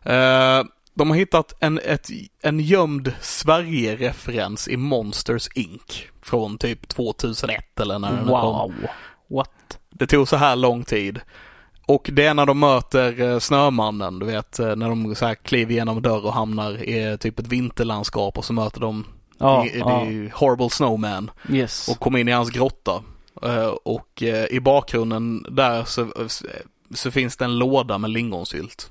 [0.02, 0.62] Eh,
[0.96, 2.08] de har hittat en, ett,
[2.42, 6.02] en gömd Sverige-referens i Monsters Inc.
[6.22, 8.32] Från typ 2001 eller när den kom.
[8.32, 8.72] Wow.
[9.28, 9.78] What?
[9.90, 11.20] Det tog så här lång tid.
[11.86, 15.34] Och det är när de möter eh, Snömannen, du vet, eh, när de så här
[15.34, 19.04] kliver igenom dörr och hamnar i eh, typ ett vinterlandskap och så möter de
[19.38, 20.06] Ja, i, ja.
[20.34, 21.88] Horrible Snowman Yes.
[21.88, 23.02] och kommer in i hans grotta.
[23.82, 26.08] Och i bakgrunden där så,
[26.94, 28.90] så finns det en låda med lingonsylt.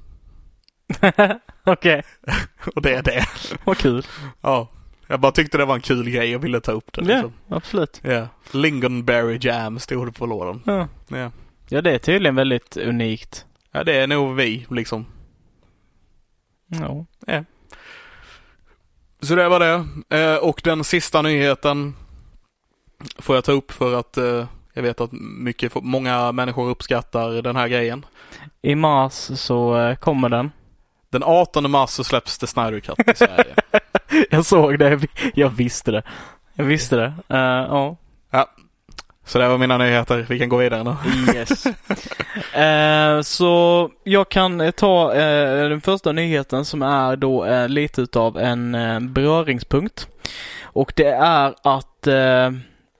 [1.65, 2.03] Okej,
[2.75, 3.25] Och det är det.
[3.63, 4.05] vad kul.
[4.41, 4.67] Ja.
[5.07, 7.01] Jag bara tyckte det var en kul grej och ville ta upp det.
[7.01, 7.33] Ja, Liksom.
[7.49, 7.99] absolut.
[8.03, 8.27] Ja.
[8.51, 10.61] Lingonberry jam stod det på lådan.
[10.65, 10.87] Ja.
[11.07, 11.31] Ja.
[11.69, 13.45] ja, det är tydligen väldigt unikt.
[13.71, 15.05] ja, det är nog vi liksom.
[16.67, 17.05] Ja.
[19.21, 19.85] Så det var det.
[20.19, 21.95] Eh, och den sista nyheten
[23.19, 27.55] får jag ta upp för att eh, jag vet att mycket, många människor uppskattar den
[27.55, 28.05] här grejen.
[28.61, 30.51] I mars så eh, kommer den.
[31.09, 33.55] Den 18 mars så släpps det Snyder Cut i Sverige.
[34.29, 34.99] Jag såg det.
[35.33, 36.03] Jag visste det.
[36.53, 37.13] Jag visste det.
[37.29, 37.37] Eh,
[37.69, 37.95] ja.
[39.27, 40.25] Så det var mina nyheter.
[40.29, 40.95] Vi kan gå vidare nu.
[41.35, 41.65] Yes.
[42.55, 48.37] eh, så jag kan ta eh, den första nyheten som är då eh, lite utav
[48.37, 50.07] en eh, beröringspunkt.
[50.63, 52.01] Och det är att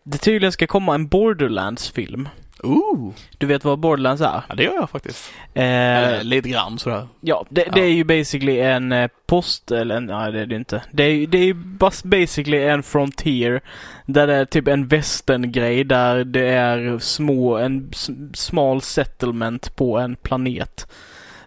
[0.04, 2.30] det tydligen ska komma en Borderlands-film.
[2.66, 3.14] Ooh.
[3.38, 4.42] Du vet vad Borderlands är?
[4.50, 5.32] Ja, det gör jag faktiskt.
[5.54, 7.08] Eh, lite grann sådär.
[7.22, 7.86] Ja, det, det Ja.
[7.86, 10.82] är ju basically en eh, post, eller nej det är det inte.
[10.92, 13.62] Det är, ju- det är ju bas- basically en frontier.
[14.06, 17.92] Där det är typ en västern-grej där det är små, en
[18.34, 20.88] smal settlement på en planet.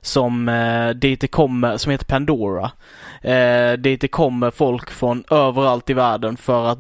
[0.01, 2.71] Som eh, dit det kommer, som heter Pandora.
[3.23, 6.79] Eh, dit det kommer folk från överallt i världen för att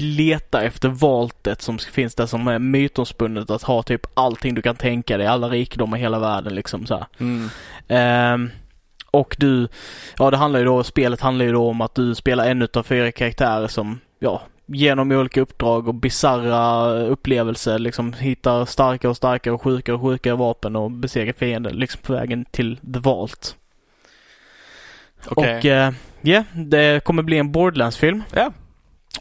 [0.00, 4.76] leta efter valtet som finns där som är mytomspunnet att ha typ allting du kan
[4.76, 7.06] tänka dig, alla rikedomar i hela världen liksom så.
[7.18, 7.48] Mm.
[7.88, 8.50] Ehm,
[9.10, 9.68] och du,
[10.18, 12.82] ja det handlar ju då, spelet handlar ju då om att du spelar en utav
[12.82, 19.54] fyra karaktärer som, ja, genom olika uppdrag och bizarra upplevelser liksom hittar starkare och starkare
[19.54, 23.56] och sjukare och sjukare vapen och besegrar fiender liksom på vägen till The Vault.
[25.26, 25.58] Okej.
[25.58, 28.22] Och eh, ja, det kommer bli en Borderlands-film.
[28.34, 28.52] Ja.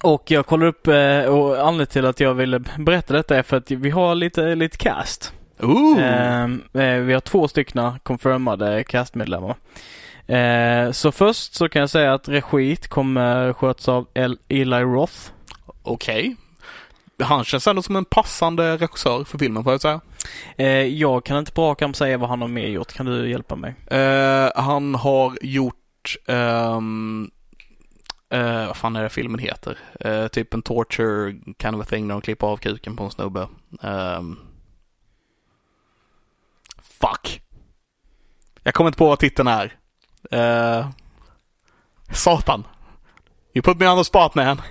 [0.04, 3.58] Och jag kollar upp, eh, och anledningen till att jag ville berätta detta är för
[3.58, 5.34] att vi har lite, lite cast.
[5.60, 6.04] Ooh.
[6.04, 9.56] Ehm, eh, vi har två stycken confirmade castmedlemmar.
[10.28, 15.32] Eh, så först så kan jag säga att regit kommer skötas av El- Eli Roth.
[15.86, 16.36] Okej.
[17.24, 20.02] Han känns ändå som en passande regissör för filmen får jag säga.
[20.58, 22.94] Eh, jag kan inte på rak arm säga vad han har mer gjort.
[22.94, 23.76] Kan du hjälpa mig?
[23.88, 27.32] Eh, han har gjort, ehm,
[28.30, 29.78] eh, vad fan är det filmen heter?
[30.00, 33.12] Eh, typ en torture kind of a thing när de klipper av kuken på en
[33.12, 33.48] snubbe.
[33.82, 34.40] Ehm,
[36.84, 37.42] fuck.
[38.64, 39.76] Jag kommer inte på vad titeln är.
[40.32, 40.90] Eh,
[42.12, 42.64] satan.
[43.54, 44.62] You put me on the spot man.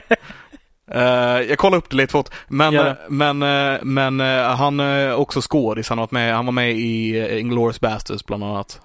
[0.90, 2.28] Eh, jag kollar upp det lite fort.
[2.48, 2.96] Men, det.
[3.08, 5.88] men, eh, men eh, han är också skådis.
[5.88, 8.80] Han, han var med i uh, Inglourious Basterds bland annat.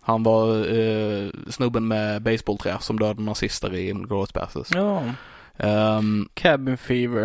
[0.00, 4.70] Han var snubben med baseballträ som dödade nazister i Inglourious Basterds.
[4.74, 5.02] Ja.
[5.58, 7.22] Ehm, Cabin Fever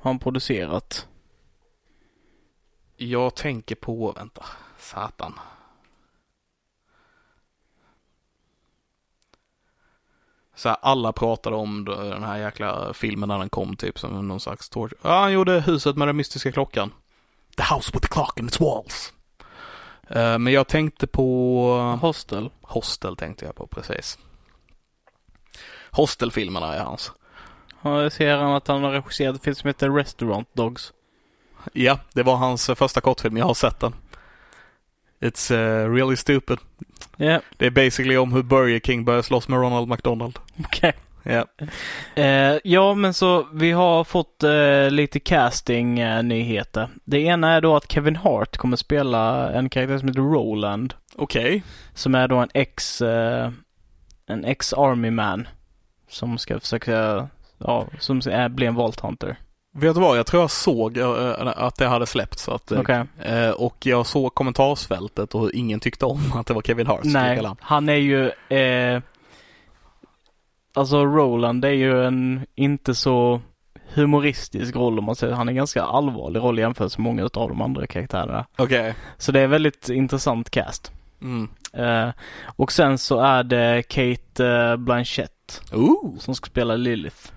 [0.00, 1.06] har han producerat.
[2.96, 4.44] jag tänker på, vänta,
[4.78, 5.32] satan.
[10.56, 14.40] Så här, alla pratade om den här jäkla filmen när den kom typ som någon
[14.40, 14.98] slags torture.
[15.02, 16.92] Ja, han gjorde huset med den mystiska klockan.
[17.56, 19.12] The house with the clock in its walls.
[20.08, 22.50] Eh, men jag tänkte på Hostel.
[22.62, 24.18] Hostel tänkte jag på precis.
[25.90, 27.12] Hostelfilmerna är hans.
[27.82, 30.92] Ja, jag ser han att han har regisserat en film som heter Restaurant Dogs.
[31.72, 33.36] Ja, det var hans första kortfilm.
[33.36, 33.94] Jag har sett den.
[35.20, 36.58] It's uh, really stupid.
[37.16, 40.38] Ja, Det är basically om hur Burger King börjar slåss med Ronald McDonald.
[40.64, 40.92] okej.
[41.22, 41.44] Ja.
[42.22, 46.88] Eh, ja, men så vi har fått eh, lite casting-nyheter.
[47.04, 50.94] det ena är då att Kevin Hart kommer spela en karaktär som heter Roland.
[51.14, 51.62] Okej.
[51.94, 53.50] Som är då en ex, eh,
[54.26, 55.48] en ex-army man.
[56.08, 57.28] Som ska försöka,
[57.58, 59.36] ja, som är, bli en Vault Hunter.
[59.78, 60.18] Vet du vad?
[60.18, 62.48] Jag tror jag såg eh, att det hade släppts.
[62.48, 66.86] Att, eh, eh, och jag såg kommentarsfältet och ingen tyckte om att det var Kevin
[66.86, 67.04] Hart.
[67.04, 67.88] Nej, han.
[67.88, 69.02] är ju, eh,
[70.74, 73.40] alltså Roland är ju en inte så
[73.94, 75.34] humoristisk roll om man säger.
[75.34, 78.46] Han är en ganska allvarlig roll jämfört med många av de andra karaktärerna.
[78.58, 78.94] Okej.
[79.18, 80.92] Så det är väldigt intressant cast.
[81.22, 81.48] Mm.
[81.72, 82.14] Eh,
[82.56, 86.18] och sen så är det Kate eh, Blanchett Ooh.
[86.18, 87.35] som ska spela Lilith.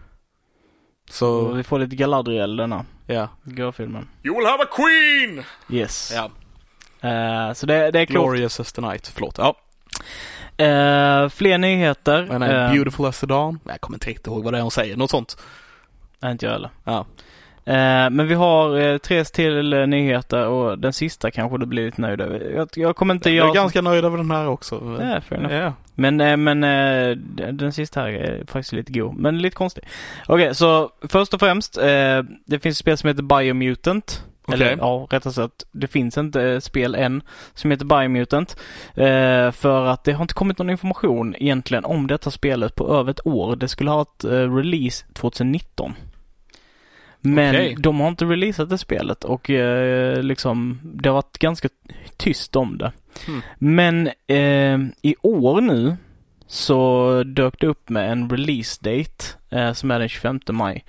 [1.10, 3.28] Och Så, vi får lite Galadriel denna ja.
[3.44, 4.08] görfilmen.
[4.24, 5.44] You will have a queen!
[5.70, 6.14] Yes.
[6.16, 6.30] ja.
[7.10, 8.26] Eh, så det, det är klokt.
[8.26, 9.08] Glorious as the night.
[9.08, 9.38] Förlåt.
[9.38, 9.56] Ja.
[10.66, 12.28] Eh, fler nyheter.
[12.30, 13.60] Men Eh, beautiful as the dawn.
[13.68, 14.98] Jag kommer inte riktigt ihåg vad det är hon säger.
[14.98, 15.38] Något sånt.
[16.20, 16.70] Nej, inte jag heller.
[16.84, 17.00] Ja.
[17.00, 17.06] Eh,
[18.12, 22.02] men vi har eh, tre till eh, nyheter och den sista kanske du blir lite
[22.02, 22.52] nöjd över.
[22.56, 24.98] Jag, jag kommer inte Jag är ganska nöjd över den här också.
[25.30, 25.38] Ja.
[25.50, 25.74] Ja.
[25.96, 27.18] Men, eh, men eh,
[27.54, 29.84] den sista här är faktiskt lite god, men lite konstig.
[30.28, 34.26] Okej, så först och främst, eh, det finns ett spel som heter Biomutant.
[34.46, 34.62] Okej.
[34.62, 37.22] Eller ja, rättare sagt, det finns inte eh, spel än
[37.54, 38.58] som heter Biomutant.
[38.96, 43.12] Eh, för att det har inte kommit någon information egentligen om detta spelet på över
[43.12, 43.56] ett år.
[43.56, 45.94] Det skulle ha ett eh, release 2019.
[47.22, 47.76] Men Okej.
[47.80, 51.70] de har inte releasat det spelet och eh, liksom det har varit ganska
[52.18, 52.92] tyst om det.
[53.28, 53.42] Mm.
[53.58, 55.98] Men eh, i år nu
[56.48, 60.86] så dök det upp med en release date eh, som är den 25 maj.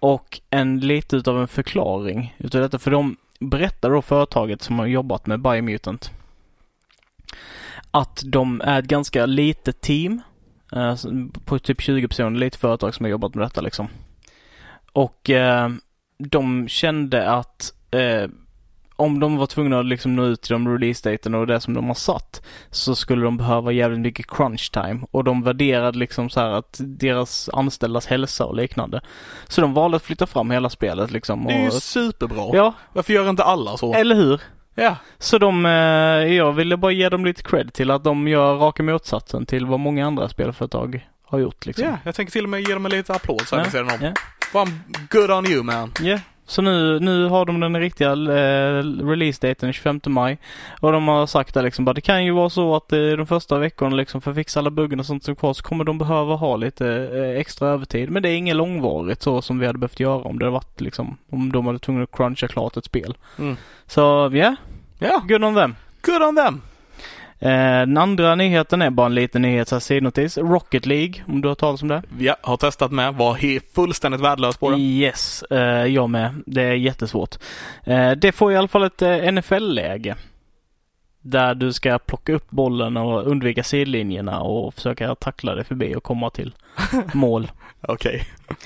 [0.00, 2.78] Och en lite utav en förklaring utav detta.
[2.78, 6.10] För de berättar då företaget som har jobbat med Biomutant
[7.90, 10.20] att de är ett ganska litet team.
[10.72, 10.96] Eh,
[11.44, 13.88] på typ 20 personer, lite företag som har jobbat med detta liksom.
[14.92, 15.70] Och eh,
[16.18, 18.30] de kände att eh,
[18.96, 21.86] om de var tvungna att liksom nå ut till de release-daten och det som de
[21.86, 26.40] har satt så skulle de behöva jävligt mycket crunch time och de värderade liksom så
[26.40, 29.00] att deras anställdas hälsa och liknande.
[29.48, 31.44] Så de valde att flytta fram hela spelet liksom.
[31.44, 32.50] Det är ju och, superbra.
[32.52, 33.94] ja, Varför gör inte alla så?
[33.94, 34.40] eller hur?
[34.74, 34.96] Ja.
[35.18, 35.72] Så de, eh,
[36.34, 39.80] jag ville bara ge dem lite cred till att de gör raka motsatsen till vad
[39.80, 41.84] många andra spelföretag har gjort liksom.
[41.84, 43.86] Ja, jag tänker till och med ge dem en liten applåd så här vid sidan
[43.90, 43.98] om.
[44.00, 44.12] ja.
[44.52, 44.68] Fan,
[45.10, 45.92] good on you man.
[46.00, 50.38] Ja, så nu, nu har de den riktiga eh, release-daten den 25 maj.
[50.80, 53.26] Och de har sagt där liksom bara det kan ju vara så att eh, de
[53.26, 55.98] första veckorna liksom för att fixa alla buggarna och sånt som kvar så kommer de
[55.98, 58.10] behöva ha lite eh, extra övertid.
[58.10, 60.80] Men det är inget långvarigt så som vi hade behövt göra om det hade varit
[60.80, 63.16] liksom om de hade tvungna att cruncha klart ett spel.
[63.38, 63.56] Mm.
[63.86, 64.56] Så ja,
[64.98, 65.74] Ja, good on them.
[66.02, 66.60] good on them.
[67.40, 67.50] Eh,
[67.80, 70.38] den andra nyheten är bara en liten nyhet, sidnotis.
[70.38, 72.02] Rocket League, om du har talat om det?
[72.18, 73.14] Ja, har testat med.
[73.14, 74.76] Var fullständigt värdelös på det.
[74.78, 76.42] Yes, eh, jag med.
[76.46, 77.36] Det är jättesvårt.
[77.84, 80.16] Eh, det får i alla fall ett NFL-läge.
[81.22, 86.02] Där du ska plocka upp bollen och undvika sidlinjerna och försöka tackla dig förbi och
[86.02, 86.54] komma till
[87.12, 87.48] mål.
[87.80, 88.24] Okej.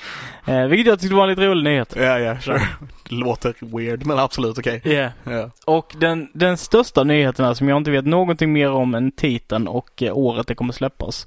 [0.44, 1.94] Eh, vilket jag tyckte var en lite rolig nyhet.
[1.96, 2.60] Ja, ja, sure.
[3.08, 4.82] Det låter weird, men absolut okej.
[4.84, 5.12] Yeah.
[5.24, 5.50] Ja.
[5.64, 9.68] Och den, den största nyheten här som jag inte vet någonting mer om än titeln
[9.68, 11.26] och eh, året det kommer släppas.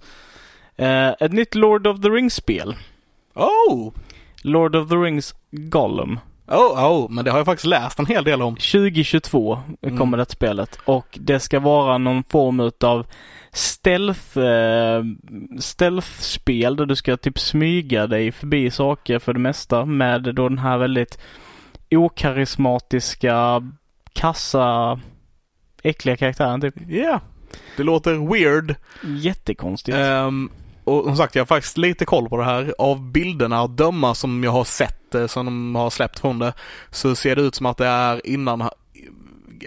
[0.75, 2.75] Eh, ett nytt Lord of the Rings-spel.
[3.33, 3.93] Oh!
[4.41, 6.19] Lord of the Rings Gollum.
[6.47, 8.55] Oh, oh, men det har jag faktiskt läst en hel del om.
[8.55, 9.97] 2022 Mm.
[9.97, 13.05] kommer det spelet och det ska vara någon form utav
[13.53, 15.03] stealth, eh,
[15.59, 20.57] stealth-spel där du ska typ smyga dig förbi saker för det mesta med då den
[20.59, 21.19] här väldigt
[21.95, 23.63] okarismatiska,
[24.13, 24.99] kassa,
[25.83, 26.75] äckliga karaktären typ.
[26.87, 27.19] Ja.
[27.77, 28.75] Det låter weird.
[29.03, 29.97] Jättekonstigt.
[29.97, 30.49] Ehm,
[30.85, 32.73] och som sagt, jag har faktiskt lite koll på det här.
[32.77, 36.53] Av bilderna att döma som jag har sett, eh, som de har släppt från det,
[36.89, 38.69] så ser det ut som att det är innan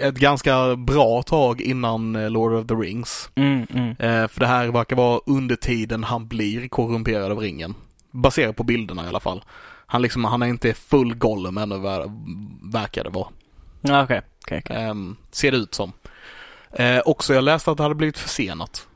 [0.01, 3.31] ett ganska bra tag innan eh, Lord of the Rings.
[3.35, 3.91] Mm, mm.
[3.91, 7.75] Eh, för det här verkar vara under tiden han blir korrumperad av ringen.
[8.11, 9.45] Baserat på bilderna i alla fall.
[9.87, 12.05] Han liksom, han är inte full Gollum ännu ver
[12.73, 13.29] verkar det vara.
[13.83, 14.77] Okej, okej, okej.
[14.77, 15.93] Ehm, ser det ut som.
[16.73, 18.88] Eh, också jag läste att det hade blivit försenat.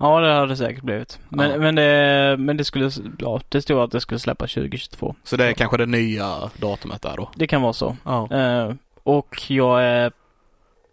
[0.00, 1.18] Ja, det hade det säkert blivit.
[1.28, 1.58] Men, Ja.
[1.58, 5.14] men, det, men det skulle, ja, det stod att det skulle släppa 2022.
[5.24, 7.30] Så det är kanske det nya datumet där då.
[7.34, 7.96] Det kan vara så.
[8.04, 8.28] Ja.
[8.36, 10.12] Eh, och jag är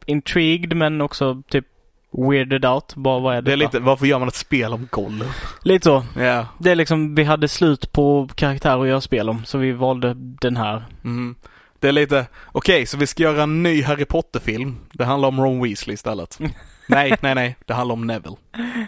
[0.05, 1.65] intrigued men också typ
[2.11, 2.95] weirded out.
[2.95, 3.67] Bara vad är Det är detta?
[3.71, 5.27] lite, varför gör man ett spel om Gollum?
[5.63, 6.03] Lite så.
[6.19, 6.47] Ja.
[6.57, 10.13] Det är liksom, vi hade slut på karaktärer att göra spel om så vi valde
[10.17, 10.83] den här.
[11.03, 11.35] Mm.
[11.79, 14.77] Det är lite, okej, så vi ska göra en ny Harry Potter-film.
[14.93, 16.39] Det handlar om Ron Weasley istället.
[16.87, 17.55] nej, nej, nej.
[17.65, 18.35] Det handlar om Neville.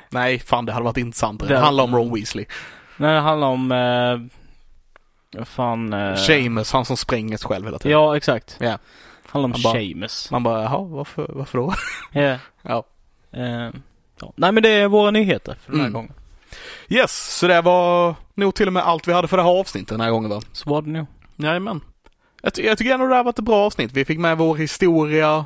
[0.10, 1.48] Nej, fan det hade varit intressantare.
[1.50, 2.46] Det, Det- handlar om Ron Weasley.
[2.98, 3.72] Nej, det handlar om,
[5.38, 5.94] eh, fan.
[5.94, 7.92] Eh, Seamus, han som spränger sig själv hela tiden.
[7.92, 8.58] Ja, exakt.
[8.60, 8.78] Ja.
[9.30, 10.32] Handlar om bara- Seamus.
[10.32, 11.74] Man bara, jaha, varför, varför då?
[12.12, 12.38] Ja.
[12.62, 12.84] Ja.
[13.34, 13.70] Eh,
[14.22, 14.34] ja.
[14.36, 15.94] Nej men det är våra nyheter för den här Mm.
[15.94, 16.14] gången.
[16.90, 19.90] Yes, så det var nog till och med allt vi hade för det här avsnittet
[19.90, 20.42] den här gången va?
[20.52, 21.06] Så var det nog.
[21.36, 21.82] Jajamän.
[22.42, 23.92] Jag, jag tycker ändå det här var ett bra avsnitt.
[23.94, 25.46] Vi fick med vår historia.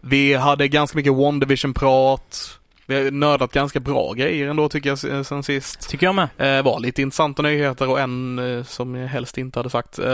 [0.00, 2.56] Vi hade ganska mycket One Division-prat.
[2.86, 5.88] Vi har nördat ganska bra grejer ändå tycker jag s- sen sist.
[5.90, 6.28] Tycker jag med.
[6.58, 9.98] Eh, var lite intressanta nyheter och en eh, som jag helst inte hade sagt.
[9.98, 10.06] Eh,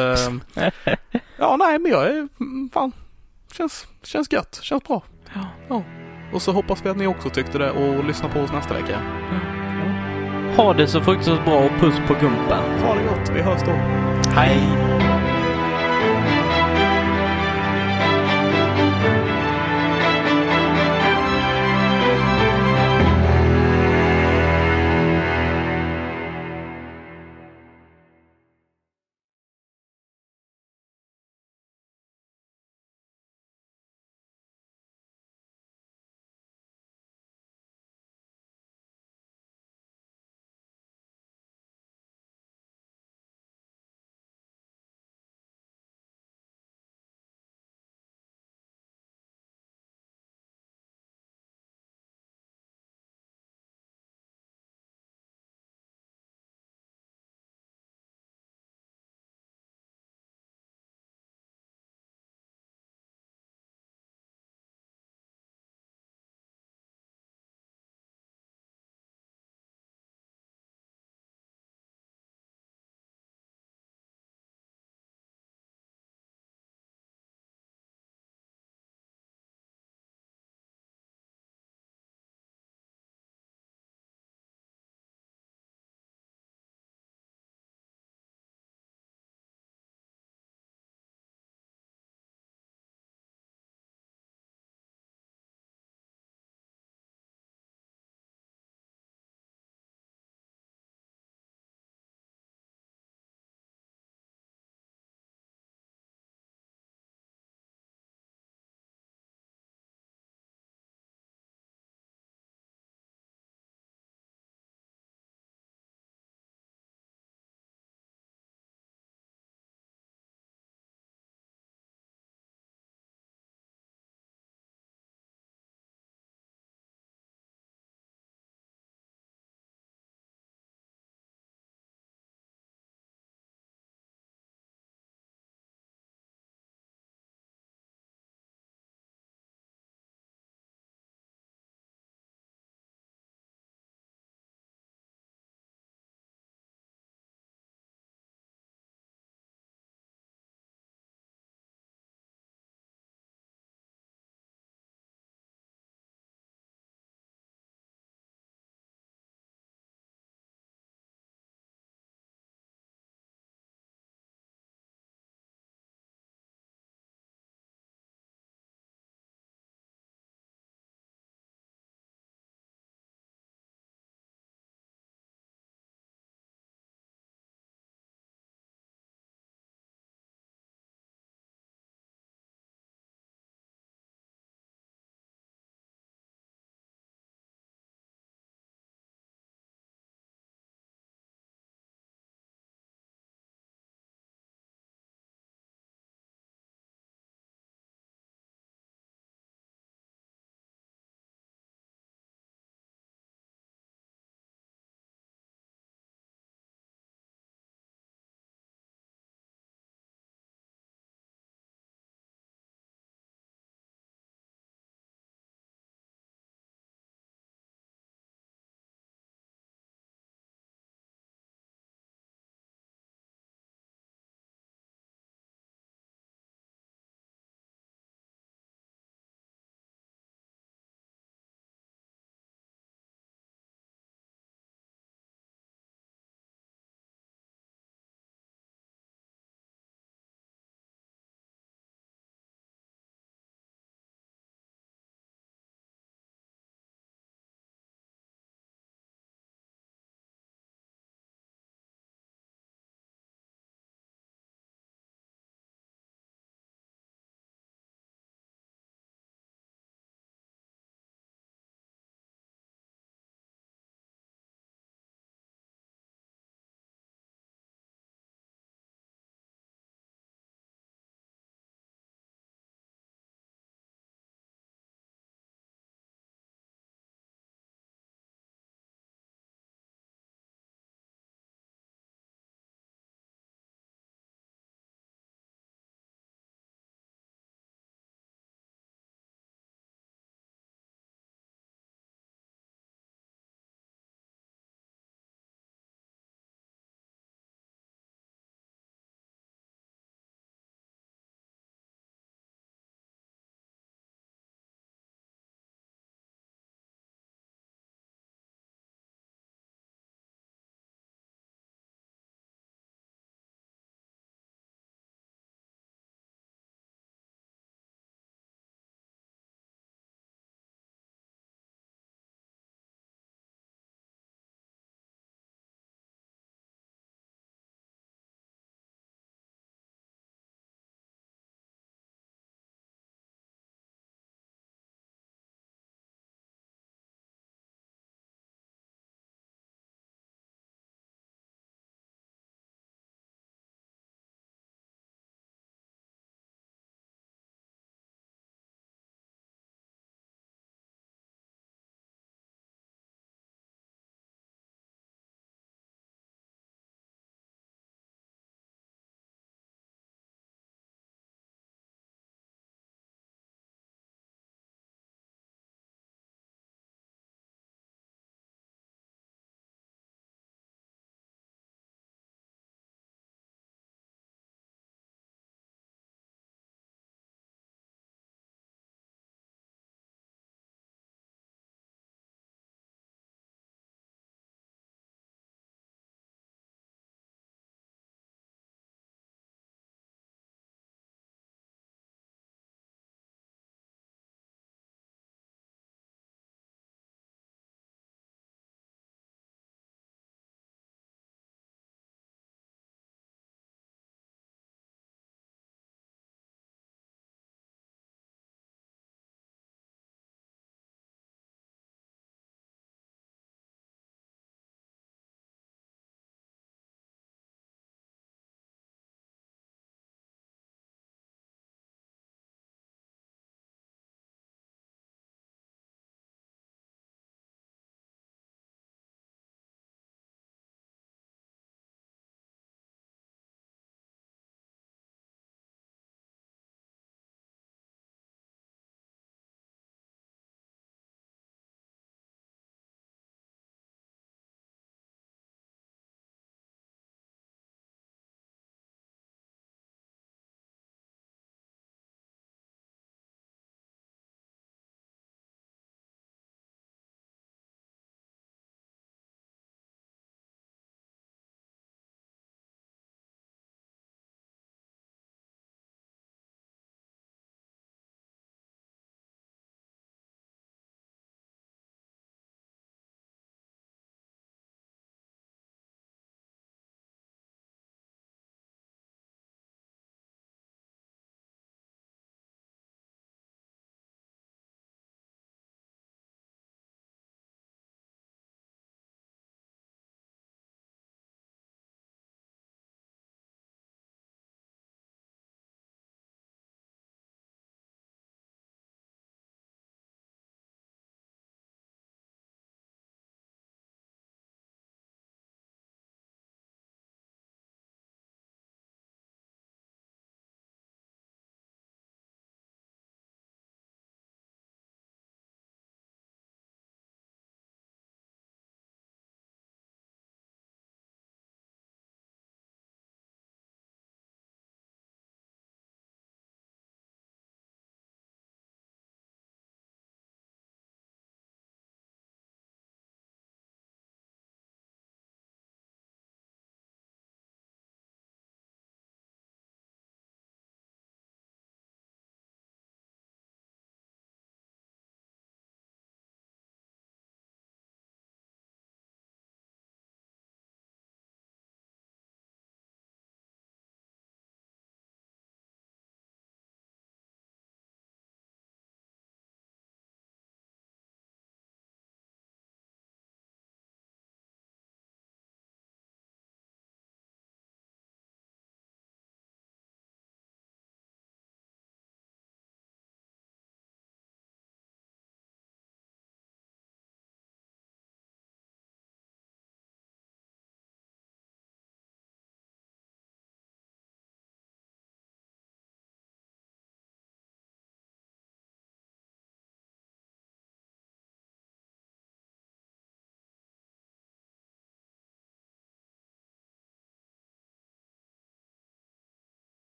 [1.39, 2.93] ja, nej, men jag är, mm, fan,
[3.57, 5.03] känns, känns gött, känns bra.
[5.69, 5.83] Ja.
[6.33, 8.99] Och så hoppas vi att ni också tyckte det och lyssnar på oss nästa vecka.
[10.57, 12.81] Ha det så fruktansvärt bra och puss på gumpen.
[12.83, 13.73] Ha det gott, vi hörs då.
[14.31, 14.59] Hej!